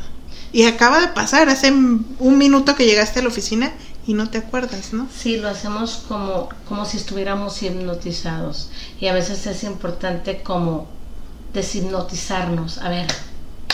Y 0.52 0.64
acaba 0.64 1.00
de 1.00 1.08
pasar, 1.08 1.50
hace 1.50 1.70
un 1.70 2.38
minuto 2.38 2.74
que 2.74 2.86
llegaste 2.86 3.18
a 3.18 3.22
la 3.22 3.28
oficina 3.28 3.70
y 4.08 4.14
no 4.14 4.30
te 4.30 4.38
acuerdas, 4.38 4.94
¿no? 4.94 5.06
Sí, 5.14 5.36
lo 5.36 5.50
hacemos 5.50 6.02
como, 6.08 6.48
como 6.66 6.86
si 6.86 6.96
estuviéramos 6.96 7.62
hipnotizados. 7.62 8.70
Y 8.98 9.06
a 9.08 9.12
veces 9.12 9.46
es 9.46 9.64
importante 9.64 10.42
como 10.42 10.88
deshipnotizarnos, 11.52 12.78
a 12.78 12.88
ver, 12.88 13.06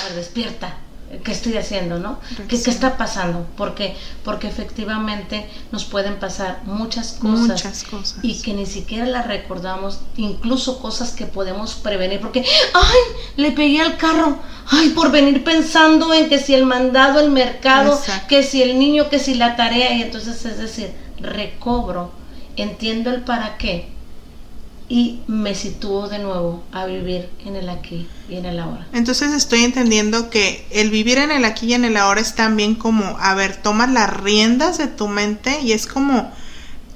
a 0.01 0.05
ver, 0.09 0.15
despierta, 0.17 0.77
¿qué 1.23 1.33
estoy 1.33 1.57
haciendo, 1.57 1.99
no? 1.99 2.19
¿Qué, 2.49 2.61
¿Qué, 2.61 2.71
está 2.71 2.97
pasando? 2.97 3.47
Porque, 3.57 3.97
porque 4.25 4.49
efectivamente 4.49 5.49
nos 5.73 5.85
pueden 5.85 6.17
pasar 6.17 6.61
muchas 6.65 7.13
cosas, 7.13 7.49
muchas 7.49 7.85
cosas. 7.85 8.19
y 8.23 8.41
que 8.43 8.55
ni 8.55 8.67
siquiera 8.67 9.07
las 9.07 9.27
recordamos, 9.27 10.01
incluso 10.17 10.81
cosas 10.81 11.13
que 11.13 11.27
podemos 11.27 11.75
prevenir, 11.75 12.21
porque, 12.21 12.45
ay, 12.75 12.99
le 13.37 13.53
pegué 13.53 13.81
al 13.81 13.97
carro, 13.97 14.39
ay, 14.69 14.91
por 14.91 15.11
venir 15.11 15.45
pensando 15.45 16.13
en 16.13 16.29
que 16.29 16.39
si 16.39 16.55
el 16.55 16.67
mandado, 16.67 17.21
el 17.21 17.31
mercado, 17.31 18.01
que 18.29 18.43
si 18.43 18.63
el 18.63 18.79
niño, 18.79 19.09
que 19.09 19.19
si 19.19 19.35
la 19.35 19.57
tarea, 19.57 19.95
y 19.95 20.03
entonces 20.03 20.45
es 20.45 20.59
decir, 20.59 20.93
recobro, 21.19 22.13
entiendo 22.57 23.11
el 23.11 23.23
para 23.23 23.57
qué 23.57 23.94
y 24.95 25.19
me 25.27 25.57
sitúo 25.57 26.09
de 26.09 26.21
nuevo 26.21 26.63
a 26.71 26.87
vivir 26.87 27.29
en 27.45 27.57
el 27.57 27.69
aquí 27.69 28.07
y 28.29 28.37
en 28.37 28.47
el 28.47 28.61
ahora. 28.61 28.87
Entonces 28.93 29.33
estoy 29.33 29.65
entendiendo 29.65 30.31
que 30.31 30.65
el 30.71 30.91
vivir 30.91 31.19
en 31.19 31.33
el 31.33 31.45
aquí 31.45 31.67
y 31.67 31.75
en 31.75 31.85
el 31.85 31.97
ahora 31.97 32.21
es 32.21 32.37
también 32.37 32.77
como, 32.77 33.19
a 33.19 33.35
ver, 33.35 33.57
tomas 33.57 33.91
las 33.91 34.09
riendas 34.09 34.79
de 34.79 34.87
tu 34.87 35.09
mente 35.09 35.61
y 35.63 35.73
es 35.73 35.89
como 35.89 36.31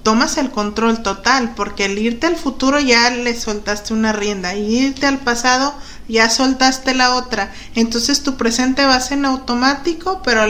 tomas 0.05 0.39
el 0.39 0.51
control 0.51 1.03
total, 1.03 1.55
porque 1.57 1.87
el 1.87 1.99
irte 1.99 2.29
al 2.29 2.37
futuro 2.37 2.79
ya 2.79 3.11
le 3.11 3.35
soltaste 3.35 3.95
una 3.95 4.13
rienda 4.13 4.55
y 4.55 4.79
irte 4.79 5.09
al 5.09 5.19
pasado 5.19 5.75
ya 6.07 6.31
soltaste 6.31 6.95
la 6.95 7.17
otra. 7.17 7.53
Entonces 7.75 8.23
tu 8.23 8.37
presente 8.37 8.87
va 8.87 9.01
en 9.11 9.25
automático, 9.25 10.23
pero 10.23 10.43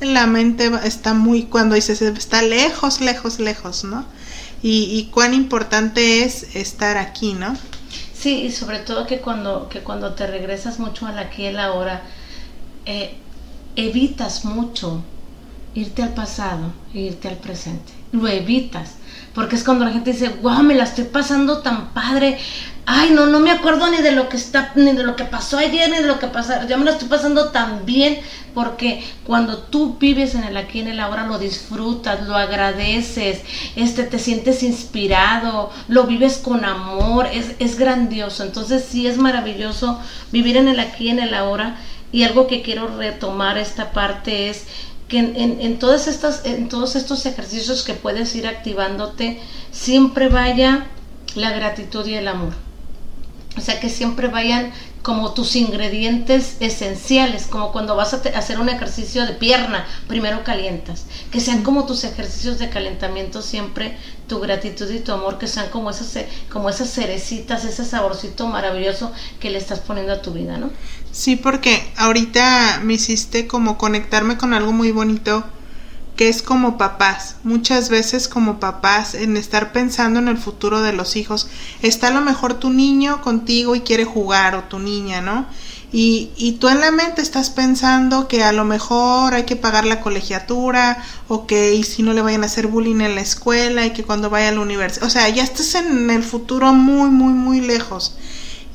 la 0.00 0.26
mente 0.26 0.72
está 0.84 1.12
muy, 1.12 1.42
cuando 1.42 1.74
dices, 1.74 2.00
está 2.00 2.40
lejos, 2.40 3.02
lejos, 3.02 3.40
lejos, 3.40 3.84
¿no? 3.84 4.06
Y, 4.62 5.08
cuán 5.12 5.34
importante 5.34 6.24
es 6.24 6.56
estar 6.56 6.96
aquí, 6.96 7.32
¿no? 7.32 7.56
Sí, 8.12 8.42
y 8.42 8.50
sobre 8.50 8.80
todo 8.80 9.06
que 9.06 9.20
cuando, 9.20 9.68
que 9.68 9.80
cuando 9.80 10.14
te 10.14 10.26
regresas 10.26 10.80
mucho 10.80 11.06
al 11.06 11.18
aquí 11.18 11.42
y 11.42 11.46
el 11.46 11.60
ahora, 11.60 12.02
eh, 12.84 13.14
evitas 13.76 14.44
mucho 14.44 15.02
irte 15.74 16.02
al 16.02 16.14
pasado 16.14 16.72
e 16.92 17.00
irte 17.00 17.28
al 17.28 17.36
presente 17.36 17.97
lo 18.12 18.28
evitas. 18.28 18.94
Porque 19.34 19.56
es 19.56 19.64
cuando 19.64 19.84
la 19.84 19.92
gente 19.92 20.12
dice, 20.12 20.30
wow, 20.42 20.62
me 20.62 20.74
la 20.74 20.84
estoy 20.84 21.04
pasando 21.04 21.58
tan 21.58 21.90
padre. 21.90 22.38
Ay, 22.86 23.10
no, 23.10 23.26
no 23.26 23.38
me 23.38 23.50
acuerdo 23.50 23.88
ni 23.90 23.98
de 23.98 24.12
lo 24.12 24.28
que 24.28 24.36
está, 24.36 24.72
ni 24.74 24.92
de 24.92 25.04
lo 25.04 25.14
que 25.14 25.24
pasó 25.24 25.58
ayer, 25.58 25.88
ni 25.90 25.98
de 25.98 26.06
lo 26.06 26.18
que 26.18 26.26
pasó. 26.26 26.54
Ya 26.66 26.76
me 26.76 26.84
la 26.84 26.92
estoy 26.92 27.08
pasando 27.08 27.50
tan 27.50 27.84
bien. 27.84 28.18
Porque 28.54 29.04
cuando 29.24 29.58
tú 29.58 29.96
vives 30.00 30.34
en 30.34 30.42
el 30.42 30.56
aquí, 30.56 30.80
en 30.80 30.88
el 30.88 30.98
ahora, 30.98 31.26
lo 31.26 31.38
disfrutas, 31.38 32.26
lo 32.26 32.34
agradeces, 32.34 33.42
este, 33.76 34.02
te 34.02 34.18
sientes 34.18 34.64
inspirado, 34.64 35.70
lo 35.86 36.04
vives 36.04 36.38
con 36.38 36.64
amor, 36.64 37.28
es, 37.32 37.54
es 37.60 37.78
grandioso. 37.78 38.42
Entonces 38.42 38.84
sí 38.90 39.06
es 39.06 39.18
maravilloso 39.18 40.00
vivir 40.32 40.56
en 40.56 40.66
el 40.66 40.80
aquí, 40.80 41.10
en 41.10 41.20
el 41.20 41.34
ahora. 41.34 41.76
Y 42.10 42.24
algo 42.24 42.46
que 42.46 42.62
quiero 42.62 42.88
retomar 42.96 43.58
esta 43.58 43.92
parte 43.92 44.48
es 44.48 44.64
que 45.08 45.18
en, 45.18 45.60
en, 45.60 45.78
todas 45.78 46.06
estas, 46.06 46.44
en 46.44 46.68
todos 46.68 46.94
estos 46.94 47.24
ejercicios 47.26 47.82
que 47.82 47.94
puedes 47.94 48.34
ir 48.36 48.46
activándote, 48.46 49.40
siempre 49.72 50.28
vaya 50.28 50.86
la 51.34 51.50
gratitud 51.52 52.06
y 52.06 52.14
el 52.14 52.28
amor. 52.28 52.52
O 53.56 53.60
sea, 53.60 53.80
que 53.80 53.88
siempre 53.88 54.28
vayan 54.28 54.72
como 55.02 55.32
tus 55.32 55.56
ingredientes 55.56 56.56
esenciales, 56.60 57.46
como 57.46 57.72
cuando 57.72 57.96
vas 57.96 58.12
a 58.12 58.16
hacer 58.36 58.60
un 58.60 58.68
ejercicio 58.68 59.24
de 59.26 59.32
pierna, 59.32 59.86
primero 60.06 60.44
calientas, 60.44 61.06
que 61.32 61.40
sean 61.40 61.62
como 61.62 61.86
tus 61.86 62.04
ejercicios 62.04 62.58
de 62.58 62.68
calentamiento 62.68 63.40
siempre 63.40 63.96
tu 64.26 64.38
gratitud 64.40 64.90
y 64.90 65.00
tu 65.00 65.12
amor, 65.12 65.38
que 65.38 65.46
sean 65.46 65.70
como 65.70 65.90
esas, 65.90 66.24
como 66.50 66.68
esas 66.68 66.90
cerecitas, 66.90 67.64
ese 67.64 67.84
saborcito 67.84 68.46
maravilloso 68.46 69.10
que 69.40 69.50
le 69.50 69.58
estás 69.58 69.80
poniendo 69.80 70.12
a 70.12 70.20
tu 70.20 70.32
vida, 70.32 70.58
¿no? 70.58 70.70
Sí, 71.18 71.34
porque 71.34 71.84
ahorita 71.96 72.80
me 72.84 72.94
hiciste 72.94 73.48
como 73.48 73.76
conectarme 73.76 74.36
con 74.36 74.54
algo 74.54 74.70
muy 74.70 74.92
bonito 74.92 75.42
que 76.14 76.28
es 76.28 76.42
como 76.42 76.78
papás, 76.78 77.34
muchas 77.42 77.88
veces 77.88 78.28
como 78.28 78.60
papás, 78.60 79.14
en 79.14 79.36
estar 79.36 79.72
pensando 79.72 80.20
en 80.20 80.28
el 80.28 80.38
futuro 80.38 80.80
de 80.80 80.92
los 80.92 81.16
hijos. 81.16 81.48
Está 81.82 82.06
a 82.06 82.12
lo 82.12 82.20
mejor 82.20 82.54
tu 82.54 82.70
niño 82.70 83.20
contigo 83.20 83.74
y 83.74 83.80
quiere 83.80 84.04
jugar 84.04 84.54
o 84.54 84.62
tu 84.62 84.78
niña, 84.78 85.20
¿no? 85.20 85.46
Y, 85.90 86.30
y 86.36 86.52
tú 86.52 86.68
en 86.68 86.80
la 86.80 86.92
mente 86.92 87.20
estás 87.20 87.50
pensando 87.50 88.28
que 88.28 88.44
a 88.44 88.52
lo 88.52 88.64
mejor 88.64 89.34
hay 89.34 89.42
que 89.42 89.56
pagar 89.56 89.86
la 89.86 90.00
colegiatura 90.00 91.02
o 91.26 91.48
que 91.48 91.74
y 91.74 91.82
si 91.82 92.04
no 92.04 92.12
le 92.12 92.22
vayan 92.22 92.44
a 92.44 92.46
hacer 92.46 92.68
bullying 92.68 93.00
en 93.00 93.16
la 93.16 93.22
escuela 93.22 93.84
y 93.84 93.92
que 93.92 94.04
cuando 94.04 94.30
vaya 94.30 94.50
a 94.50 94.52
la 94.52 94.60
universidad, 94.60 95.04
o 95.04 95.10
sea, 95.10 95.28
ya 95.30 95.42
estás 95.42 95.74
en 95.74 96.10
el 96.10 96.22
futuro 96.22 96.72
muy, 96.72 97.10
muy, 97.10 97.32
muy 97.32 97.60
lejos. 97.60 98.14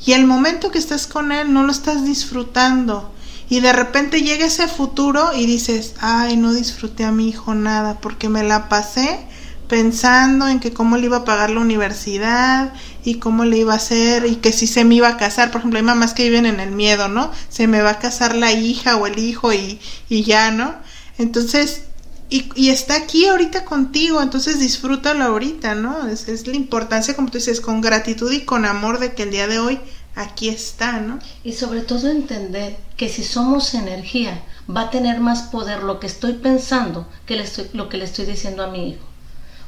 Y 0.06 0.12
el 0.12 0.26
momento 0.26 0.70
que 0.70 0.78
estás 0.78 1.06
con 1.06 1.32
él 1.32 1.52
no 1.52 1.62
lo 1.62 1.72
estás 1.72 2.04
disfrutando 2.04 3.10
y 3.48 3.60
de 3.60 3.72
repente 3.72 4.22
llega 4.22 4.46
ese 4.46 4.68
futuro 4.68 5.30
y 5.34 5.46
dices, 5.46 5.94
ay, 6.00 6.36
no 6.36 6.52
disfruté 6.52 7.04
a 7.04 7.12
mi 7.12 7.28
hijo 7.28 7.54
nada 7.54 8.00
porque 8.00 8.28
me 8.28 8.42
la 8.42 8.68
pasé 8.68 9.26
pensando 9.68 10.46
en 10.48 10.60
que 10.60 10.72
cómo 10.72 10.96
le 10.96 11.06
iba 11.06 11.18
a 11.18 11.24
pagar 11.24 11.50
la 11.50 11.60
universidad 11.60 12.72
y 13.04 13.14
cómo 13.14 13.44
le 13.44 13.58
iba 13.58 13.72
a 13.72 13.76
hacer 13.76 14.26
y 14.26 14.36
que 14.36 14.52
si 14.52 14.66
se 14.66 14.84
me 14.84 14.96
iba 14.96 15.08
a 15.08 15.16
casar, 15.16 15.50
por 15.50 15.60
ejemplo, 15.60 15.78
hay 15.78 15.84
mamás 15.84 16.14
que 16.14 16.24
viven 16.24 16.46
en 16.46 16.60
el 16.60 16.70
miedo, 16.70 17.08
¿no? 17.08 17.30
Se 17.48 17.66
me 17.66 17.82
va 17.82 17.90
a 17.90 17.98
casar 17.98 18.34
la 18.34 18.52
hija 18.52 18.96
o 18.96 19.06
el 19.06 19.18
hijo 19.18 19.52
y, 19.52 19.80
y 20.08 20.22
ya, 20.22 20.50
¿no? 20.50 20.74
Entonces, 21.18 21.82
y, 22.30 22.50
y, 22.54 22.70
está 22.70 22.96
aquí 22.96 23.26
ahorita 23.26 23.64
contigo, 23.64 24.20
entonces 24.22 24.58
disfrútalo 24.58 25.24
ahorita, 25.24 25.74
¿no? 25.74 26.08
Es, 26.08 26.28
es 26.28 26.46
la 26.46 26.56
importancia, 26.56 27.14
como 27.14 27.30
tú 27.30 27.38
dices, 27.38 27.60
con 27.60 27.80
gratitud 27.80 28.32
y 28.32 28.44
con 28.44 28.64
amor 28.64 28.98
de 28.98 29.14
que 29.14 29.24
el 29.24 29.30
día 29.30 29.46
de 29.46 29.58
hoy 29.58 29.78
aquí 30.14 30.48
está, 30.48 31.00
¿no? 31.00 31.18
Y 31.42 31.52
sobre 31.52 31.82
todo 31.82 32.10
entender 32.10 32.76
que 32.96 33.08
si 33.08 33.24
somos 33.24 33.74
energía, 33.74 34.42
va 34.68 34.82
a 34.82 34.90
tener 34.90 35.20
más 35.20 35.42
poder 35.42 35.82
lo 35.82 36.00
que 36.00 36.06
estoy 36.06 36.34
pensando 36.34 37.06
que 37.26 37.36
le 37.36 37.42
estoy, 37.42 37.68
lo 37.72 37.88
que 37.88 37.98
le 37.98 38.04
estoy 38.04 38.26
diciendo 38.26 38.62
a 38.62 38.70
mi 38.70 38.90
hijo. 38.90 39.13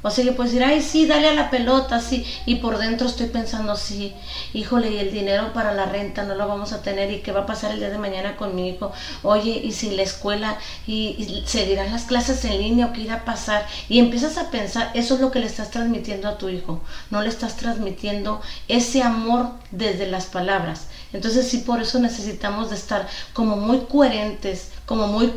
O 0.07 0.11
sea, 0.11 0.24
yo 0.24 0.36
puedo 0.36 0.48
decir, 0.48 0.62
ay, 0.62 0.80
sí, 0.82 1.04
dale 1.04 1.26
a 1.26 1.34
la 1.34 1.50
pelota, 1.50 2.00
sí. 2.00 2.24
Y 2.46 2.57
por 2.57 2.78
dentro 2.78 3.09
estoy 3.09 3.26
pensando, 3.26 3.74
sí, 3.74 4.14
híjole, 4.54 4.92
y 4.92 4.98
el 4.98 5.11
dinero 5.11 5.52
para 5.52 5.74
la 5.74 5.86
renta 5.86 6.22
no 6.22 6.36
lo 6.36 6.46
vamos 6.46 6.72
a 6.72 6.80
tener. 6.80 7.11
¿Y 7.11 7.22
qué 7.22 7.32
va 7.32 7.40
a 7.40 7.46
pasar 7.46 7.72
el 7.72 7.80
día 7.80 7.90
de 7.90 7.98
mañana 7.98 8.36
con 8.36 8.54
mi 8.54 8.68
hijo? 8.68 8.92
Oye, 9.24 9.50
y 9.50 9.72
si 9.72 9.90
la 9.96 10.02
escuela, 10.02 10.59
y, 10.86 11.16
y 11.18 11.42
seguirán 11.44 11.90
las 11.90 12.04
clases 12.04 12.44
en 12.44 12.57
línea 12.59 12.86
o 12.86 12.92
qué 12.92 13.00
irá 13.00 13.14
a 13.16 13.24
pasar. 13.24 13.66
Y 13.88 13.98
empiezas 13.98 14.38
a 14.38 14.52
pensar, 14.52 14.92
eso 14.94 15.16
es 15.16 15.20
lo 15.20 15.32
que 15.32 15.40
le 15.40 15.46
estás 15.46 15.72
transmitiendo 15.72 16.28
a 16.28 16.38
tu 16.38 16.48
hijo. 16.50 16.80
No 17.11 17.20
le 17.20 17.28
estás 17.28 17.57
transmitiendo 17.57 18.40
ese 18.68 19.02
amor 19.02 19.50
desde 19.72 20.07
las 20.07 20.26
palabras. 20.26 20.86
Entonces 21.12 21.48
sí, 21.48 21.59
por 21.59 21.80
eso 21.80 21.98
necesitamos 21.98 22.70
de 22.70 22.76
estar 22.76 23.09
como 23.32 23.57
muy 23.57 23.80
coherentes, 23.80 24.70
como 24.87 25.09
muy 25.09 25.34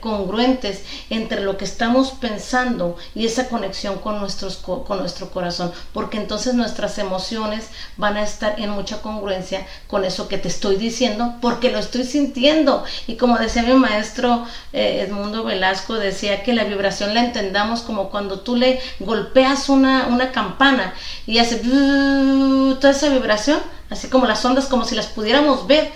congruentes 0.00 0.82
entre 1.08 1.40
lo 1.40 1.56
que 1.56 1.64
estamos 1.64 2.12
pensando 2.12 2.96
y 3.14 3.26
esa 3.26 3.48
conexión 3.48 3.98
con, 3.98 4.20
nuestros, 4.20 4.56
con 4.58 4.98
nuestro 4.98 5.30
corazón, 5.30 5.72
porque 5.92 6.18
entonces 6.18 6.54
nuestras 6.54 6.98
emociones 6.98 7.68
van 7.96 8.18
a 8.18 8.22
estar 8.22 8.60
en 8.60 8.70
mucha 8.70 9.00
congruencia 9.00 9.66
con 9.86 10.04
eso 10.04 10.28
que 10.28 10.38
te 10.38 10.48
estoy 10.48 10.76
diciendo, 10.76 11.34
porque 11.40 11.72
lo 11.72 11.78
estoy 11.78 12.04
sintiendo. 12.04 12.84
Y 13.06 13.16
como 13.16 13.38
decía 13.38 13.62
mi 13.62 13.74
maestro 13.74 14.46
eh, 14.72 15.06
Edmundo 15.08 15.44
Velasco, 15.44 15.94
decía 15.94 16.42
que 16.42 16.52
la 16.52 16.64
vibración 16.64 17.14
la 17.14 17.24
entendamos 17.24 17.80
como 17.80 18.10
cuando 18.10 18.40
tú 18.40 18.56
le 18.56 18.80
golpeas 18.98 19.68
una, 19.70 20.08
una 20.08 20.30
campana 20.30 20.92
y 21.26 21.38
hace 21.38 21.56
toda 21.56 22.90
esa 22.90 23.08
vibración, 23.08 23.60
así 23.88 24.08
como 24.08 24.26
las 24.26 24.44
ondas, 24.44 24.66
como 24.66 24.84
si 24.84 24.94
las 24.94 25.06
pudiéramos 25.06 25.66
ver 25.66 25.90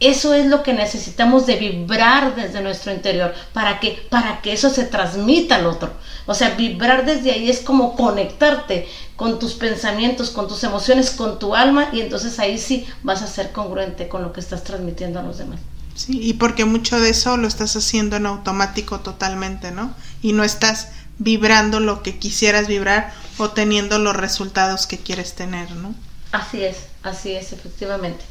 eso 0.00 0.34
es 0.34 0.46
lo 0.46 0.62
que 0.62 0.72
necesitamos 0.72 1.46
de 1.46 1.56
vibrar 1.56 2.34
desde 2.34 2.60
nuestro 2.60 2.92
interior 2.92 3.32
para 3.52 3.78
que 3.80 4.06
para 4.10 4.40
que 4.42 4.52
eso 4.52 4.68
se 4.70 4.84
transmita 4.84 5.56
al 5.56 5.66
otro. 5.66 5.92
O 6.26 6.34
sea, 6.34 6.50
vibrar 6.50 7.06
desde 7.06 7.30
ahí 7.30 7.48
es 7.48 7.60
como 7.60 7.94
conectarte 7.94 8.88
con 9.16 9.38
tus 9.38 9.54
pensamientos, 9.54 10.30
con 10.30 10.48
tus 10.48 10.64
emociones, 10.64 11.10
con 11.10 11.38
tu 11.38 11.54
alma 11.54 11.90
y 11.92 12.00
entonces 12.00 12.38
ahí 12.38 12.58
sí 12.58 12.86
vas 13.02 13.22
a 13.22 13.28
ser 13.28 13.52
congruente 13.52 14.08
con 14.08 14.22
lo 14.22 14.32
que 14.32 14.40
estás 14.40 14.64
transmitiendo 14.64 15.20
a 15.20 15.22
los 15.22 15.38
demás. 15.38 15.60
Sí, 15.94 16.18
y 16.20 16.34
porque 16.34 16.64
mucho 16.64 16.98
de 16.98 17.10
eso 17.10 17.36
lo 17.36 17.46
estás 17.46 17.76
haciendo 17.76 18.16
en 18.16 18.26
automático 18.26 18.98
totalmente, 19.00 19.70
¿no? 19.70 19.94
Y 20.22 20.32
no 20.32 20.42
estás 20.42 20.88
vibrando 21.18 21.78
lo 21.78 22.02
que 22.02 22.18
quisieras 22.18 22.66
vibrar 22.66 23.14
o 23.38 23.50
teniendo 23.50 23.98
los 23.98 24.16
resultados 24.16 24.88
que 24.88 24.98
quieres 24.98 25.34
tener, 25.34 25.70
¿no? 25.76 25.94
Así 26.34 26.64
es, 26.64 26.86
así 27.04 27.30
es, 27.30 27.52
efectivamente. 27.52 28.24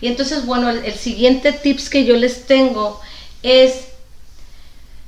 Y 0.00 0.06
entonces, 0.06 0.46
bueno, 0.46 0.70
el, 0.70 0.94
siguiente 0.94 1.52
tips 1.52 1.90
que 1.90 2.06
yo 2.06 2.16
les 2.16 2.46
tengo 2.46 2.98
es 3.42 3.88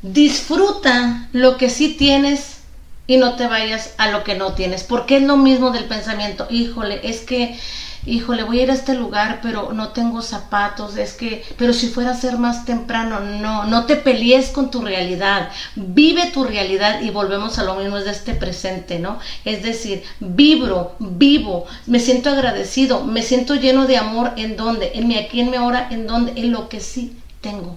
disfruta 0.03 1.31
lo 1.33 1.57
que 1.57 1.71
sí 1.71 1.95
tienes 1.95 2.59
y 3.07 3.17
no 3.17 3.37
te 3.37 3.47
vayas 3.47 3.95
a 3.97 4.11
lo 4.11 4.23
que 4.23 4.35
no 4.35 4.53
tienes, 4.53 4.83
porque 4.83 5.17
es 5.17 5.23
lo 5.23 5.39
mismo 5.39 5.71
del 5.71 5.87
pensamiento, 5.87 6.47
híjole, 6.51 7.01
es 7.05 7.21
que 7.21 7.59
híjole, 8.07 8.43
voy 8.43 8.61
a 8.61 8.63
ir 8.65 8.71
a 8.71 8.75
este 8.75 8.95
lugar, 8.95 9.41
pero 9.43 9.73
no 9.73 9.89
tengo 9.89 10.23
zapatos, 10.23 10.97
es 10.97 11.15
que, 11.15 11.45
pero 11.57 11.73
si 11.73 11.89
fuera 11.89 12.11
a 12.11 12.17
ser 12.17 12.39
más 12.39 12.65
temprano, 12.65 13.21
no, 13.21 13.65
no 13.65 13.87
te 13.87 13.97
pelees 13.97 14.51
con 14.51 14.71
tu 14.71 14.83
realidad, 14.83 15.51
vive 15.77 16.31
tu 16.33 16.45
realidad 16.45 17.01
y 17.03 17.11
volvemos 17.11 17.59
a 17.59 17.65
lo 17.65 17.75
mismo, 17.77 17.97
es 17.99 18.05
de 18.05 18.11
este 18.11 18.35
presente, 18.35 18.99
¿no? 18.99 19.19
Es 19.45 19.63
decir, 19.63 20.03
vibro, 20.21 20.95
vivo, 20.99 21.67
me 21.87 22.01
siento 22.01 22.31
agradecido, 22.31 23.05
me 23.05 23.23
siento 23.23 23.55
lleno 23.55 23.87
de 23.87 23.99
amor, 23.99 24.33
¿en 24.37 24.57
dónde? 24.57 24.93
En 24.95 25.09
mi 25.09 25.17
aquí, 25.17 25.41
en 25.41 25.51
mi 25.51 25.57
ahora, 25.57 25.89
¿en 25.91 26.07
dónde? 26.07 26.33
En 26.37 26.53
lo 26.53 26.69
que 26.69 26.81
sí 26.81 27.17
tengo 27.41 27.77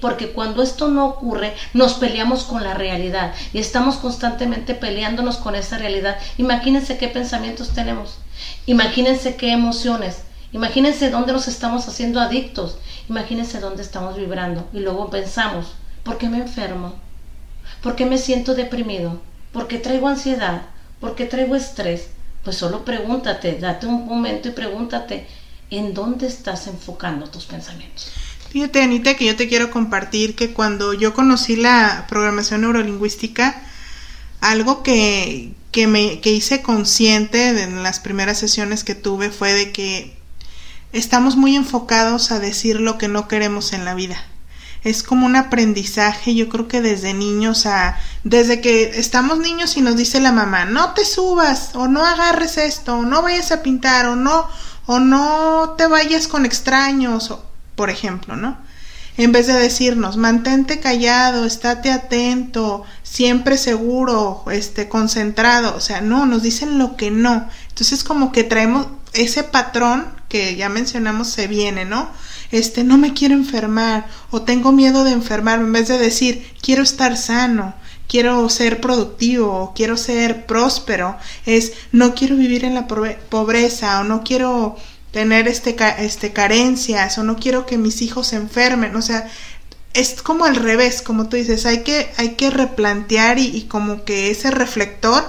porque 0.00 0.32
cuando 0.32 0.62
esto 0.62 0.88
no 0.88 1.06
ocurre, 1.06 1.54
nos 1.74 1.94
peleamos 1.94 2.44
con 2.44 2.62
la 2.62 2.74
realidad 2.74 3.34
y 3.52 3.58
estamos 3.58 3.96
constantemente 3.96 4.74
peleándonos 4.74 5.36
con 5.36 5.54
esa 5.54 5.78
realidad. 5.78 6.16
Imagínense 6.38 6.98
qué 6.98 7.08
pensamientos 7.08 7.70
tenemos. 7.70 8.18
Imagínense 8.66 9.36
qué 9.36 9.52
emociones, 9.52 10.22
imagínense 10.52 11.10
dónde 11.10 11.32
nos 11.32 11.48
estamos 11.48 11.88
haciendo 11.88 12.20
adictos, 12.20 12.78
imagínense 13.08 13.60
dónde 13.60 13.82
estamos 13.82 14.16
vibrando 14.16 14.68
y 14.72 14.80
luego 14.80 15.08
pensamos, 15.10 15.68
¿por 16.02 16.18
qué 16.18 16.28
me 16.28 16.38
enfermo? 16.38 16.94
¿Por 17.82 17.96
qué 17.96 18.06
me 18.06 18.18
siento 18.18 18.54
deprimido? 18.54 19.20
¿Por 19.52 19.68
qué 19.68 19.78
traigo 19.78 20.08
ansiedad? 20.08 20.62
¿Por 21.00 21.14
qué 21.14 21.26
traigo 21.26 21.54
estrés? 21.54 22.08
Pues 22.42 22.56
solo 22.56 22.84
pregúntate, 22.84 23.58
date 23.58 23.86
un 23.86 24.06
momento 24.06 24.48
y 24.48 24.52
pregúntate, 24.52 25.26
¿en 25.70 25.94
dónde 25.94 26.26
estás 26.26 26.66
enfocando 26.66 27.28
tus 27.28 27.44
pensamientos? 27.46 28.25
Fíjate, 28.56 28.80
Anita, 28.80 29.16
que 29.16 29.26
yo 29.26 29.36
te 29.36 29.48
quiero 29.48 29.70
compartir 29.70 30.34
que 30.34 30.54
cuando 30.54 30.94
yo 30.94 31.12
conocí 31.12 31.56
la 31.56 32.06
programación 32.08 32.62
neurolingüística, 32.62 33.54
algo 34.40 34.82
que, 34.82 35.52
que, 35.72 35.86
me, 35.86 36.22
que 36.22 36.32
hice 36.32 36.62
consciente 36.62 37.48
en 37.48 37.82
las 37.82 38.00
primeras 38.00 38.38
sesiones 38.38 38.82
que 38.82 38.94
tuve 38.94 39.28
fue 39.28 39.52
de 39.52 39.72
que 39.72 40.16
estamos 40.94 41.36
muy 41.36 41.54
enfocados 41.54 42.30
a 42.30 42.38
decir 42.38 42.80
lo 42.80 42.96
que 42.96 43.08
no 43.08 43.28
queremos 43.28 43.74
en 43.74 43.84
la 43.84 43.92
vida. 43.92 44.16
Es 44.84 45.02
como 45.02 45.26
un 45.26 45.36
aprendizaje, 45.36 46.34
yo 46.34 46.48
creo 46.48 46.66
que 46.66 46.80
desde 46.80 47.12
niños 47.12 47.66
a... 47.66 47.98
Desde 48.24 48.62
que 48.62 48.98
estamos 48.98 49.38
niños 49.38 49.76
y 49.76 49.82
nos 49.82 49.96
dice 49.98 50.18
la 50.18 50.32
mamá, 50.32 50.64
no 50.64 50.94
te 50.94 51.04
subas, 51.04 51.72
o 51.74 51.88
no 51.88 52.02
agarres 52.02 52.56
esto, 52.56 52.96
o 52.96 53.02
no 53.02 53.20
vayas 53.20 53.52
a 53.52 53.62
pintar, 53.62 54.06
o 54.06 54.16
no, 54.16 54.48
o 54.86 54.98
no 54.98 55.74
te 55.76 55.86
vayas 55.88 56.26
con 56.26 56.46
extraños, 56.46 57.30
por 57.76 57.90
ejemplo, 57.90 58.34
¿no? 58.36 58.58
En 59.18 59.32
vez 59.32 59.46
de 59.46 59.54
decirnos, 59.54 60.18
mantente 60.18 60.78
callado, 60.78 61.46
estate 61.46 61.90
atento, 61.90 62.84
siempre 63.02 63.56
seguro, 63.56 64.44
este, 64.50 64.88
concentrado. 64.88 65.74
O 65.74 65.80
sea, 65.80 66.02
no, 66.02 66.26
nos 66.26 66.42
dicen 66.42 66.78
lo 66.78 66.96
que 66.96 67.10
no. 67.10 67.48
Entonces 67.68 68.04
como 68.04 68.30
que 68.30 68.44
traemos 68.44 68.88
ese 69.14 69.42
patrón 69.42 70.06
que 70.28 70.56
ya 70.56 70.68
mencionamos 70.68 71.28
se 71.28 71.46
viene, 71.46 71.86
¿no? 71.86 72.10
Este, 72.50 72.84
no 72.84 72.98
me 72.98 73.14
quiero 73.14 73.34
enfermar 73.34 74.06
o 74.30 74.42
tengo 74.42 74.72
miedo 74.72 75.04
de 75.04 75.12
enfermar 75.12 75.60
en 75.60 75.72
vez 75.72 75.88
de 75.88 75.98
decir, 75.98 76.46
quiero 76.60 76.82
estar 76.82 77.16
sano, 77.16 77.74
quiero 78.08 78.48
ser 78.48 78.80
productivo, 78.80 79.72
quiero 79.74 79.96
ser 79.96 80.46
próspero, 80.46 81.16
es 81.46 81.72
no 81.92 82.14
quiero 82.14 82.36
vivir 82.36 82.64
en 82.64 82.74
la 82.74 82.86
pobreza 82.86 84.00
o 84.00 84.04
no 84.04 84.22
quiero 84.22 84.76
tener 85.16 85.48
este, 85.48 85.74
este 86.00 86.34
carencias 86.34 87.16
o 87.16 87.24
no 87.24 87.36
quiero 87.36 87.64
que 87.64 87.78
mis 87.78 88.02
hijos 88.02 88.26
se 88.26 88.36
enfermen, 88.36 88.94
o 88.96 89.00
sea, 89.00 89.26
es 89.94 90.20
como 90.20 90.44
al 90.44 90.56
revés, 90.56 91.00
como 91.00 91.30
tú 91.30 91.38
dices, 91.38 91.64
hay 91.64 91.82
que, 91.84 92.12
hay 92.18 92.34
que 92.34 92.50
replantear 92.50 93.38
y, 93.38 93.46
y 93.46 93.62
como 93.62 94.04
que 94.04 94.30
ese 94.30 94.50
reflector 94.50 95.24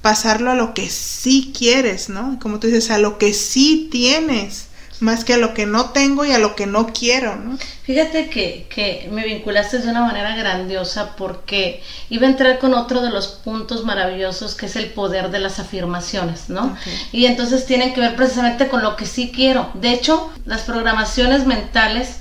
pasarlo 0.00 0.50
a 0.50 0.54
lo 0.54 0.72
que 0.72 0.88
sí 0.88 1.52
quieres, 1.54 2.08
¿no? 2.08 2.38
Como 2.40 2.60
tú 2.60 2.68
dices, 2.68 2.90
a 2.90 2.96
lo 2.96 3.18
que 3.18 3.34
sí 3.34 3.90
tienes 3.92 4.68
más 5.00 5.24
que 5.24 5.34
a 5.34 5.38
lo 5.38 5.54
que 5.54 5.66
no 5.66 5.90
tengo 5.90 6.24
y 6.24 6.32
a 6.32 6.38
lo 6.38 6.54
que 6.54 6.66
no 6.66 6.92
quiero, 6.92 7.36
¿no? 7.36 7.58
Fíjate 7.82 8.28
que, 8.28 8.66
que 8.68 9.08
me 9.10 9.24
vinculaste 9.24 9.78
de 9.78 9.88
una 9.88 10.02
manera 10.02 10.36
grandiosa 10.36 11.16
porque 11.16 11.82
iba 12.08 12.26
a 12.26 12.30
entrar 12.30 12.58
con 12.58 12.74
otro 12.74 13.00
de 13.00 13.10
los 13.10 13.28
puntos 13.28 13.84
maravillosos 13.84 14.54
que 14.54 14.66
es 14.66 14.76
el 14.76 14.86
poder 14.86 15.30
de 15.30 15.40
las 15.40 15.58
afirmaciones, 15.58 16.48
¿no? 16.48 16.76
Y 17.12 17.26
entonces 17.26 17.66
tienen 17.66 17.94
que 17.94 18.00
ver 18.00 18.14
precisamente 18.14 18.68
con 18.68 18.82
lo 18.82 18.96
que 18.96 19.06
sí 19.06 19.32
quiero. 19.34 19.70
De 19.74 19.92
hecho, 19.92 20.30
las 20.44 20.62
programaciones 20.62 21.46
mentales 21.46 22.20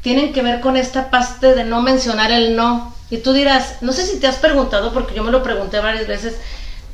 tienen 0.00 0.32
que 0.32 0.42
ver 0.42 0.60
con 0.60 0.76
esta 0.76 1.10
parte 1.10 1.54
de 1.54 1.64
no 1.64 1.82
mencionar 1.82 2.32
el 2.32 2.56
no. 2.56 2.94
Y 3.10 3.18
tú 3.18 3.32
dirás, 3.32 3.82
no 3.82 3.92
sé 3.92 4.06
si 4.06 4.18
te 4.18 4.26
has 4.26 4.36
preguntado, 4.36 4.92
porque 4.92 5.14
yo 5.14 5.22
me 5.22 5.30
lo 5.30 5.42
pregunté 5.42 5.78
varias 5.80 6.06
veces, 6.06 6.36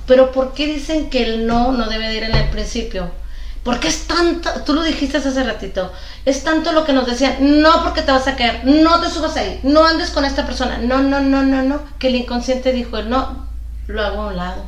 pero 0.06 0.32
¿por 0.32 0.52
qué 0.52 0.66
dicen 0.66 1.08
que 1.08 1.22
el 1.22 1.46
no 1.46 1.72
no 1.72 1.88
debe 1.88 2.08
de 2.08 2.16
ir 2.16 2.22
en 2.24 2.34
el 2.34 2.48
principio? 2.50 3.10
Porque 3.64 3.88
es 3.88 4.06
tanto, 4.08 4.50
tú 4.66 4.74
lo 4.74 4.82
dijiste 4.82 5.18
hace 5.18 5.44
ratito, 5.44 5.92
es 6.24 6.42
tanto 6.42 6.72
lo 6.72 6.84
que 6.84 6.92
nos 6.92 7.06
decían, 7.06 7.62
no 7.62 7.82
porque 7.84 8.02
te 8.02 8.10
vas 8.10 8.26
a 8.26 8.34
caer, 8.34 8.64
no 8.64 9.00
te 9.00 9.08
subas 9.08 9.36
ahí, 9.36 9.60
no 9.62 9.84
andes 9.84 10.10
con 10.10 10.24
esta 10.24 10.44
persona, 10.44 10.78
no, 10.78 11.00
no, 11.00 11.20
no, 11.20 11.42
no, 11.44 11.62
no, 11.62 11.80
que 12.00 12.08
el 12.08 12.16
inconsciente 12.16 12.72
dijo, 12.72 13.02
no, 13.02 13.46
lo 13.86 14.02
hago 14.02 14.22
a 14.22 14.26
un 14.28 14.36
lado. 14.36 14.64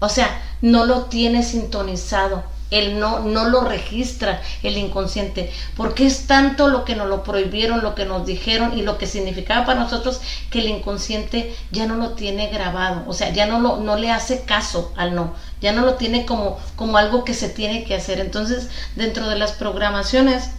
O 0.00 0.10
sea, 0.10 0.42
no 0.60 0.84
lo 0.84 1.04
tiene 1.04 1.42
sintonizado 1.42 2.44
el 2.70 2.98
no, 2.98 3.20
no 3.20 3.48
lo 3.48 3.60
registra 3.60 4.42
el 4.62 4.76
inconsciente, 4.76 5.52
porque 5.76 6.06
es 6.06 6.26
tanto 6.26 6.68
lo 6.68 6.84
que 6.84 6.96
nos 6.96 7.08
lo 7.08 7.22
prohibieron, 7.22 7.82
lo 7.82 7.94
que 7.94 8.04
nos 8.04 8.26
dijeron 8.26 8.76
y 8.76 8.82
lo 8.82 8.98
que 8.98 9.06
significaba 9.06 9.66
para 9.66 9.80
nosotros 9.80 10.20
que 10.50 10.60
el 10.60 10.68
inconsciente 10.68 11.54
ya 11.70 11.86
no 11.86 11.94
lo 11.96 12.10
tiene 12.10 12.48
grabado, 12.48 13.04
o 13.06 13.12
sea, 13.12 13.32
ya 13.32 13.46
no, 13.46 13.60
lo, 13.60 13.76
no 13.78 13.96
le 13.96 14.10
hace 14.10 14.42
caso 14.44 14.92
al 14.96 15.14
no, 15.14 15.34
ya 15.60 15.72
no 15.72 15.82
lo 15.82 15.94
tiene 15.94 16.26
como, 16.26 16.58
como 16.74 16.96
algo 16.96 17.24
que 17.24 17.34
se 17.34 17.48
tiene 17.48 17.84
que 17.84 17.94
hacer. 17.94 18.20
Entonces, 18.20 18.68
dentro 18.96 19.28
de 19.28 19.38
las 19.38 19.52
programaciones, 19.52 20.50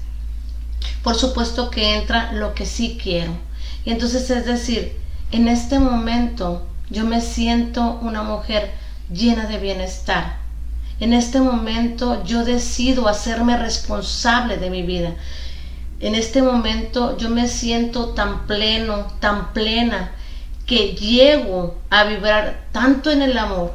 por 1.03 1.15
supuesto 1.15 1.69
que 1.69 1.95
entra 1.95 2.31
lo 2.31 2.53
que 2.53 2.65
sí 2.65 2.97
quiero. 3.01 3.31
Y 3.85 3.91
entonces, 3.91 4.29
es 4.29 4.45
decir, 4.45 4.97
en 5.31 5.47
este 5.47 5.79
momento 5.79 6.65
yo 6.89 7.05
me 7.05 7.21
siento 7.21 7.99
una 8.01 8.23
mujer 8.23 8.71
llena 9.11 9.45
de 9.45 9.57
bienestar 9.57 10.46
en 10.99 11.13
este 11.13 11.39
momento 11.39 12.23
yo 12.23 12.43
decido 12.43 13.07
hacerme 13.07 13.57
responsable 13.57 14.57
de 14.57 14.69
mi 14.69 14.81
vida. 14.81 15.13
En 15.99 16.15
este 16.15 16.41
momento 16.41 17.17
yo 17.17 17.29
me 17.29 17.47
siento 17.47 18.09
tan 18.09 18.47
pleno, 18.47 19.07
tan 19.19 19.53
plena, 19.53 20.11
que 20.65 20.95
llego 20.95 21.77
a 21.89 22.03
vibrar 22.03 22.67
tanto 22.71 23.09
en 23.09 23.21
el 23.21 23.37
amor 23.37 23.73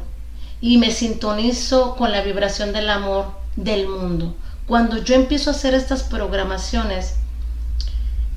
y 0.60 0.78
me 0.78 0.90
sintonizo 0.90 1.96
con 1.96 2.12
la 2.12 2.22
vibración 2.22 2.72
del 2.72 2.90
amor 2.90 3.32
del 3.56 3.88
mundo. 3.88 4.36
Cuando 4.66 4.98
yo 4.98 5.14
empiezo 5.14 5.50
a 5.50 5.54
hacer 5.54 5.74
estas 5.74 6.04
programaciones, 6.04 7.14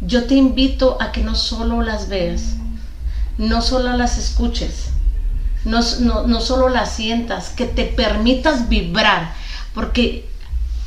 yo 0.02 0.26
te 0.26 0.36
invito 0.36 0.98
a 1.00 1.12
que 1.12 1.22
no 1.22 1.36
solo 1.36 1.82
las 1.82 2.10
veas, 2.10 2.56
no 3.38 3.62
solo 3.62 3.96
las 3.96 4.18
escuches, 4.18 4.95
no, 5.66 5.82
no, 6.28 6.42
solo 6.42 6.70
la 6.70 6.86
sientas, 6.86 7.50
que 7.50 7.66
te 7.66 7.86
permitas 7.86 8.70
vibrar, 8.70 9.34
porque 9.74 10.30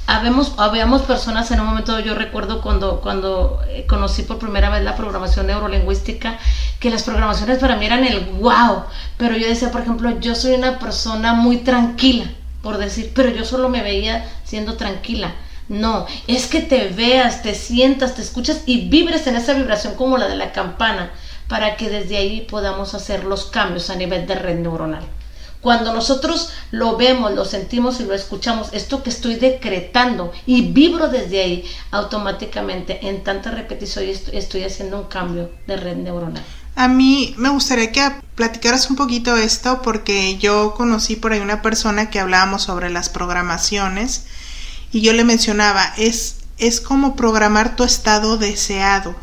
habemos, 0.07 0.55
habíamos 0.57 1.03
personas 1.03 1.51
en 1.51 1.61
un 1.61 1.67
momento, 1.67 1.99
yo 2.01 2.15
recuerdo 2.15 2.63
cuando, 2.63 3.01
cuando 3.01 3.61
eh, 3.69 3.85
conocí 3.87 4.23
por 4.23 4.39
primera 4.39 4.71
vez 4.71 4.85
la 4.85 4.97
programación 4.97 5.49
neurolingüística, 5.49 6.39
que 6.79 6.91
las 6.91 7.03
programaciones 7.03 7.59
para 7.59 7.77
mí 7.77 7.87
eran 7.87 8.05
el 8.05 8.21
wow, 8.41 8.85
pero 9.17 9.37
yo 9.37 9.49
decía, 9.49 9.73
por 9.73 9.83
ejemplo, 9.83 10.19
yo 10.21 10.35
soy 10.35 10.55
una 10.55 10.79
persona 10.79 11.35
muy 11.35 11.59
tranquila, 11.59 12.27
por 12.63 12.79
decir, 12.79 13.13
pero 13.15 13.31
yo 13.31 13.45
solo 13.45 13.69
me 13.69 13.83
veía 13.83 14.27
siendo 14.45 14.75
tranquila. 14.75 15.35
No, 15.69 16.07
es 16.27 16.47
que 16.47 16.61
te 16.61 16.89
veas, 16.89 17.43
te 17.43 17.55
sientas, 17.55 18.15
te 18.15 18.23
escuchas 18.23 18.63
y 18.65 18.89
vibres 18.89 19.27
en 19.27 19.37
esa 19.37 19.53
vibración 19.53 19.97
como 19.97 20.17
la 20.17 20.27
de 20.27 20.37
la 20.37 20.53
campana 20.53 21.11
para 21.49 21.77
que 21.77 21.89
desde 21.89 22.17
ahí 22.17 22.47
podamos 22.49 22.95
hacer 22.95 23.25
los 23.25 23.47
cambios 23.47 23.91
a 23.91 23.97
nivel 23.97 24.27
de 24.27 24.35
red 24.35 24.59
neuronal. 24.59 25.05
Cuando 25.61 25.93
nosotros 25.93 26.51
lo 26.71 26.97
vemos, 26.97 27.33
lo 27.33 27.45
sentimos 27.45 27.99
y 27.99 28.05
lo 28.05 28.15
escuchamos, 28.15 28.69
esto 28.73 29.03
que 29.03 29.11
estoy 29.11 29.35
decretando 29.35 30.33
y 30.47 30.63
vibro 30.63 31.09
desde 31.09 31.43
ahí, 31.43 31.65
automáticamente 31.91 33.09
en 33.09 33.25
tanta 33.25 33.51
repetición 33.51 34.05
estoy 34.33 34.63
haciendo 34.63 35.01
un 35.01 35.09
cambio 35.09 35.51
de 35.67 35.77
red 35.77 35.97
neuronal. 35.97 36.45
A 36.77 36.87
mí 36.87 37.35
me 37.39 37.49
gustaría 37.49 37.91
que 37.91 38.09
platicaras 38.37 38.89
un 38.89 38.95
poquito 38.95 39.37
esto 39.37 39.83
porque 39.83 40.39
yo 40.39 40.75
conocí 40.75 41.17
por 41.17 41.33
ahí 41.33 41.41
una 41.41 41.61
persona 41.61 42.09
que 42.09 42.21
hablábamos 42.21 42.63
sobre 42.63 42.89
las 42.89 43.09
programaciones 43.09 44.27
y 44.93 45.01
yo 45.01 45.13
le 45.13 45.25
mencionaba, 45.25 45.93
es 45.97 46.38
es 46.59 46.81
como 46.81 47.17
programar 47.17 47.77
tu 47.77 47.85
estado 47.85 48.37
deseado, 48.37 49.15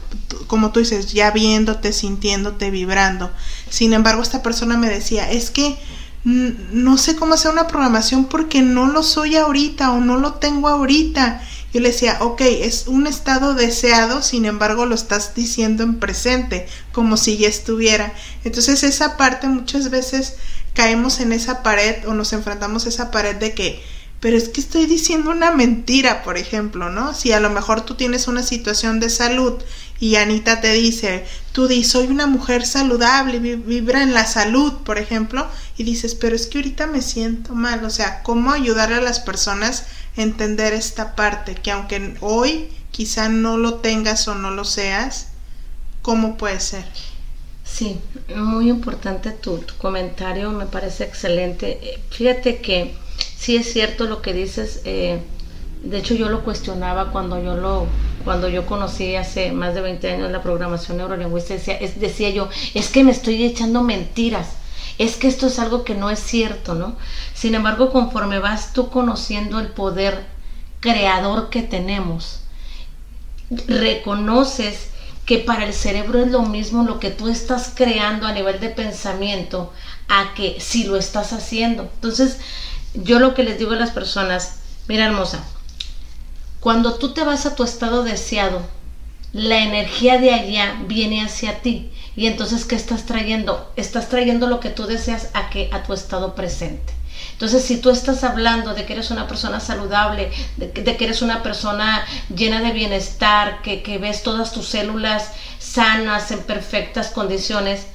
como 0.48 0.72
tú 0.72 0.80
dices, 0.80 1.14
ya 1.14 1.32
viéndote, 1.32 1.94
sintiéndote, 1.94 2.72
vibrando. 2.72 3.32
Sin 3.70 3.94
embargo, 3.94 4.22
esta 4.22 4.42
persona 4.42 4.78
me 4.78 4.90
decía, 4.90 5.30
es 5.30 5.50
que 5.50 5.78
no 6.24 6.98
sé 6.98 7.16
cómo 7.16 7.36
hacer 7.36 7.52
una 7.52 7.68
programación 7.68 8.26
porque 8.26 8.62
no 8.62 8.88
lo 8.88 9.04
soy 9.04 9.36
ahorita 9.36 9.92
o 9.92 10.00
no 10.00 10.18
lo 10.18 10.34
tengo 10.34 10.68
ahorita. 10.68 11.42
Yo 11.72 11.82
le 11.82 11.90
decía, 11.90 12.18
ok, 12.22 12.42
es 12.42 12.88
un 12.88 13.06
estado 13.06 13.54
deseado, 13.54 14.22
sin 14.22 14.46
embargo 14.46 14.86
lo 14.86 14.96
estás 14.96 15.36
diciendo 15.36 15.84
en 15.84 16.00
presente, 16.00 16.68
como 16.94 17.18
si 17.18 17.38
ya 17.38 17.48
estuviera. 17.48 18.14
Entonces 18.44 18.84
esa 18.84 19.18
parte 19.18 19.48
muchas 19.48 19.90
veces 19.90 20.38
caemos 20.74 21.20
en 21.20 21.32
esa 21.32 21.64
pared 21.64 22.08
o 22.08 22.14
nos 22.14 22.34
enfrentamos 22.34 22.86
a 22.86 22.90
esa 22.90 23.12
pared 23.12 23.36
de 23.36 23.54
que 23.54 23.84
pero 24.26 24.38
es 24.38 24.50
que 24.50 24.60
estoy 24.60 24.88
diciendo 24.88 25.30
una 25.30 25.52
mentira, 25.52 26.24
por 26.24 26.40
ejemplo, 26.40 26.90
¿no? 26.90 27.14
Si 27.14 27.32
a 27.32 27.40
lo 27.40 27.52
mejor 27.52 27.82
tú 27.82 27.94
tienes 27.94 28.28
una 28.28 28.42
situación 28.42 29.00
de 29.00 29.12
salud 29.12 29.62
y 30.00 30.16
Anita 30.16 30.62
te 30.62 30.74
dice, 30.74 31.28
tú 31.52 31.68
dices, 31.68 31.92
soy 31.92 32.08
una 32.08 32.26
mujer 32.26 32.66
saludable, 32.66 33.38
vibra 33.38 34.02
en 34.02 34.16
la 34.16 34.26
salud, 34.26 34.74
por 34.84 34.98
ejemplo, 34.98 35.48
y 35.78 35.84
dices, 35.84 36.16
pero 36.16 36.36
es 36.36 36.48
que 36.48 36.58
ahorita 36.58 36.88
me 36.88 37.04
siento 37.04 37.54
mal, 37.54 37.86
o 37.86 37.92
sea, 37.92 38.24
¿cómo 38.24 38.52
ayudar 38.52 38.94
a 38.94 39.00
las 39.00 39.20
personas 39.20 39.86
a 40.18 40.24
entender 40.24 40.74
esta 40.74 41.16
parte? 41.16 41.54
Que 41.54 41.70
aunque 41.70 42.18
hoy 42.20 42.70
quizá 42.90 43.30
no 43.30 43.60
lo 43.60 43.76
tengas 43.76 44.28
o 44.28 44.34
no 44.34 44.50
lo 44.50 44.66
seas, 44.66 45.28
¿cómo 46.02 46.36
puede 46.36 46.62
ser? 46.62 46.86
Sí, 47.64 48.00
muy 48.36 48.70
importante 48.70 49.30
tu, 49.30 49.60
tu 49.60 49.76
comentario, 49.76 50.50
me 50.50 50.66
parece 50.66 51.04
excelente. 51.04 51.78
Eh, 51.84 52.00
fíjate 52.10 52.58
que 52.58 53.05
sí 53.46 53.58
es 53.58 53.72
cierto 53.72 54.06
lo 54.06 54.24
que 54.24 54.34
dices. 54.34 54.82
Eh, 54.86 55.20
de 55.84 56.00
hecho, 56.00 56.16
yo 56.16 56.30
lo 56.30 56.44
cuestionaba 56.44 57.12
cuando 57.12 57.42
yo 57.44 57.56
lo 57.56 57.86
cuando 58.24 58.50
yo 58.50 58.66
conocí 58.66 59.16
hace 59.16 59.52
más 59.52 59.76
de 59.76 59.82
20 59.82 60.14
años 60.14 60.32
la 60.32 60.42
programación 60.42 60.98
neurolingüística, 60.98 61.54
decía, 61.54 61.78
decía 61.98 62.30
yo, 62.32 62.50
es 62.74 62.90
que 62.90 63.04
me 63.04 63.12
estoy 63.12 63.44
echando 63.44 63.84
mentiras, 63.84 64.48
es 64.98 65.16
que 65.16 65.28
esto 65.28 65.46
es 65.46 65.60
algo 65.60 65.84
que 65.84 65.94
no 65.94 66.10
es 66.10 66.18
cierto, 66.18 66.74
¿no? 66.74 66.96
Sin 67.36 67.54
embargo, 67.54 67.92
conforme 67.92 68.40
vas 68.40 68.74
tú 68.74 68.90
conociendo 68.90 69.60
el 69.60 69.68
poder 69.68 70.26
creador 70.80 71.52
que 71.52 71.62
tenemos, 71.62 72.40
reconoces 73.68 74.90
que 75.28 75.38
para 75.38 75.66
el 75.68 75.74
cerebro 75.74 76.20
es 76.20 76.32
lo 76.32 76.42
mismo 76.42 76.82
lo 76.82 77.00
que 77.00 77.12
tú 77.12 77.28
estás 77.28 77.74
creando 77.76 78.26
a 78.26 78.32
nivel 78.32 78.60
de 78.60 78.70
pensamiento 78.70 79.72
a 80.08 80.34
que 80.34 80.58
si 80.60 80.86
lo 80.86 80.98
estás 80.98 81.32
haciendo. 81.32 81.84
Entonces, 81.94 82.40
yo 83.04 83.20
lo 83.20 83.34
que 83.34 83.44
les 83.44 83.60
digo 83.60 83.74
a 83.74 83.78
las 83.78 83.92
personas, 83.92 84.60
mira 84.88 85.06
hermosa, 85.06 85.44
cuando 86.60 86.96
tú 86.96 87.14
te 87.14 87.24
vas 87.24 87.46
a 87.46 87.56
tu 87.56 87.64
estado 87.64 88.04
deseado, 88.04 88.62
la 89.34 89.60
energía 89.60 90.18
de 90.18 90.34
allá 90.34 90.78
viene 90.88 91.24
hacia 91.24 91.62
ti. 91.62 91.92
Y 92.16 92.28
entonces, 92.28 92.64
¿qué 92.64 92.76
estás 92.76 93.06
trayendo? 93.06 93.72
Estás 93.76 94.08
trayendo 94.08 94.48
lo 94.48 94.62
que 94.62 94.70
tú 94.70 94.86
deseas 94.86 95.30
a, 95.34 95.50
que, 95.50 95.70
a 95.74 95.84
tu 95.84 95.94
estado 95.94 96.34
presente. 96.34 96.94
Entonces, 97.34 97.64
si 97.66 97.78
tú 97.78 97.90
estás 97.90 98.24
hablando 98.24 98.74
de 98.74 98.86
que 98.86 98.94
eres 98.94 99.12
una 99.12 99.28
persona 99.28 99.60
saludable, 99.60 100.32
de, 100.56 100.72
que 100.72 101.04
eres 101.04 101.22
una 101.22 101.44
persona 101.44 102.06
llena 102.34 102.62
de 102.62 102.72
bienestar, 102.72 103.62
que, 103.62 103.84
que 103.84 103.98
ves 103.98 104.24
todas 104.24 104.54
tus 104.54 104.68
células 104.68 105.32
sanas, 105.60 106.32
en 106.32 106.44
perfectas 106.44 107.10
condiciones, 107.10 107.88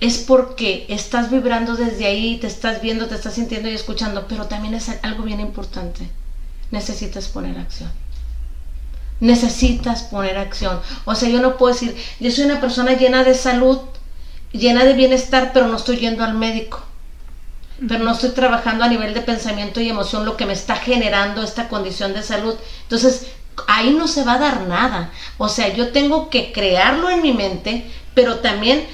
es 0.00 0.18
porque 0.18 0.86
estás 0.88 1.30
vibrando 1.30 1.74
desde 1.74 2.06
ahí, 2.06 2.36
te 2.36 2.46
estás 2.46 2.82
viendo, 2.82 3.06
te 3.06 3.14
estás 3.14 3.34
sintiendo 3.34 3.68
y 3.68 3.74
escuchando, 3.74 4.26
pero 4.28 4.46
también 4.46 4.74
es 4.74 4.90
algo 5.02 5.22
bien 5.22 5.40
importante. 5.40 6.08
Necesitas 6.70 7.28
poner 7.28 7.58
acción. 7.58 7.90
Necesitas 9.20 10.02
poner 10.02 10.36
acción. 10.36 10.80
O 11.06 11.14
sea, 11.14 11.30
yo 11.30 11.40
no 11.40 11.56
puedo 11.56 11.72
decir, 11.72 11.96
yo 12.20 12.30
soy 12.30 12.44
una 12.44 12.60
persona 12.60 12.92
llena 12.92 13.24
de 13.24 13.34
salud, 13.34 13.78
llena 14.52 14.84
de 14.84 14.92
bienestar, 14.92 15.52
pero 15.54 15.68
no 15.68 15.76
estoy 15.76 15.96
yendo 15.96 16.24
al 16.24 16.34
médico. 16.34 16.82
Pero 17.88 18.04
no 18.04 18.12
estoy 18.12 18.30
trabajando 18.30 18.84
a 18.84 18.88
nivel 18.88 19.14
de 19.14 19.22
pensamiento 19.22 19.80
y 19.80 19.88
emoción 19.88 20.26
lo 20.26 20.36
que 20.36 20.46
me 20.46 20.52
está 20.52 20.76
generando 20.76 21.42
esta 21.42 21.68
condición 21.68 22.12
de 22.12 22.22
salud. 22.22 22.54
Entonces, 22.82 23.28
ahí 23.66 23.94
no 23.94 24.08
se 24.08 24.24
va 24.24 24.34
a 24.34 24.38
dar 24.38 24.66
nada. 24.66 25.10
O 25.38 25.48
sea, 25.48 25.72
yo 25.72 25.92
tengo 25.92 26.28
que 26.28 26.52
crearlo 26.52 27.08
en 27.08 27.22
mi 27.22 27.32
mente, 27.32 27.90
pero 28.14 28.40
también 28.40 28.86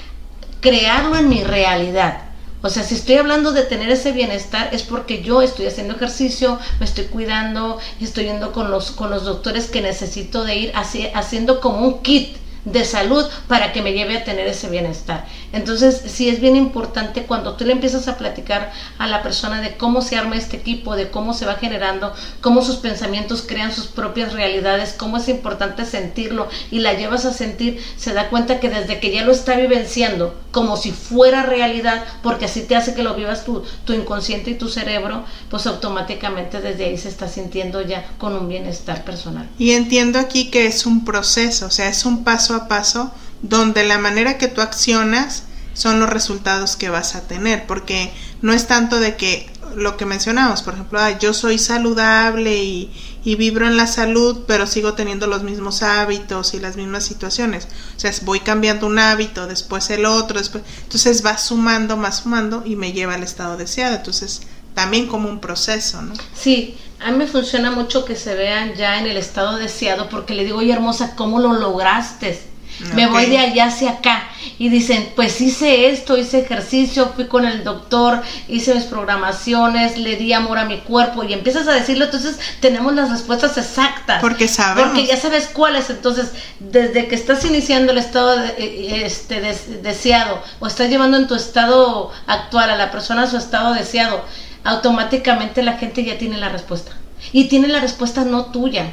crearlo 0.62 1.16
en 1.16 1.28
mi 1.28 1.44
realidad. 1.44 2.22
O 2.62 2.70
sea, 2.70 2.84
si 2.84 2.94
estoy 2.94 3.16
hablando 3.16 3.52
de 3.52 3.64
tener 3.64 3.90
ese 3.90 4.12
bienestar 4.12 4.70
es 4.72 4.84
porque 4.84 5.20
yo 5.20 5.42
estoy 5.42 5.66
haciendo 5.66 5.96
ejercicio, 5.96 6.60
me 6.78 6.86
estoy 6.86 7.06
cuidando, 7.06 7.78
estoy 8.00 8.26
yendo 8.26 8.52
con 8.52 8.70
los, 8.70 8.92
con 8.92 9.10
los 9.10 9.24
doctores 9.24 9.68
que 9.68 9.82
necesito 9.82 10.44
de 10.44 10.56
ir 10.56 10.72
haciendo 10.74 11.60
como 11.60 11.86
un 11.86 12.02
kit 12.02 12.36
de 12.64 12.84
salud 12.84 13.26
para 13.48 13.72
que 13.72 13.82
me 13.82 13.92
lleve 13.92 14.16
a 14.16 14.24
tener 14.24 14.46
ese 14.46 14.70
bienestar. 14.70 15.26
Entonces, 15.52 16.02
sí 16.06 16.28
es 16.28 16.40
bien 16.40 16.56
importante 16.56 17.24
cuando 17.24 17.54
tú 17.54 17.64
le 17.64 17.72
empiezas 17.72 18.08
a 18.08 18.16
platicar 18.16 18.72
a 18.98 19.06
la 19.06 19.22
persona 19.22 19.60
de 19.60 19.76
cómo 19.76 20.02
se 20.02 20.16
arma 20.16 20.36
este 20.36 20.56
equipo, 20.56 20.96
de 20.96 21.10
cómo 21.10 21.34
se 21.34 21.46
va 21.46 21.54
generando, 21.54 22.12
cómo 22.40 22.62
sus 22.62 22.76
pensamientos 22.76 23.44
crean 23.46 23.72
sus 23.72 23.86
propias 23.86 24.32
realidades, 24.32 24.94
cómo 24.96 25.18
es 25.18 25.28
importante 25.28 25.84
sentirlo 25.84 26.48
y 26.70 26.80
la 26.80 26.94
llevas 26.94 27.24
a 27.24 27.32
sentir, 27.32 27.82
se 27.96 28.12
da 28.12 28.30
cuenta 28.30 28.60
que 28.60 28.70
desde 28.70 29.00
que 29.00 29.12
ya 29.12 29.24
lo 29.24 29.32
está 29.32 29.56
vivenciando 29.56 30.34
como 30.50 30.76
si 30.76 30.92
fuera 30.92 31.42
realidad, 31.42 32.04
porque 32.22 32.44
así 32.44 32.62
te 32.62 32.76
hace 32.76 32.94
que 32.94 33.02
lo 33.02 33.14
vivas 33.14 33.44
tu, 33.44 33.62
tu 33.84 33.92
inconsciente 33.92 34.50
y 34.50 34.54
tu 34.54 34.68
cerebro, 34.68 35.24
pues 35.50 35.66
automáticamente 35.66 36.60
desde 36.60 36.84
ahí 36.84 36.98
se 36.98 37.08
está 37.08 37.28
sintiendo 37.28 37.80
ya 37.82 38.06
con 38.18 38.34
un 38.34 38.48
bienestar 38.48 39.04
personal. 39.04 39.48
Y 39.58 39.72
entiendo 39.72 40.18
aquí 40.18 40.50
que 40.50 40.66
es 40.66 40.86
un 40.86 41.04
proceso, 41.04 41.66
o 41.66 41.70
sea, 41.70 41.88
es 41.88 42.04
un 42.04 42.24
paso 42.24 42.54
a 42.54 42.68
paso 42.68 43.12
donde 43.42 43.84
la 43.84 43.98
manera 43.98 44.38
que 44.38 44.48
tú 44.48 44.60
accionas 44.60 45.44
son 45.74 46.00
los 46.00 46.08
resultados 46.08 46.76
que 46.76 46.90
vas 46.90 47.14
a 47.14 47.22
tener, 47.22 47.66
porque 47.66 48.12
no 48.40 48.52
es 48.52 48.66
tanto 48.66 49.00
de 49.00 49.16
que 49.16 49.50
lo 49.74 49.96
que 49.96 50.04
mencionamos, 50.04 50.62
por 50.62 50.74
ejemplo, 50.74 51.00
yo 51.18 51.32
soy 51.32 51.58
saludable 51.58 52.62
y, 52.62 52.92
y, 53.24 53.36
vibro 53.36 53.66
en 53.66 53.76
la 53.76 53.86
salud, 53.86 54.40
pero 54.46 54.66
sigo 54.66 54.92
teniendo 54.92 55.26
los 55.26 55.44
mismos 55.44 55.82
hábitos 55.82 56.52
y 56.52 56.60
las 56.60 56.76
mismas 56.76 57.04
situaciones. 57.04 57.68
O 57.96 58.00
sea, 58.00 58.12
voy 58.22 58.40
cambiando 58.40 58.86
un 58.86 58.98
hábito, 58.98 59.46
después 59.46 59.88
el 59.90 60.04
otro, 60.04 60.38
después. 60.38 60.62
Entonces 60.82 61.24
va 61.24 61.38
sumando, 61.38 61.96
más 61.96 62.18
sumando 62.18 62.62
y 62.66 62.76
me 62.76 62.92
lleva 62.92 63.14
al 63.14 63.22
estado 63.22 63.56
deseado. 63.56 63.96
Entonces, 63.96 64.42
también 64.74 65.06
como 65.06 65.28
un 65.30 65.40
proceso, 65.40 66.02
¿no? 66.02 66.14
Sí, 66.34 66.76
a 67.00 67.10
mí 67.10 67.18
me 67.18 67.26
funciona 67.26 67.70
mucho 67.70 68.04
que 68.04 68.16
se 68.16 68.34
vean 68.34 68.74
ya 68.74 68.98
en 68.98 69.06
el 69.06 69.16
estado 69.16 69.56
deseado 69.56 70.08
porque 70.08 70.34
le 70.34 70.44
digo, 70.44 70.58
oye 70.58 70.72
hermosa, 70.72 71.14
¿cómo 71.16 71.40
lo 71.40 71.54
lograste? 71.54 72.51
Me 72.94 73.06
voy 73.06 73.26
de 73.26 73.38
allá 73.38 73.66
hacia 73.66 73.90
acá 73.90 74.28
y 74.58 74.68
dicen, 74.68 75.12
pues 75.14 75.40
hice 75.40 75.90
esto, 75.90 76.16
hice 76.16 76.40
ejercicio, 76.40 77.12
fui 77.14 77.26
con 77.26 77.44
el 77.44 77.64
doctor, 77.64 78.22
hice 78.48 78.74
mis 78.74 78.84
programaciones, 78.84 79.98
le 79.98 80.16
di 80.16 80.32
amor 80.32 80.58
a 80.58 80.64
mi 80.64 80.78
cuerpo 80.78 81.24
y 81.24 81.32
empiezas 81.32 81.68
a 81.68 81.72
decirlo, 81.72 82.06
entonces 82.06 82.38
tenemos 82.60 82.94
las 82.94 83.10
respuestas 83.10 83.56
exactas. 83.58 84.20
Porque 84.20 84.48
sabes. 84.48 84.84
Porque 84.84 85.06
ya 85.06 85.16
sabes 85.16 85.48
cuáles, 85.52 85.90
entonces 85.90 86.32
desde 86.60 87.08
que 87.08 87.14
estás 87.14 87.44
iniciando 87.44 87.92
el 87.92 87.98
estado 87.98 88.36
de, 88.36 88.48
eh, 88.58 89.06
este, 89.06 89.40
deseado 89.82 90.42
o 90.60 90.66
estás 90.66 90.88
llevando 90.88 91.16
en 91.16 91.28
tu 91.28 91.34
estado 91.34 92.10
actual 92.26 92.70
a 92.70 92.76
la 92.76 92.90
persona 92.90 93.22
a 93.22 93.26
su 93.30 93.36
estado 93.36 93.74
deseado, 93.74 94.24
automáticamente 94.64 95.62
la 95.62 95.78
gente 95.78 96.04
ya 96.04 96.18
tiene 96.18 96.38
la 96.38 96.48
respuesta. 96.48 96.92
Y 97.32 97.44
tiene 97.44 97.68
la 97.68 97.80
respuesta 97.80 98.24
no 98.24 98.46
tuya, 98.46 98.92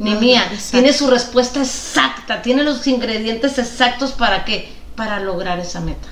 ni 0.00 0.14
mía. 0.14 0.50
Tiene 0.70 0.92
su 0.92 1.08
respuesta 1.08 1.60
exacta, 1.60 2.42
tiene 2.42 2.64
los 2.64 2.86
ingredientes 2.86 3.58
exactos 3.58 4.12
para 4.12 4.44
qué? 4.44 4.68
Para 4.96 5.20
lograr 5.20 5.60
esa 5.60 5.80
meta. 5.80 6.08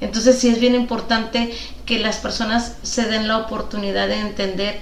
Entonces 0.00 0.38
sí 0.38 0.48
es 0.48 0.60
bien 0.60 0.74
importante 0.74 1.52
que 1.84 1.98
las 1.98 2.18
personas 2.18 2.76
se 2.82 3.06
den 3.06 3.26
la 3.26 3.38
oportunidad 3.38 4.08
de 4.08 4.20
entender 4.20 4.78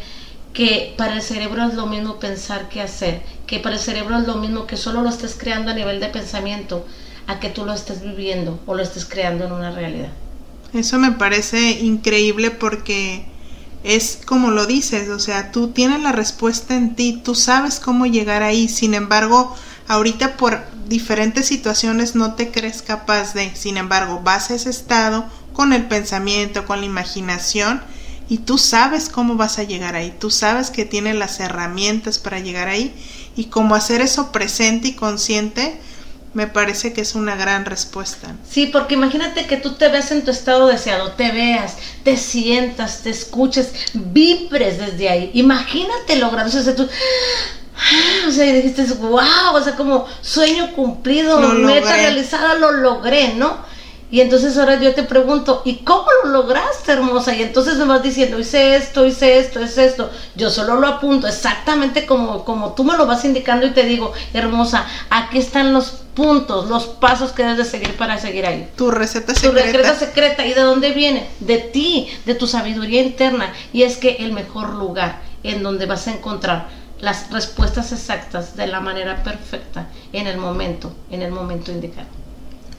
que 0.52 0.94
para 0.96 1.14
el 1.14 1.22
cerebro 1.22 1.66
es 1.66 1.74
lo 1.74 1.86
mismo 1.86 2.18
pensar 2.18 2.68
que 2.68 2.82
hacer, 2.82 3.22
que 3.46 3.60
para 3.60 3.76
el 3.76 3.80
cerebro 3.80 4.18
es 4.18 4.26
lo 4.26 4.36
mismo 4.36 4.66
que 4.66 4.76
solo 4.76 5.02
lo 5.02 5.08
estés 5.08 5.36
creando 5.38 5.70
a 5.70 5.74
nivel 5.74 6.00
de 6.00 6.08
pensamiento, 6.08 6.84
a 7.26 7.38
que 7.38 7.50
tú 7.50 7.64
lo 7.64 7.72
estés 7.72 8.02
viviendo 8.02 8.58
o 8.66 8.74
lo 8.74 8.82
estés 8.82 9.04
creando 9.04 9.44
en 9.44 9.52
una 9.52 9.70
realidad. 9.70 10.10
Eso 10.72 10.98
me 10.98 11.12
parece 11.12 11.70
increíble 11.70 12.50
porque 12.50 13.24
es 13.84 14.18
como 14.24 14.50
lo 14.50 14.66
dices, 14.66 15.08
o 15.08 15.18
sea, 15.18 15.52
tú 15.52 15.68
tienes 15.68 16.00
la 16.00 16.12
respuesta 16.12 16.74
en 16.74 16.94
ti, 16.94 17.20
tú 17.24 17.34
sabes 17.34 17.80
cómo 17.80 18.06
llegar 18.06 18.42
ahí, 18.42 18.68
sin 18.68 18.94
embargo, 18.94 19.54
ahorita 19.86 20.36
por 20.36 20.60
diferentes 20.88 21.46
situaciones 21.46 22.14
no 22.14 22.34
te 22.34 22.50
crees 22.50 22.82
capaz 22.82 23.34
de, 23.34 23.54
sin 23.54 23.76
embargo, 23.76 24.20
vas 24.22 24.50
a 24.50 24.54
ese 24.54 24.70
estado 24.70 25.26
con 25.52 25.72
el 25.72 25.86
pensamiento, 25.86 26.66
con 26.66 26.80
la 26.80 26.86
imaginación, 26.86 27.82
y 28.28 28.38
tú 28.38 28.58
sabes 28.58 29.08
cómo 29.08 29.36
vas 29.36 29.58
a 29.58 29.62
llegar 29.62 29.94
ahí, 29.94 30.14
tú 30.18 30.30
sabes 30.30 30.70
que 30.70 30.84
tienes 30.84 31.16
las 31.16 31.40
herramientas 31.40 32.18
para 32.18 32.40
llegar 32.40 32.68
ahí, 32.68 32.94
y 33.36 33.44
cómo 33.44 33.74
hacer 33.74 34.00
eso 34.00 34.32
presente 34.32 34.88
y 34.88 34.94
consciente, 34.94 35.80
me 36.34 36.46
parece 36.46 36.92
que 36.92 37.00
es 37.00 37.14
una 37.14 37.36
gran 37.36 37.64
respuesta. 37.64 38.34
Sí, 38.48 38.66
porque 38.66 38.94
imagínate 38.94 39.46
que 39.46 39.56
tú 39.56 39.74
te 39.74 39.88
ves 39.88 40.10
en 40.10 40.24
tu 40.24 40.30
estado 40.30 40.66
deseado, 40.66 41.12
te 41.12 41.30
veas, 41.30 41.76
te 42.04 42.16
sientas, 42.16 43.02
te 43.02 43.10
escuches, 43.10 43.72
vibres 43.94 44.78
desde 44.78 45.08
ahí. 45.08 45.30
Imagínate 45.34 46.16
lograr 46.16 46.46
eso. 46.46 46.62
Sea, 46.62 46.76
tú, 46.76 46.88
o 48.28 48.30
sea, 48.30 48.52
dijiste, 48.52 48.84
wow, 48.94 49.54
o 49.54 49.60
sea, 49.62 49.76
como 49.76 50.06
sueño 50.20 50.72
cumplido, 50.74 51.40
meta 51.40 51.92
realizada, 51.92 52.54
lo 52.54 52.72
logré, 52.72 53.34
¿no? 53.34 53.67
Y 54.10 54.22
entonces 54.22 54.56
ahora 54.56 54.80
yo 54.80 54.94
te 54.94 55.02
pregunto, 55.02 55.60
¿y 55.66 55.76
cómo 55.76 56.06
lo 56.24 56.30
lograste, 56.30 56.92
hermosa? 56.92 57.34
Y 57.34 57.42
entonces 57.42 57.76
me 57.76 57.84
vas 57.84 58.02
diciendo, 58.02 58.38
hice 58.38 58.74
esto, 58.74 59.06
hice 59.06 59.38
esto, 59.38 59.62
hice 59.62 59.84
esto. 59.84 60.10
Yo 60.34 60.48
solo 60.48 60.76
lo 60.76 60.86
apunto 60.86 61.26
exactamente 61.26 62.06
como, 62.06 62.44
como 62.44 62.72
tú 62.72 62.84
me 62.84 62.96
lo 62.96 63.06
vas 63.06 63.24
indicando 63.26 63.66
y 63.66 63.70
te 63.70 63.84
digo, 63.84 64.12
hermosa, 64.32 64.86
aquí 65.10 65.38
están 65.38 65.74
los 65.74 65.90
puntos, 66.14 66.68
los 66.68 66.86
pasos 66.86 67.32
que 67.32 67.42
debes 67.42 67.58
de 67.58 67.64
seguir 67.64 67.96
para 67.96 68.18
seguir 68.18 68.46
ahí. 68.46 68.70
Tu 68.76 68.90
receta 68.90 69.34
secreta. 69.34 69.70
Tu 69.70 69.76
receta 69.76 69.94
secreta. 69.94 70.46
¿Y 70.46 70.54
de 70.54 70.62
dónde 70.62 70.92
viene? 70.92 71.28
De 71.40 71.58
ti, 71.58 72.08
de 72.24 72.34
tu 72.34 72.46
sabiduría 72.46 73.02
interna. 73.02 73.52
Y 73.74 73.82
es 73.82 73.98
que 73.98 74.16
el 74.20 74.32
mejor 74.32 74.70
lugar 74.70 75.20
en 75.42 75.62
donde 75.62 75.86
vas 75.86 76.08
a 76.08 76.12
encontrar 76.12 76.68
las 77.00 77.30
respuestas 77.30 77.92
exactas 77.92 78.56
de 78.56 78.66
la 78.66 78.80
manera 78.80 79.22
perfecta 79.22 79.86
en 80.12 80.26
el 80.26 80.38
momento, 80.38 80.92
en 81.10 81.22
el 81.22 81.30
momento 81.30 81.70
indicado. 81.70 82.17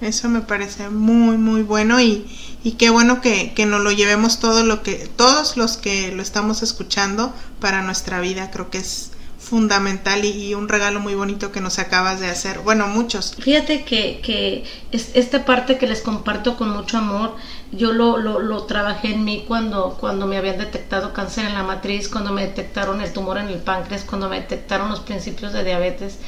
Eso 0.02 0.30
me 0.30 0.42
parece 0.42 0.90
muy 0.90 1.38
muy 1.38 1.62
bueno 1.62 2.00
y, 2.00 2.26
y 2.64 2.74
qué 2.74 2.90
bueno 2.90 3.22
que, 3.22 3.54
que 3.54 3.66
nos 3.66 3.82
lo 3.82 3.92
llevemos 3.92 4.40
todo 4.40 4.64
lo 4.64 4.82
que, 4.82 5.10
todos 5.16 5.58
los 5.58 5.78
que 5.78 6.12
lo 6.12 6.22
estamos 6.22 6.64
escuchando 6.64 7.34
para 7.60 7.82
nuestra 7.82 8.22
vida. 8.22 8.50
Creo 8.52 8.70
que 8.70 8.78
es 8.78 9.12
fundamental 9.40 10.26
y, 10.26 10.54
un 10.54 10.68
regalo 10.68 11.00
muy 11.00 11.16
bonito 11.16 11.52
que 11.52 11.62
nos 11.62 11.80
acabas 11.80 12.20
de 12.20 12.28
hacer. 12.28 12.60
Bueno, 12.60 12.88
muchos. 12.88 13.36
Fíjate 13.40 13.84
que, 13.84 14.20
que 14.22 14.66
esta 14.92 15.46
parte 15.46 15.78
que 15.78 15.88
les 15.88 16.02
comparto 16.02 16.58
con 16.58 16.70
mucho 16.70 16.98
amor, 16.98 17.36
yo 17.72 17.94
lo, 17.94 18.18
lo, 18.18 18.40
lo, 18.40 18.64
trabajé 18.66 19.14
en 19.14 19.24
mí 19.24 19.46
cuando, 19.48 19.98
cuando 20.00 20.28
me 20.28 20.38
habían 20.38 20.58
detectado 20.58 21.14
cáncer 21.14 21.46
en 21.46 21.54
la 21.54 21.64
matriz, 21.64 22.10
cuando 22.10 22.32
me 22.34 22.44
detectaron 22.44 23.02
el 23.02 23.14
tumor 23.14 23.38
en 23.38 23.48
el 23.48 23.60
páncreas, 23.60 24.04
cuando 24.04 24.30
me 24.30 24.42
detectaron 24.42 24.90
los 24.90 25.00
principios 25.00 25.54
de 25.54 25.64
diabetes. 25.64 26.20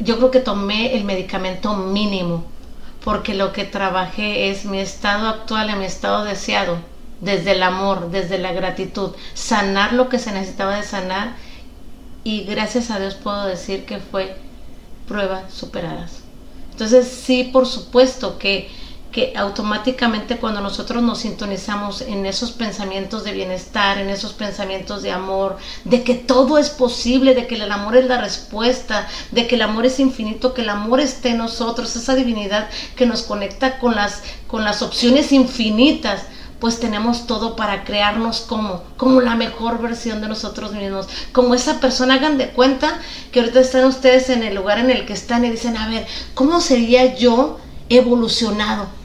Yo 0.00 0.16
creo 0.16 0.30
que 0.30 0.40
tomé 0.40 0.96
el 0.96 1.04
medicamento 1.04 1.76
mínimo, 1.76 2.44
porque 3.04 3.34
lo 3.34 3.52
que 3.52 3.64
trabajé 3.64 4.50
es 4.50 4.64
mi 4.64 4.78
estado 4.78 5.28
actual 5.28 5.70
y 5.70 5.74
mi 5.74 5.84
estado 5.84 6.24
deseado, 6.24 6.78
desde 7.20 7.52
el 7.52 7.62
amor, 7.62 8.10
desde 8.10 8.38
la 8.38 8.52
gratitud, 8.52 9.10
sanar 9.34 9.92
lo 9.92 10.08
que 10.08 10.18
se 10.18 10.32
necesitaba 10.32 10.76
de 10.76 10.82
sanar 10.82 11.34
y 12.24 12.44
gracias 12.44 12.90
a 12.90 12.98
Dios 12.98 13.14
puedo 13.14 13.46
decir 13.46 13.84
que 13.84 13.98
fue 13.98 14.36
pruebas 15.08 15.52
superadas. 15.52 16.20
Entonces 16.72 17.08
sí, 17.08 17.44
por 17.52 17.66
supuesto 17.66 18.38
que, 18.38 18.70
que 19.12 19.32
automáticamente 19.36 20.36
cuando 20.36 20.60
nosotros 20.60 21.02
nos 21.02 21.18
sintonizamos 21.18 22.02
en 22.02 22.26
esos 22.26 22.52
pensamientos 22.52 23.24
de 23.24 23.32
bienestar, 23.32 23.98
en 23.98 24.08
esos 24.08 24.32
pensamientos 24.32 25.02
de 25.02 25.10
amor, 25.10 25.56
de 25.84 26.04
que 26.04 26.14
todo 26.14 26.58
es 26.58 26.70
posible, 26.70 27.34
de 27.34 27.46
que 27.46 27.56
el 27.56 27.70
amor 27.72 27.96
es 27.96 28.06
la 28.06 28.20
respuesta, 28.20 29.08
de 29.32 29.46
que 29.46 29.56
el 29.56 29.62
amor 29.62 29.86
es 29.86 29.98
infinito, 29.98 30.54
que 30.54 30.62
el 30.62 30.68
amor 30.68 31.00
esté 31.00 31.30
en 31.30 31.38
nosotros, 31.38 31.96
esa 31.96 32.14
divinidad 32.14 32.68
que 32.94 33.06
nos 33.06 33.22
conecta 33.22 33.78
con 33.78 33.96
las, 33.96 34.22
con 34.46 34.64
las 34.64 34.80
opciones 34.82 35.32
infinitas, 35.32 36.22
pues 36.60 36.78
tenemos 36.78 37.26
todo 37.26 37.56
para 37.56 37.84
crearnos 37.84 38.42
como, 38.42 38.84
como 38.96 39.22
la 39.22 39.34
mejor 39.34 39.80
versión 39.80 40.20
de 40.20 40.28
nosotros 40.28 40.72
mismos, 40.72 41.08
como 41.32 41.54
esa 41.54 41.80
persona, 41.80 42.14
hagan 42.14 42.38
de 42.38 42.50
cuenta 42.50 43.00
que 43.32 43.40
ahorita 43.40 43.60
están 43.60 43.86
ustedes 43.86 44.28
en 44.28 44.44
el 44.44 44.54
lugar 44.54 44.78
en 44.78 44.90
el 44.90 45.06
que 45.06 45.14
están 45.14 45.44
y 45.44 45.50
dicen, 45.50 45.76
a 45.78 45.88
ver, 45.88 46.06
¿cómo 46.34 46.60
sería 46.60 47.16
yo 47.16 47.58
evolucionado? 47.88 48.99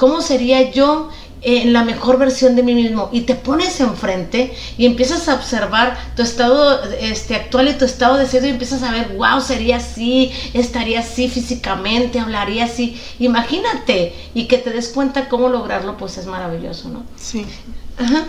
¿Cómo 0.00 0.22
sería 0.22 0.70
yo 0.70 1.10
en 1.42 1.74
la 1.74 1.84
mejor 1.84 2.18
versión 2.18 2.56
de 2.56 2.62
mí 2.62 2.74
mismo 2.74 3.10
y 3.12 3.20
te 3.22 3.34
pones 3.34 3.80
enfrente 3.80 4.54
y 4.78 4.86
empiezas 4.86 5.28
a 5.28 5.34
observar 5.34 6.14
tu 6.16 6.22
estado 6.22 6.82
este, 7.00 7.34
actual 7.34 7.68
y 7.68 7.74
tu 7.74 7.84
estado 7.84 8.16
de 8.16 8.26
ser 8.26 8.42
y 8.46 8.48
empiezas 8.48 8.82
a 8.82 8.92
ver, 8.92 9.14
wow, 9.18 9.42
sería 9.42 9.76
así, 9.76 10.32
estaría 10.54 11.00
así 11.00 11.28
físicamente, 11.28 12.18
hablaría 12.18 12.64
así. 12.64 12.98
Imagínate 13.18 14.14
y 14.32 14.46
que 14.46 14.56
te 14.56 14.70
des 14.70 14.88
cuenta 14.88 15.28
cómo 15.28 15.50
lograrlo, 15.50 15.98
pues 15.98 16.16
es 16.16 16.24
maravilloso, 16.24 16.88
¿no? 16.88 17.04
Sí. 17.16 17.44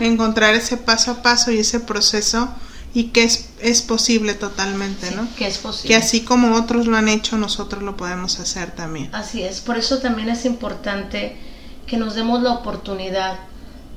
Encontrar 0.02 0.54
ese 0.56 0.76
paso 0.76 1.12
a 1.12 1.22
paso 1.22 1.52
y 1.52 1.60
ese 1.60 1.80
proceso 1.80 2.50
y 2.94 3.06
que 3.06 3.24
es, 3.24 3.48
es 3.62 3.82
posible 3.82 4.34
totalmente, 4.34 5.12
¿no? 5.12 5.26
Que 5.38 5.48
es 5.48 5.58
posible. 5.58 5.88
Que 5.88 5.96
así 5.96 6.20
como 6.20 6.58
otros 6.58 6.88
lo 6.88 6.98
han 6.98 7.08
hecho, 7.08 7.38
nosotros 7.38 7.82
lo 7.82 7.96
podemos 7.96 8.42
hacer 8.42 8.72
también. 8.72 9.10
Así 9.16 9.42
es, 9.42 9.62
por 9.62 9.78
eso 9.78 10.00
también 10.00 10.28
es 10.28 10.44
importante 10.44 11.50
que 11.92 11.98
nos 11.98 12.16
demos 12.16 12.42
la 12.42 12.54
oportunidad 12.54 13.38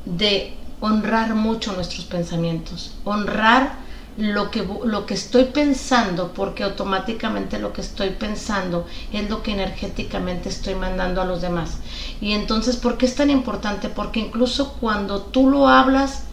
de 0.04 0.52
honrar 0.80 1.36
mucho 1.36 1.72
nuestros 1.74 2.04
pensamientos, 2.04 2.90
honrar 3.04 3.76
lo 4.16 4.50
que, 4.50 4.66
lo 4.84 5.06
que 5.06 5.14
estoy 5.14 5.44
pensando, 5.44 6.32
porque 6.32 6.64
automáticamente 6.64 7.60
lo 7.60 7.72
que 7.72 7.82
estoy 7.82 8.10
pensando 8.10 8.84
es 9.12 9.30
lo 9.30 9.44
que 9.44 9.52
energéticamente 9.52 10.48
estoy 10.48 10.74
mandando 10.74 11.22
a 11.22 11.24
los 11.24 11.40
demás. 11.40 11.78
Y 12.20 12.32
entonces, 12.32 12.76
¿por 12.76 12.98
qué 12.98 13.06
es 13.06 13.14
tan 13.14 13.30
importante? 13.30 13.88
Porque 13.88 14.18
incluso 14.18 14.72
cuando 14.80 15.20
tú 15.20 15.48
lo 15.48 15.68
hablas, 15.68 16.24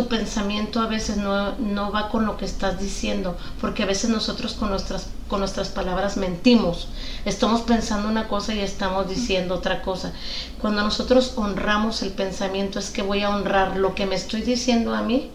tu 0.00 0.08
pensamiento 0.08 0.80
a 0.80 0.86
veces 0.86 1.18
no, 1.18 1.52
no, 1.58 1.92
va 1.92 2.08
con 2.08 2.24
lo 2.24 2.38
que 2.38 2.46
estás 2.46 2.80
diciendo, 2.80 3.36
porque 3.60 3.82
a 3.82 3.86
veces 3.86 4.08
nosotros 4.08 4.54
con 4.54 4.70
nuestras, 4.70 5.08
con 5.28 5.40
nuestras 5.40 5.68
palabras 5.68 6.16
mentimos. 6.16 6.88
Estamos 7.26 7.60
pensando 7.60 8.08
una 8.08 8.26
cosa 8.26 8.54
y 8.54 8.60
estamos 8.60 9.10
diciendo 9.10 9.56
otra 9.56 9.82
cosa. 9.82 10.14
Cuando 10.58 10.80
nosotros 10.80 11.34
honramos 11.36 12.00
el 12.00 12.12
pensamiento 12.12 12.78
es 12.78 12.88
que 12.88 13.02
voy 13.02 13.22
a 13.22 13.28
honrar 13.28 13.76
lo 13.76 13.94
que 13.94 14.06
me 14.06 14.14
estoy 14.14 14.40
diciendo 14.40 14.94
a 14.94 15.02
mí 15.02 15.30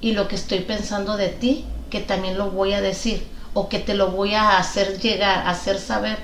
y 0.00 0.12
lo 0.12 0.28
que 0.28 0.36
estoy 0.36 0.60
pensando 0.60 1.18
de 1.18 1.28
ti, 1.28 1.66
que 1.90 2.00
también 2.00 2.38
lo 2.38 2.50
voy 2.50 2.72
a 2.72 2.80
decir 2.80 3.26
o 3.52 3.68
que 3.68 3.80
te 3.80 3.92
lo 3.92 4.12
voy 4.12 4.32
a 4.32 4.56
hacer 4.56 4.98
llegar, 4.98 5.46
hacer 5.46 5.78
saber 5.78 6.16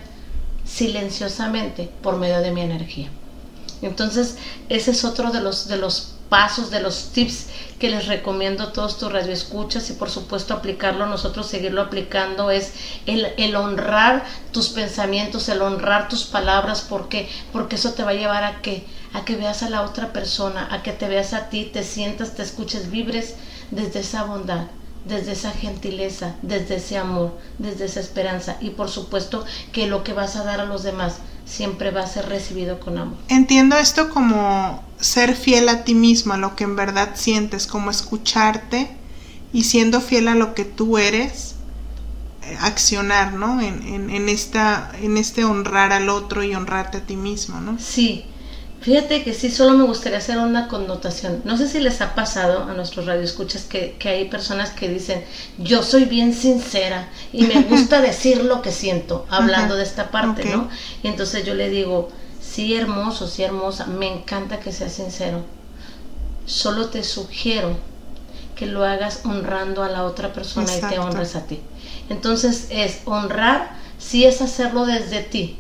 silenciosamente 0.64 1.90
por 2.00 2.16
medio 2.16 2.40
de 2.40 2.52
mi 2.52 2.62
energía. 2.62 3.10
Entonces, 3.82 4.38
ese 4.70 4.92
es 4.92 5.04
otro 5.04 5.30
de 5.30 5.42
los, 5.42 5.68
de 5.68 5.76
los 5.76 6.14
pasos, 6.30 6.70
de 6.70 6.80
los 6.80 7.12
tips 7.12 7.48
que 7.78 7.90
les 7.90 8.06
recomiendo 8.06 8.64
a 8.64 8.72
todos 8.72 8.96
tus 8.96 9.12
radioescuchas 9.12 9.90
y 9.90 9.92
por 9.92 10.08
supuesto 10.08 10.54
aplicarlo, 10.54 11.04
nosotros 11.04 11.46
seguirlo 11.46 11.82
aplicando 11.82 12.50
es 12.50 12.72
el, 13.04 13.26
el, 13.36 13.54
honrar 13.56 14.24
tus 14.52 14.70
pensamientos, 14.70 15.50
el 15.50 15.60
honrar 15.60 16.08
tus 16.08 16.24
palabras, 16.24 16.86
porque 16.88 17.28
porque 17.52 17.76
eso 17.76 17.92
te 17.92 18.04
va 18.04 18.12
a 18.12 18.14
llevar 18.14 18.44
a 18.44 18.62
que 18.62 18.86
a 19.12 19.24
que 19.26 19.36
veas 19.36 19.62
a 19.62 19.68
la 19.68 19.82
otra 19.82 20.12
persona, 20.12 20.68
a 20.70 20.82
que 20.82 20.92
te 20.92 21.08
veas 21.08 21.34
a 21.34 21.50
ti, 21.50 21.68
te 21.70 21.82
sientas, 21.82 22.36
te 22.36 22.42
escuches, 22.42 22.90
vibres 22.90 23.34
desde 23.70 24.00
esa 24.00 24.22
bondad 24.22 24.68
desde 25.04 25.32
esa 25.32 25.50
gentileza, 25.52 26.36
desde 26.42 26.76
ese 26.76 26.98
amor, 26.98 27.38
desde 27.58 27.86
esa 27.86 28.00
esperanza 28.00 28.56
y 28.60 28.70
por 28.70 28.90
supuesto 28.90 29.44
que 29.72 29.86
lo 29.86 30.04
que 30.04 30.12
vas 30.12 30.36
a 30.36 30.44
dar 30.44 30.60
a 30.60 30.66
los 30.66 30.82
demás 30.82 31.16
siempre 31.46 31.90
va 31.90 32.02
a 32.02 32.06
ser 32.06 32.28
recibido 32.28 32.80
con 32.80 32.98
amor. 32.98 33.16
Entiendo 33.28 33.76
esto 33.76 34.10
como 34.10 34.84
ser 35.00 35.34
fiel 35.34 35.68
a 35.68 35.84
ti 35.84 35.94
mismo, 35.94 36.34
a 36.34 36.36
lo 36.36 36.54
que 36.54 36.64
en 36.64 36.76
verdad 36.76 37.10
sientes, 37.14 37.66
como 37.66 37.90
escucharte 37.90 38.90
y 39.52 39.64
siendo 39.64 40.00
fiel 40.00 40.28
a 40.28 40.34
lo 40.34 40.54
que 40.54 40.64
tú 40.64 40.98
eres, 40.98 41.56
eh, 42.42 42.56
accionar, 42.60 43.32
¿no? 43.32 43.60
En, 43.60 43.82
en, 43.82 44.10
en, 44.10 44.28
esta, 44.28 44.92
en 45.00 45.16
este 45.16 45.44
honrar 45.44 45.92
al 45.92 46.08
otro 46.08 46.44
y 46.44 46.54
honrarte 46.54 46.98
a 46.98 47.00
ti 47.00 47.16
mismo, 47.16 47.60
¿no? 47.60 47.78
Sí, 47.78 48.26
Fíjate 48.80 49.22
que 49.22 49.34
sí, 49.34 49.50
solo 49.50 49.76
me 49.76 49.84
gustaría 49.84 50.18
hacer 50.18 50.38
una 50.38 50.66
connotación. 50.66 51.42
No 51.44 51.58
sé 51.58 51.68
si 51.68 51.80
les 51.80 52.00
ha 52.00 52.14
pasado 52.14 52.64
a 52.64 52.72
nuestros 52.72 53.04
radioescuchas 53.04 53.64
que, 53.64 53.96
que 53.98 54.08
hay 54.08 54.28
personas 54.28 54.70
que 54.70 54.88
dicen, 54.88 55.22
yo 55.58 55.82
soy 55.82 56.06
bien 56.06 56.32
sincera 56.32 57.08
y 57.30 57.42
me 57.42 57.62
gusta 57.68 58.00
decir 58.00 58.42
lo 58.42 58.62
que 58.62 58.72
siento, 58.72 59.26
hablando 59.28 59.76
de 59.76 59.82
esta 59.82 60.10
parte, 60.10 60.46
¿no? 60.46 60.70
Y 61.02 61.08
entonces 61.08 61.44
yo 61.44 61.54
le 61.54 61.68
digo, 61.68 62.08
sí, 62.40 62.74
hermoso, 62.74 63.28
sí, 63.28 63.42
hermosa, 63.42 63.84
me 63.86 64.10
encanta 64.10 64.60
que 64.60 64.72
seas 64.72 64.94
sincero. 64.94 65.42
Solo 66.46 66.88
te 66.88 67.04
sugiero 67.04 67.76
que 68.56 68.64
lo 68.64 68.84
hagas 68.84 69.20
honrando 69.24 69.82
a 69.82 69.88
la 69.90 70.04
otra 70.04 70.32
persona 70.32 70.74
y 70.74 70.80
te 70.80 70.98
honres 70.98 71.36
a 71.36 71.46
ti. 71.46 71.60
Entonces 72.08 72.68
es 72.70 73.00
honrar, 73.04 73.76
sí 73.98 74.24
es 74.24 74.40
hacerlo 74.40 74.86
desde 74.86 75.22
ti, 75.22 75.58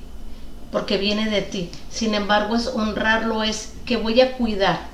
porque 0.72 0.96
viene 0.96 1.28
de 1.30 1.42
ti. 1.42 1.70
Sin 1.90 2.14
embargo, 2.14 2.56
es 2.56 2.68
honrarlo, 2.68 3.42
es 3.42 3.72
que 3.84 3.96
voy 3.96 4.20
a 4.20 4.36
cuidar 4.36 4.90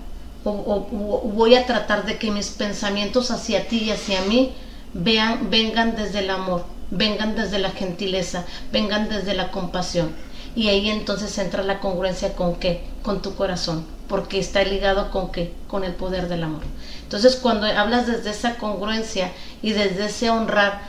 o, 0.49 0.87
voy 1.35 1.55
a 1.55 1.67
tratar 1.67 2.05
de 2.07 2.19
que 2.19 2.31
mis 2.31 2.49
pensamientos 2.51 3.31
hacia 3.31 3.67
ti 3.69 3.85
y 3.85 3.91
hacia 3.91 4.21
mí 4.23 4.55
vean, 4.95 5.51
vengan 5.51 5.97
desde 5.97 6.21
el 6.21 6.31
amor, 6.31 6.65
vengan 6.91 7.35
desde 7.35 7.59
la 7.59 7.71
gentileza, 7.71 8.45
vengan 8.73 9.09
desde 9.09 9.35
la 9.35 9.51
compasión. 9.51 10.15
Y 10.55 10.69
ahí 10.69 10.89
entonces 10.89 11.37
entra 11.39 11.63
la 11.63 11.81
congruencia 11.81 12.35
con 12.35 12.57
qué? 12.57 12.85
Con 13.03 13.21
tu 13.23 13.35
corazón, 13.35 13.85
porque 14.09 14.39
está 14.39 14.63
ligado 14.65 15.11
con 15.11 15.33
qué? 15.33 15.53
Con 15.67 15.85
el 15.85 15.93
poder 15.93 16.29
del 16.29 16.45
amor. 16.45 16.63
Entonces 17.03 17.37
cuando 17.37 17.67
hablas 17.67 18.07
desde 18.07 18.31
esa 18.31 18.57
congruencia 18.57 19.33
y 19.63 19.73
desde 19.73 20.07
ese 20.07 20.31
honrar, 20.31 20.81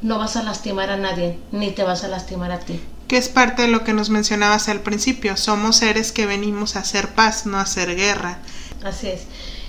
no 0.00 0.18
vas 0.18 0.36
a 0.36 0.42
lastimar 0.42 0.90
a 0.90 0.96
nadie, 0.96 1.38
ni 1.52 1.70
te 1.70 1.84
vas 1.84 2.02
a 2.02 2.08
lastimar 2.08 2.50
a 2.50 2.58
ti 2.58 2.80
que 3.08 3.16
es 3.16 3.28
parte 3.28 3.62
de 3.62 3.68
lo 3.68 3.84
que 3.84 3.92
nos 3.92 4.10
mencionabas 4.10 4.68
al 4.68 4.80
principio. 4.80 5.36
Somos 5.36 5.76
seres 5.76 6.12
que 6.12 6.26
venimos 6.26 6.76
a 6.76 6.80
hacer 6.80 7.08
paz, 7.08 7.46
no 7.46 7.58
a 7.58 7.62
hacer 7.62 7.94
guerra. 7.96 8.38
Así 8.84 9.08
es. 9.08 9.22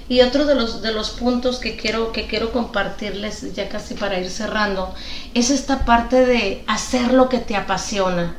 Y 0.10 0.22
otro 0.22 0.46
de 0.46 0.56
los, 0.56 0.82
de 0.82 0.94
los 0.94 1.12
puntos 1.12 1.60
que 1.60 1.78
quiero, 1.78 2.12
que 2.12 2.28
quiero 2.28 2.52
compartirles, 2.52 3.54
ya 3.54 3.70
casi 3.70 3.94
para 3.94 4.20
ir 4.20 4.30
cerrando, 4.30 4.94
es 5.34 5.50
esta 5.50 5.86
parte 5.86 6.26
de 6.26 6.64
hacer 6.68 7.14
lo 7.14 7.30
que 7.30 7.40
te 7.40 7.56
apasiona. 7.56 8.36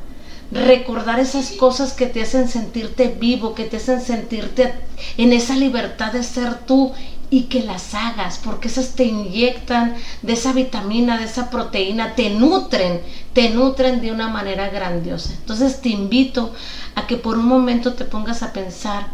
Recordar 0.51 1.19
esas 1.21 1.53
cosas 1.53 1.95
que 1.95 2.07
te 2.07 2.23
hacen 2.23 2.49
sentirte 2.49 3.09
vivo, 3.09 3.55
que 3.55 3.65
te 3.65 3.79
hacen 3.79 4.03
sentirte 4.03 4.75
en 5.17 5.33
esa 5.33 5.57
libertad 5.57 6.13
de 6.13 6.23
ser 6.23 6.59
tú 6.67 6.93
y 7.35 7.47
que 7.47 7.65
las 7.65 7.95
hagas, 7.95 8.39
porque 8.39 8.69
esas 8.69 8.95
te 8.95 9.03
inyectan 9.03 9.97
de 10.23 10.35
esa 10.35 10.53
vitamina, 10.53 11.19
de 11.19 11.25
esa 11.25 11.51
proteína, 11.51 12.15
te 12.15 12.31
nutren, 12.31 13.01
te 13.33 13.51
nutren 13.51 14.01
de 14.01 14.13
una 14.13 14.29
manera 14.29 14.69
grandiosa. 14.69 15.33
Entonces 15.33 15.81
te 15.81 15.89
invito 15.89 16.53
a 16.95 17.09
que 17.09 17.17
por 17.17 17.37
un 17.37 17.47
momento 17.47 17.95
te 17.95 18.05
pongas 18.05 18.45
a 18.45 18.53
pensar 18.53 19.09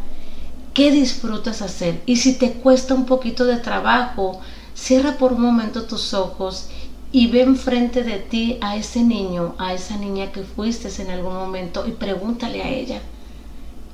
qué 0.74 0.90
disfrutas 0.90 1.62
hacer 1.62 2.02
y 2.04 2.16
si 2.16 2.34
te 2.34 2.52
cuesta 2.52 2.92
un 2.92 3.06
poquito 3.06 3.46
de 3.46 3.56
trabajo, 3.56 4.38
cierra 4.74 5.16
por 5.16 5.32
un 5.32 5.40
momento 5.40 5.84
tus 5.84 6.12
ojos 6.12 6.68
y 7.12 7.28
ve 7.28 7.40
enfrente 7.40 8.04
de 8.04 8.18
ti 8.18 8.58
a 8.60 8.76
ese 8.76 9.02
niño, 9.02 9.54
a 9.56 9.72
esa 9.72 9.96
niña 9.96 10.30
que 10.30 10.42
fuiste 10.42 10.90
en 11.00 11.08
algún 11.08 11.36
momento 11.36 11.86
y 11.88 11.92
pregúntale 11.92 12.62
a 12.62 12.68
ella, 12.68 13.00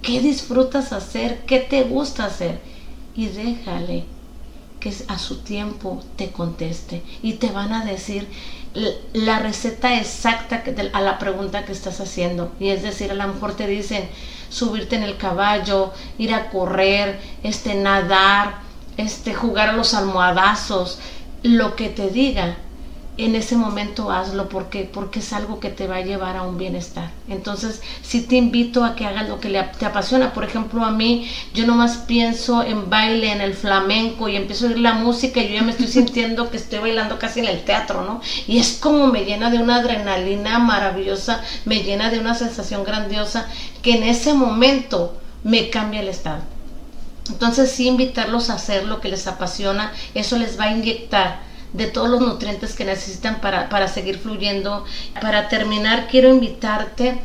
¿qué 0.03 0.21
disfrutas 0.21 0.93
hacer? 0.93 1.45
¿Qué 1.47 1.61
te 1.61 1.85
gusta 1.85 2.25
hacer? 2.25 2.59
Y 3.15 3.29
déjale 3.29 4.16
que 4.81 4.93
a 5.09 5.19
su 5.19 5.39
tiempo 5.39 6.03
te 6.17 6.31
conteste 6.31 7.03
y 7.23 7.35
te 7.35 7.51
van 7.51 7.73
a 7.73 7.85
decir 7.85 8.29
la 9.15 9.39
receta 9.39 9.99
exacta 9.99 10.63
a 10.93 11.01
la 11.01 11.19
pregunta 11.19 11.65
que 11.65 11.73
estás 11.73 12.01
haciendo. 12.01 12.53
Y 12.61 12.69
es 12.69 12.83
decir, 12.83 13.11
a 13.11 13.15
lo 13.15 13.27
mejor 13.27 13.55
te 13.55 13.67
dicen 13.67 14.09
subirte 14.51 14.97
en 14.97 15.03
el 15.03 15.17
caballo, 15.17 15.93
ir 16.19 16.35
a 16.35 16.51
correr, 16.51 17.19
este 17.43 17.75
nadar, 17.75 18.59
este 18.97 19.35
jugar 19.35 19.71
a 19.71 19.73
los 19.73 19.95
almohadazos, 19.95 20.99
lo 21.43 21.77
que 21.77 21.89
te 21.89 22.09
diga, 22.09 22.57
en 23.19 23.35
ese 23.35 23.57
momento 23.57 24.11
hazlo 24.11 24.49
porque 24.49 24.89
porque 24.93 25.21
es 25.21 25.33
algo 25.33 25.59
que 25.59 25.71
te 25.71 25.87
va 25.87 25.97
a 25.97 26.01
llevar 26.03 26.37
a 26.37 26.43
un 26.43 26.59
bienestar. 26.59 27.11
Entonces, 27.29 27.81
si 28.03 28.21
te 28.23 28.37
invito 28.37 28.85
a 28.85 28.95
que 28.95 29.07
hagas 29.07 29.29
lo 29.29 29.41
que 29.41 29.49
te 29.79 29.87
apasiona, 29.87 30.35
por 30.35 30.45
ejemplo, 30.45 30.85
a 30.85 30.91
mí 30.91 31.31
yo 31.55 31.67
nomás 31.67 31.97
pienso 31.97 32.63
en 32.63 32.91
baile, 32.91 33.33
en 33.33 33.41
el 33.41 33.55
flamenco 33.55 34.29
y 34.29 34.37
empiezo 34.37 34.67
a 34.67 34.69
oír 34.69 34.81
la 34.81 34.95
música 34.95 35.41
y 35.41 35.49
yo 35.49 35.55
ya 35.55 35.63
me 35.63 35.71
estoy 35.71 35.87
sintiendo 35.89 36.51
que 36.51 36.59
estoy 36.59 36.81
bailando 36.81 37.19
casi 37.19 37.41
en 37.41 37.47
el 37.47 37.65
teatro, 37.65 38.05
¿no? 38.05 38.21
Y 38.47 38.59
es 38.59 38.79
como 38.81 39.07
me 39.07 39.25
llena 39.25 39.51
de 39.51 39.59
una 39.59 39.77
adrenalina 39.77 40.59
maravillosa, 40.59 41.43
me 41.65 41.83
llena 41.83 42.11
de 42.11 42.19
una 42.19 42.35
sensación 42.35 42.85
grandiosa 42.85 43.49
que 43.83 43.97
en 43.97 44.03
ese 44.03 44.35
momento 44.35 45.17
me 45.43 45.71
cambia 45.71 46.01
el 46.01 46.09
estado. 46.09 46.43
Entonces, 47.29 47.73
sí 47.73 47.89
invitarlos 47.89 48.51
a 48.51 48.55
hacer 48.55 48.85
lo 48.85 49.01
que 49.01 49.09
les 49.09 49.27
apasiona, 49.27 49.93
eso 50.15 50.39
les 50.39 50.61
va 50.61 50.65
a 50.65 50.73
inyectar 50.73 51.47
de 51.77 51.87
todos 51.87 52.09
los 52.09 52.21
nutrientes 52.21 52.75
que 52.75 52.85
necesitan 52.85 53.41
para, 53.41 53.69
para 53.69 53.89
seguir 53.89 54.19
fluyendo. 54.19 54.85
Para 55.21 55.49
terminar, 55.49 56.09
quiero 56.09 56.31
invitarte 56.31 57.21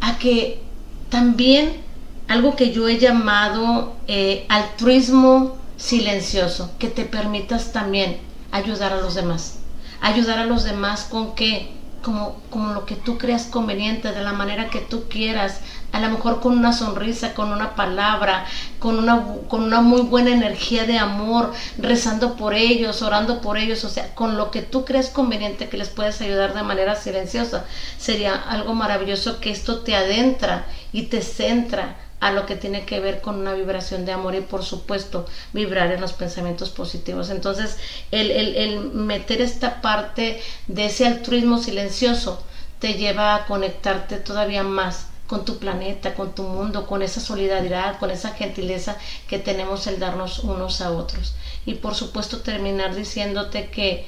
a 0.00 0.18
que 0.18 0.60
también 1.08 1.82
algo 2.28 2.56
que 2.56 2.72
yo 2.72 2.88
he 2.88 2.98
llamado 2.98 3.94
eh, 4.08 4.46
altruismo 4.48 5.56
silencioso, 5.76 6.70
que 6.78 6.88
te 6.88 7.04
permitas 7.04 7.72
también 7.72 8.18
ayudar 8.50 8.92
a 8.92 9.00
los 9.00 9.14
demás. 9.14 9.58
Ayudar 10.00 10.38
a 10.38 10.46
los 10.46 10.64
demás 10.64 11.06
con 11.10 11.34
que, 11.34 11.70
como, 12.02 12.36
como 12.50 12.72
lo 12.72 12.86
que 12.86 12.96
tú 12.96 13.18
creas 13.18 13.44
conveniente, 13.44 14.12
de 14.12 14.22
la 14.22 14.32
manera 14.32 14.70
que 14.70 14.80
tú 14.80 15.04
quieras, 15.08 15.60
a 15.92 16.00
lo 16.00 16.08
mejor 16.08 16.40
con 16.40 16.56
una 16.56 16.72
sonrisa, 16.72 17.34
con 17.34 17.52
una 17.52 17.74
palabra, 17.74 18.46
con 18.78 18.98
una, 18.98 19.24
con 19.48 19.62
una 19.62 19.82
muy 19.82 20.00
buena 20.00 20.30
energía 20.30 20.84
de 20.84 20.98
amor, 20.98 21.52
rezando 21.78 22.34
por 22.36 22.54
ellos, 22.54 23.02
orando 23.02 23.42
por 23.42 23.58
ellos, 23.58 23.84
o 23.84 23.90
sea, 23.90 24.14
con 24.14 24.38
lo 24.38 24.50
que 24.50 24.62
tú 24.62 24.86
crees 24.86 25.10
conveniente 25.10 25.68
que 25.68 25.76
les 25.76 25.90
puedes 25.90 26.20
ayudar 26.22 26.54
de 26.54 26.62
manera 26.62 26.96
silenciosa. 26.96 27.66
Sería 27.98 28.34
algo 28.34 28.72
maravilloso 28.74 29.38
que 29.38 29.50
esto 29.50 29.80
te 29.80 29.94
adentra 29.94 30.64
y 30.92 31.02
te 31.04 31.20
centra 31.20 31.96
a 32.20 32.32
lo 32.32 32.46
que 32.46 32.56
tiene 32.56 32.86
que 32.86 33.00
ver 33.00 33.20
con 33.20 33.40
una 33.40 33.52
vibración 33.52 34.06
de 34.06 34.12
amor 34.12 34.34
y 34.34 34.40
por 34.40 34.62
supuesto 34.62 35.26
vibrar 35.52 35.90
en 35.90 36.00
los 36.00 36.12
pensamientos 36.14 36.70
positivos. 36.70 37.28
Entonces, 37.28 37.76
el, 38.12 38.30
el, 38.30 38.56
el 38.56 38.80
meter 38.92 39.42
esta 39.42 39.82
parte 39.82 40.40
de 40.68 40.86
ese 40.86 41.06
altruismo 41.06 41.58
silencioso 41.58 42.42
te 42.78 42.94
lleva 42.94 43.34
a 43.34 43.46
conectarte 43.46 44.16
todavía 44.16 44.62
más 44.62 45.11
con 45.26 45.44
tu 45.44 45.58
planeta, 45.58 46.14
con 46.14 46.34
tu 46.34 46.42
mundo, 46.42 46.86
con 46.86 47.02
esa 47.02 47.20
solidaridad, 47.20 47.98
con 47.98 48.10
esa 48.10 48.30
gentileza 48.30 48.96
que 49.28 49.38
tenemos 49.38 49.86
el 49.86 49.98
darnos 49.98 50.40
unos 50.40 50.80
a 50.80 50.90
otros. 50.90 51.34
Y 51.64 51.74
por 51.74 51.94
supuesto 51.94 52.40
terminar 52.40 52.94
diciéndote 52.94 53.70
que 53.70 54.06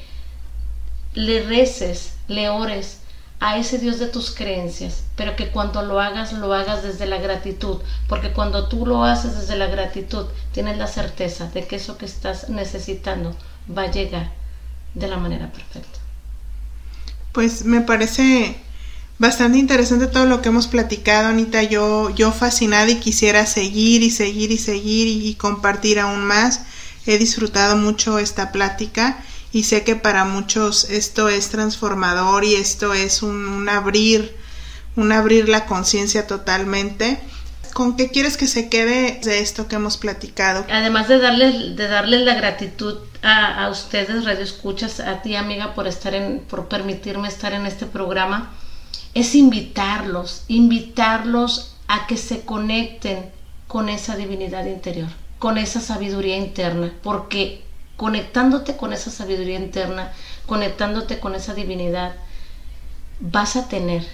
le 1.15 1.43
reces, 1.43 2.15
le 2.29 2.49
ores 2.49 2.99
a 3.41 3.59
ese 3.59 3.79
Dios 3.79 3.99
de 3.99 4.07
tus 4.07 4.31
creencias, 4.31 5.05
pero 5.17 5.37
que 5.37 5.51
cuando 5.51 5.83
lo 5.83 6.01
hagas, 6.01 6.33
lo 6.33 6.53
hagas 6.55 6.83
desde 6.83 7.07
la 7.07 7.19
gratitud, 7.19 7.79
porque 8.09 8.33
cuando 8.33 8.69
tú 8.69 8.87
lo 8.87 9.05
haces 9.05 9.39
desde 9.39 9.57
la 9.57 9.67
gratitud, 9.67 10.27
tienes 10.53 10.79
la 10.79 10.87
certeza 10.87 11.49
de 11.51 11.67
que 11.67 11.77
eso 11.77 11.99
que 11.99 12.07
estás 12.07 12.49
necesitando 12.49 13.37
va 13.77 13.83
a 13.83 13.91
llegar 13.91 14.31
de 14.95 15.09
la 15.09 15.17
manera 15.17 15.51
perfecta. 15.53 15.99
Pues 17.33 17.65
me 17.65 17.81
parece 17.81 18.57
Bastante 19.19 19.59
interesante 19.59 20.09
todo 20.09 20.27
lo 20.27 20.43
que 20.43 20.49
hemos 20.49 20.67
platicado, 20.67 21.29
Anita. 21.29 21.63
Yo, 21.63 22.11
yo 22.11 22.33
fascinada 22.33 22.91
y 22.91 22.97
quisiera 22.97 23.47
seguir 23.47 24.03
y 24.03 24.11
seguir 24.11 24.51
y 24.51 24.59
seguir 24.59 25.07
y, 25.07 25.35
compartir 25.37 26.01
aún 26.01 26.25
más. 26.25 26.63
He 27.07 27.19
disfrutado 27.19 27.77
mucho 27.77 28.19
esta 28.19 28.51
plática 28.51 29.19
y 29.53 29.65
sé 29.65 29.85
que 29.85 29.95
para 29.95 30.25
muchos 30.25 30.91
esto 30.91 31.29
es 31.29 31.51
transformador 31.51 32.45
y 32.45 32.57
esto 32.57 32.93
es 32.93 33.23
un, 33.23 33.69
abrir, 33.69 34.37
un 34.97 35.13
abrir 35.13 35.49
la 35.49 35.67
conciencia 35.67 36.27
totalmente. 36.27 37.21
¿Con 37.73 37.97
qué 37.97 38.11
quieres 38.11 38.37
que 38.37 38.49
se 38.49 38.69
quede 38.69 39.21
de 39.23 39.41
esto 39.41 39.69
que 39.69 39.77
hemos 39.77 39.97
platicado? 39.97 40.67
Además 40.69 41.07
de 41.07 41.19
darles, 41.19 41.77
de 41.77 41.87
darles 41.87 42.23
la 42.23 42.35
gratitud 42.35 42.99
a, 43.23 43.65
a 43.65 43.71
ustedes, 43.71 44.25
Radio 44.25 44.43
Escuchas, 44.43 44.99
a 44.99 45.23
ti 45.23 45.37
amiga, 45.37 45.75
por 45.75 45.87
estar 45.87 46.15
en, 46.15 46.41
por 46.41 46.67
permitirme 46.67 47.29
estar 47.29 47.53
en 47.53 47.67
este 47.67 47.87
programa 47.87 48.51
es 49.15 49.35
invitarlos, 49.35 50.45
invitarlos 50.49 51.77
a 51.89 52.07
que 52.07 52.17
se 52.17 52.45
conecten 52.45 53.31
con 53.69 53.89
esa 53.89 54.17
divinidad 54.17 54.67
interior, 54.67 55.09
con 55.39 55.59
esa 55.59 55.81
sabiduría 55.81 56.37
interna, 56.37 56.93
porque 57.03 57.63
conectándote 57.97 58.77
con 58.77 58.93
esa 58.93 59.11
sabiduría 59.11 59.59
interna, 59.59 60.13
conectándote 60.47 61.21
con 61.21 61.35
esa 61.35 61.55
divinidad, 61.55 62.17
vas 63.21 63.57
a 63.57 63.69
tener 63.69 64.05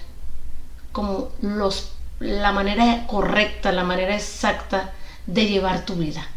como 0.91 1.29
los 1.41 1.91
la 2.19 2.51
manera 2.51 3.07
correcta, 3.07 3.71
la 3.71 3.83
manera 3.83 4.15
exacta 4.15 4.91
de 5.25 5.47
llevar 5.47 5.85
tu 5.85 5.95
vida. 5.95 6.27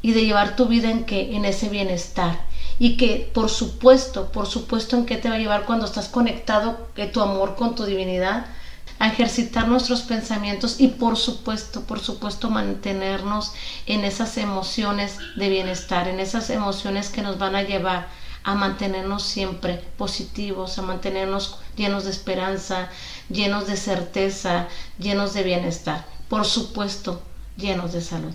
Y 0.00 0.12
de 0.12 0.24
llevar 0.24 0.56
tu 0.56 0.66
vida 0.66 0.90
en 0.90 1.04
que 1.04 1.36
en 1.36 1.44
ese 1.44 1.68
bienestar 1.68 2.40
y 2.78 2.96
que 2.96 3.30
por 3.34 3.50
supuesto, 3.50 4.30
por 4.30 4.46
supuesto 4.46 4.96
en 4.96 5.06
qué 5.06 5.16
te 5.16 5.28
va 5.28 5.36
a 5.36 5.38
llevar 5.38 5.64
cuando 5.64 5.86
estás 5.86 6.08
conectado 6.08 6.88
que 6.94 7.06
tu 7.06 7.20
amor 7.20 7.56
con 7.56 7.74
tu 7.74 7.84
divinidad 7.84 8.46
a 8.98 9.08
ejercitar 9.08 9.68
nuestros 9.68 10.02
pensamientos 10.02 10.80
y 10.80 10.88
por 10.88 11.16
supuesto, 11.16 11.82
por 11.82 12.00
supuesto 12.00 12.50
mantenernos 12.50 13.52
en 13.86 14.04
esas 14.04 14.36
emociones 14.38 15.18
de 15.36 15.48
bienestar, 15.48 16.08
en 16.08 16.20
esas 16.20 16.50
emociones 16.50 17.08
que 17.10 17.22
nos 17.22 17.38
van 17.38 17.54
a 17.54 17.62
llevar 17.62 18.08
a 18.42 18.54
mantenernos 18.54 19.22
siempre 19.24 19.84
positivos, 19.96 20.78
a 20.78 20.82
mantenernos 20.82 21.58
llenos 21.76 22.04
de 22.04 22.10
esperanza, 22.10 22.88
llenos 23.28 23.66
de 23.66 23.76
certeza, 23.76 24.68
llenos 24.98 25.34
de 25.34 25.42
bienestar, 25.42 26.06
por 26.28 26.44
supuesto, 26.44 27.22
llenos 27.56 27.92
de 27.92 28.00
salud. 28.00 28.34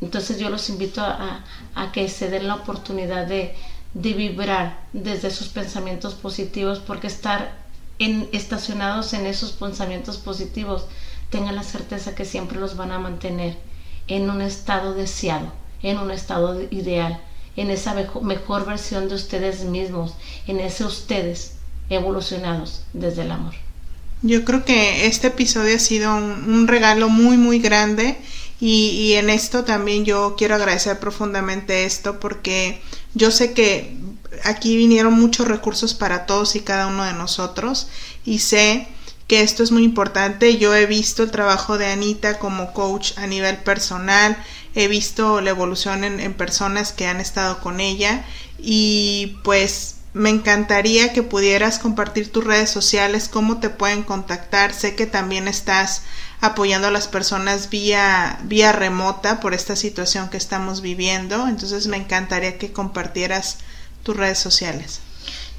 Entonces 0.00 0.38
yo 0.38 0.48
los 0.48 0.68
invito 0.70 1.02
a, 1.02 1.44
que 1.92 2.08
se 2.08 2.30
den 2.30 2.48
la 2.48 2.54
oportunidad 2.54 3.26
de, 3.26 3.54
vibrar 3.92 4.80
desde 4.92 5.30
sus 5.30 5.48
pensamientos 5.48 6.14
positivos, 6.14 6.78
porque 6.78 7.06
estar 7.06 7.58
en, 7.98 8.28
estacionados 8.32 9.12
en 9.12 9.26
esos 9.26 9.52
pensamientos 9.52 10.16
positivos, 10.16 10.86
tengan 11.28 11.56
la 11.56 11.62
certeza 11.62 12.14
que 12.14 12.24
siempre 12.24 12.58
los 12.58 12.76
van 12.76 12.92
a 12.92 12.98
mantener 12.98 13.56
en 14.08 14.30
un 14.30 14.40
estado 14.42 14.94
deseado, 14.94 15.52
en 15.82 15.98
un 15.98 16.10
estado 16.10 16.60
ideal, 16.70 17.20
en 17.56 17.70
esa 17.70 17.94
mejor, 18.22 18.64
versión 18.64 19.08
de 19.08 19.16
ustedes 19.16 19.64
mismos, 19.64 20.14
en 20.46 20.60
ese 20.60 20.84
ustedes 20.84 21.54
evolucionados 21.88 22.82
desde 22.92 23.22
el 23.22 23.32
amor. 23.32 23.54
Yo 24.22 24.44
creo 24.44 24.64
que 24.64 25.06
este 25.06 25.28
episodio 25.28 25.76
ha 25.76 25.78
sido 25.78 26.14
un 26.14 26.68
regalo 26.68 27.08
muy, 27.08 27.36
muy 27.36 27.58
grande 27.58 28.18
y, 28.60 29.14
en 29.14 29.30
esto 29.30 29.64
también 29.64 30.04
yo 30.04 30.34
quiero 30.36 30.54
agradecer 30.54 30.98
profundamente 30.98 31.84
esto 31.84 32.20
porque 32.20 32.82
yo 33.14 33.30
sé 33.30 33.54
que 33.54 33.96
aquí 34.44 34.76
vinieron 34.76 35.14
muchos 35.14 35.48
recursos 35.48 35.94
para 35.94 36.26
todos 36.26 36.54
y 36.56 36.60
cada 36.60 36.86
uno 36.86 37.04
de 37.04 37.14
nosotros 37.14 37.88
y 38.24 38.40
sé 38.40 38.86
que 39.26 39.42
esto 39.42 39.62
es 39.62 39.70
muy 39.70 39.84
importante. 39.84 40.58
Yo 40.58 40.74
he 40.74 40.86
visto 40.86 41.22
el 41.22 41.30
trabajo 41.30 41.78
de 41.78 41.86
Anita 41.86 42.38
como 42.38 42.72
coach 42.72 43.16
a 43.16 43.26
nivel 43.26 43.56
personal, 43.58 44.36
he 44.74 44.88
visto 44.88 45.40
la 45.40 45.50
evolución 45.50 46.04
en, 46.04 46.20
en 46.20 46.34
personas 46.34 46.92
que 46.92 47.06
han 47.06 47.20
estado 47.20 47.60
con 47.60 47.80
ella 47.80 48.24
y 48.58 49.38
pues 49.42 49.96
me 50.12 50.30
encantaría 50.30 51.12
que 51.12 51.22
pudieras 51.22 51.78
compartir 51.78 52.32
tus 52.32 52.44
redes 52.44 52.70
sociales, 52.70 53.28
cómo 53.28 53.60
te 53.60 53.70
pueden 53.70 54.02
contactar. 54.02 54.74
Sé 54.74 54.96
que 54.96 55.06
también 55.06 55.48
estás 55.48 56.02
apoyando 56.40 56.88
a 56.88 56.90
las 56.90 57.08
personas 57.08 57.70
vía, 57.70 58.38
vía 58.44 58.72
remota 58.72 59.40
por 59.40 59.54
esta 59.54 59.76
situación 59.76 60.30
que 60.30 60.36
estamos 60.36 60.80
viviendo. 60.80 61.48
Entonces 61.48 61.86
me 61.86 61.96
encantaría 61.96 62.58
que 62.58 62.72
compartieras 62.72 63.58
tus 64.02 64.16
redes 64.16 64.38
sociales. 64.38 65.00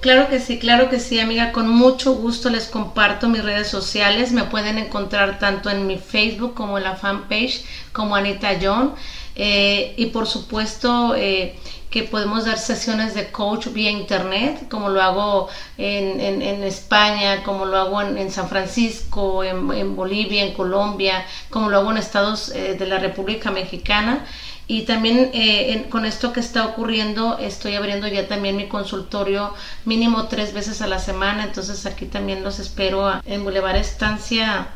Claro 0.01 0.29
que 0.29 0.39
sí, 0.39 0.57
claro 0.57 0.89
que 0.89 0.99
sí, 0.99 1.19
amiga. 1.19 1.51
Con 1.51 1.69
mucho 1.69 2.15
gusto 2.15 2.49
les 2.49 2.65
comparto 2.65 3.29
mis 3.29 3.43
redes 3.43 3.67
sociales. 3.67 4.32
Me 4.32 4.45
pueden 4.45 4.79
encontrar 4.79 5.38
tanto 5.38 5.69
en 5.69 5.86
mi 5.86 5.99
Facebook 5.99 6.55
como 6.55 6.79
en 6.79 6.86
la 6.86 6.95
fanpage 6.95 7.63
como 7.93 8.15
Anita 8.15 8.57
John. 8.59 8.95
Eh, 9.36 9.93
y 9.97 10.07
por 10.07 10.27
supuesto, 10.27 11.15
eh, 11.15 11.55
que 11.91 12.03
podemos 12.03 12.45
dar 12.45 12.57
sesiones 12.57 13.13
de 13.13 13.32
coach 13.32 13.67
vía 13.67 13.91
internet, 13.91 14.69
como 14.69 14.88
lo 14.89 15.01
hago 15.01 15.49
en, 15.77 16.21
en, 16.21 16.63
España, 16.63 17.43
como 17.43 17.65
lo 17.65 17.77
hago 17.77 18.01
en, 18.01 18.32
San 18.32 18.47
Francisco, 18.47 19.43
en, 19.43 19.95
Bolivia, 19.95 20.43
en 20.43 20.53
Colombia, 20.53 21.25
como 21.49 21.69
lo 21.69 21.79
hago 21.79 21.91
en 21.91 21.97
estados 21.97 22.49
eh, 22.55 22.75
de 22.75 22.86
la 22.88 22.97
República 22.97 23.51
Mexicana. 23.51 24.25
Y 24.67 24.84
también 24.84 25.32
eh, 25.34 25.86
con 25.89 26.05
esto 26.05 26.32
que 26.32 26.39
está 26.39 26.65
ocurriendo, 26.65 27.38
estoy 27.39 27.75
abriendo 27.75 28.07
ya 28.07 28.25
también 28.29 28.55
mi 28.55 28.69
consultorio 28.69 29.53
mínimo 29.84 30.29
tres 30.29 30.53
veces 30.53 30.82
a 30.82 30.88
la 30.88 30.97
semana. 30.97 31.43
Entonces 31.43 31.86
aquí 31.86 32.05
también 32.05 32.41
los 32.41 32.59
espero 32.59 33.21
en 33.25 33.43
Boulevard 33.43 33.75
Estancia 33.75 34.69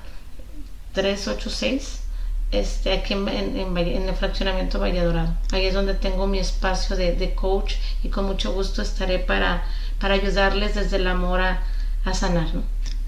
386 0.91 2.04
este, 2.51 2.93
aquí 2.93 3.13
en, 3.13 3.27
el 3.77 4.15
fraccionamiento 4.15 4.79
Valle 4.79 5.03
Dorado. 5.03 5.33
Ahí 5.51 5.65
es 5.65 5.73
donde 5.73 5.93
tengo 5.93 6.27
mi 6.27 6.39
espacio 6.39 6.95
de, 6.95 7.33
coach 7.35 7.75
y 8.03 8.09
con 8.09 8.25
mucho 8.25 8.53
gusto 8.53 8.81
estaré 8.81 9.19
para, 9.19 9.63
para 9.99 10.13
ayudarles 10.13 10.75
desde 10.75 10.97
el 10.97 11.07
amor 11.07 11.41
a, 11.41 11.63
sanar. 12.13 12.47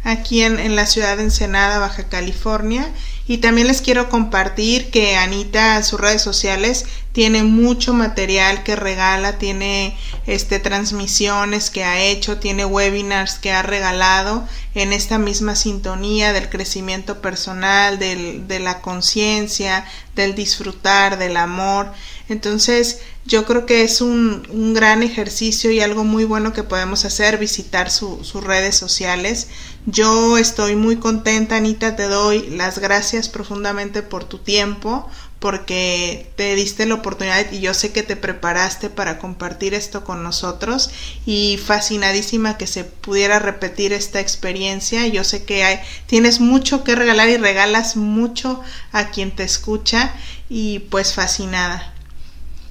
Aquí 0.03 0.41
en, 0.41 0.59
en, 0.59 0.75
la 0.75 0.85
ciudad 0.85 1.17
de 1.17 1.23
Ensenada, 1.23 1.79
Baja 1.79 2.07
California. 2.07 2.89
Y 3.27 3.39
también 3.39 3.67
les 3.67 3.81
quiero 3.81 4.09
compartir 4.09 4.89
que 4.89 5.17
Anita 5.17 5.83
sus 5.83 5.99
redes 5.99 6.21
sociales 6.21 6.85
tiene 7.17 7.43
mucho 7.43 7.93
material 7.93 8.63
que 8.63 8.75
regala, 8.75 9.39
tiene 9.39 9.97
este 10.27 10.59
transmisiones 10.59 11.69
que 11.71 11.83
ha 11.83 11.99
hecho, 11.99 12.37
tiene 12.37 12.63
webinars 12.63 13.39
que 13.39 13.51
ha 13.51 13.63
regalado 13.63 14.47
en 14.75 14.93
esta 14.93 15.17
misma 15.17 15.55
sintonía 15.55 16.31
del 16.31 16.47
crecimiento 16.47 17.19
personal, 17.19 17.99
del, 17.99 18.47
de 18.47 18.59
la 18.59 18.81
conciencia, 18.81 19.83
del 20.15 20.35
disfrutar, 20.35 21.17
del 21.17 21.37
amor. 21.37 21.91
Entonces, 22.29 22.99
yo 23.25 23.45
creo 23.45 23.65
que 23.65 23.83
es 23.83 24.01
un, 24.01 24.45
un, 24.49 24.73
gran 24.73 25.01
ejercicio 25.01 25.71
y 25.71 25.79
algo 25.79 26.03
muy 26.03 26.25
bueno 26.25 26.51
que 26.51 26.63
podemos 26.63 27.05
hacer, 27.05 27.37
visitar 27.37 27.89
su, 27.89 28.23
sus 28.23 28.43
redes 28.43 28.75
sociales. 28.75 29.47
Yo 29.85 30.37
estoy 30.37 30.75
muy 30.75 30.97
contenta, 30.97 31.55
Anita, 31.55 31.95
te 31.95 32.03
doy 32.03 32.49
las 32.49 32.79
gracias 32.79 33.29
profundamente 33.29 34.01
por 34.01 34.25
tu 34.25 34.39
tiempo, 34.39 35.09
porque 35.39 36.31
te 36.35 36.55
diste 36.55 36.85
la 36.85 36.95
oportunidad 36.95 37.51
y 37.51 37.59
yo 37.59 37.73
sé 37.73 37.91
que 37.91 38.03
te 38.03 38.15
preparaste 38.15 38.89
para 38.89 39.19
compartir 39.19 39.73
esto 39.73 40.03
con 40.03 40.23
nosotros 40.23 40.89
y 41.25 41.59
fascinadísima 41.63 42.57
que 42.57 42.67
se 42.67 42.83
pudiera 42.83 43.39
repetir 43.39 43.93
esta 43.93 44.19
experiencia. 44.19 45.05
Yo 45.07 45.23
sé 45.23 45.43
que 45.43 45.63
hay, 45.63 45.79
tienes 46.07 46.39
mucho 46.39 46.83
que 46.83 46.95
regalar 46.95 47.29
y 47.29 47.37
regalas 47.37 47.95
mucho 47.95 48.61
a 48.91 49.11
quien 49.11 49.31
te 49.31 49.43
escucha 49.43 50.13
y 50.49 50.79
pues 50.79 51.13
fascinada. 51.13 51.93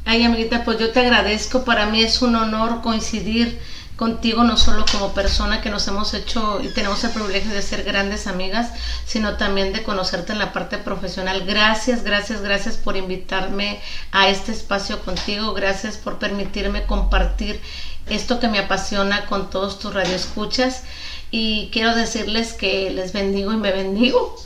Ay, 0.09 0.23
amiguita, 0.23 0.65
pues 0.65 0.79
yo 0.79 0.93
te 0.93 1.01
agradezco. 1.01 1.65
Para 1.65 1.87
mí 1.87 2.01
es 2.01 2.23
un 2.23 2.37
honor 2.37 2.81
coincidir 2.81 3.59
contigo, 3.97 4.45
no 4.45 4.57
solo 4.57 4.85
como 4.93 5.13
persona 5.15 5.61
que 5.61 5.69
nos 5.69 5.89
hemos 5.89 6.15
hecho 6.15 6.61
y 6.63 6.69
tenemos 6.69 7.03
el 7.03 7.11
privilegio 7.11 7.51
de 7.53 7.61
ser 7.61 7.83
grandes 7.83 8.29
amigas, 8.29 8.71
sino 9.05 9.37
también 9.37 9.73
de 9.73 9.83
conocerte 9.83 10.33
en 10.33 10.39
la 10.39 10.53
parte 10.53 10.79
profesional. 10.79 11.45
Gracias, 11.45 12.05
gracias, 12.05 12.41
gracias 12.41 12.77
por 12.77 12.97
invitarme 12.97 13.81
a 14.13 14.29
este 14.29 14.53
espacio 14.53 15.01
contigo. 15.01 15.55
Gracias 15.55 15.97
por 15.97 16.21
permitirme 16.21 16.85
compartir 16.85 17.61
esto 18.09 18.39
que 18.39 18.47
me 18.47 18.61
apasiona 18.61 19.27
con 19.27 19.51
todos 19.51 19.81
tus 19.81 19.93
radioescuchas. 19.93 20.85
Y 21.33 21.69
quiero 21.73 21.97
decirles 21.97 22.53
que 22.53 22.91
les 22.91 23.13
bendigo 23.13 23.53
y 23.53 23.57
me 23.57 23.73
bendigo 23.73 24.37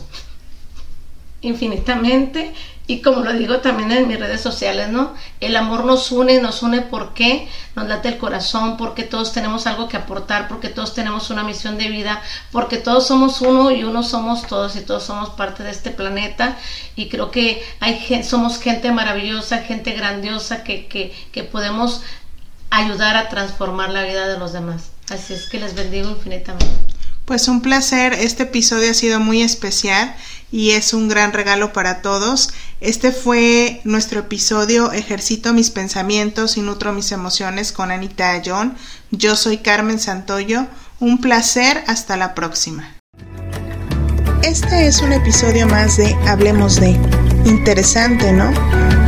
infinitamente 1.42 2.54
y 2.90 3.02
como 3.02 3.20
lo 3.20 3.32
digo 3.34 3.60
también 3.60 3.92
en 3.92 4.08
mis 4.08 4.18
redes 4.18 4.40
sociales, 4.40 4.88
¿no? 4.88 5.14
El 5.38 5.54
amor 5.54 5.84
nos 5.84 6.10
une, 6.10 6.40
nos 6.40 6.64
une 6.64 6.82
porque 6.82 7.46
nos 7.76 7.86
late 7.86 8.08
el 8.08 8.18
corazón, 8.18 8.76
porque 8.76 9.04
todos 9.04 9.32
tenemos 9.32 9.68
algo 9.68 9.86
que 9.86 9.96
aportar, 9.96 10.48
porque 10.48 10.70
todos 10.70 10.92
tenemos 10.92 11.30
una 11.30 11.44
misión 11.44 11.78
de 11.78 11.88
vida, 11.88 12.20
porque 12.50 12.78
todos 12.78 13.06
somos 13.06 13.42
uno 13.42 13.70
y 13.70 13.84
uno 13.84 14.02
somos 14.02 14.44
todos 14.48 14.74
y 14.74 14.80
todos 14.80 15.04
somos 15.04 15.30
parte 15.30 15.62
de 15.62 15.70
este 15.70 15.92
planeta 15.92 16.56
y 16.96 17.08
creo 17.08 17.30
que 17.30 17.62
hay 17.78 18.24
somos 18.24 18.58
gente 18.58 18.90
maravillosa, 18.90 19.58
gente 19.58 19.92
grandiosa 19.92 20.64
que, 20.64 20.88
que, 20.88 21.14
que 21.30 21.44
podemos 21.44 22.02
ayudar 22.70 23.16
a 23.16 23.28
transformar 23.28 23.90
la 23.90 24.02
vida 24.02 24.26
de 24.26 24.36
los 24.36 24.52
demás. 24.52 24.90
Así 25.10 25.32
es 25.34 25.48
que 25.48 25.60
les 25.60 25.76
bendigo 25.76 26.10
infinitamente. 26.10 26.99
Pues 27.30 27.46
un 27.46 27.62
placer, 27.62 28.12
este 28.12 28.42
episodio 28.42 28.90
ha 28.90 28.94
sido 28.94 29.20
muy 29.20 29.40
especial 29.40 30.16
y 30.50 30.70
es 30.70 30.92
un 30.92 31.08
gran 31.08 31.32
regalo 31.32 31.72
para 31.72 32.02
todos. 32.02 32.52
Este 32.80 33.12
fue 33.12 33.80
nuestro 33.84 34.18
episodio 34.18 34.90
Ejercito 34.90 35.52
mis 35.52 35.70
pensamientos 35.70 36.56
y 36.56 36.60
nutro 36.60 36.92
mis 36.92 37.12
emociones 37.12 37.70
con 37.70 37.92
Anita 37.92 38.32
Ayón. 38.32 38.74
Yo 39.12 39.36
soy 39.36 39.58
Carmen 39.58 40.00
Santoyo. 40.00 40.66
Un 40.98 41.20
placer, 41.20 41.84
hasta 41.86 42.16
la 42.16 42.34
próxima. 42.34 42.96
Este 44.42 44.88
es 44.88 45.00
un 45.00 45.12
episodio 45.12 45.68
más 45.68 45.98
de 45.98 46.12
Hablemos 46.26 46.80
de. 46.80 47.29
Interesante, 47.50 48.32
¿no? 48.32 48.48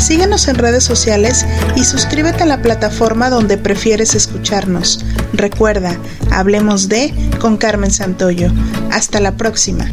Síguenos 0.01 0.49
en 0.49 0.57
redes 0.57 0.82
sociales 0.82 1.47
y 1.76 1.84
suscríbete 1.84 2.43
a 2.43 2.47
la 2.47 2.61
plataforma 2.61 3.30
donde 3.30 3.57
prefieres 3.57 4.16
escucharnos. 4.16 5.05
Recuerda, 5.32 5.97
Hablemos 6.32 6.88
de 6.88 7.14
con 7.40 7.57
Carmen 7.57 7.93
Santoyo. 7.93 8.51
Hasta 8.90 9.20
la 9.20 9.36
próxima. 9.36 9.86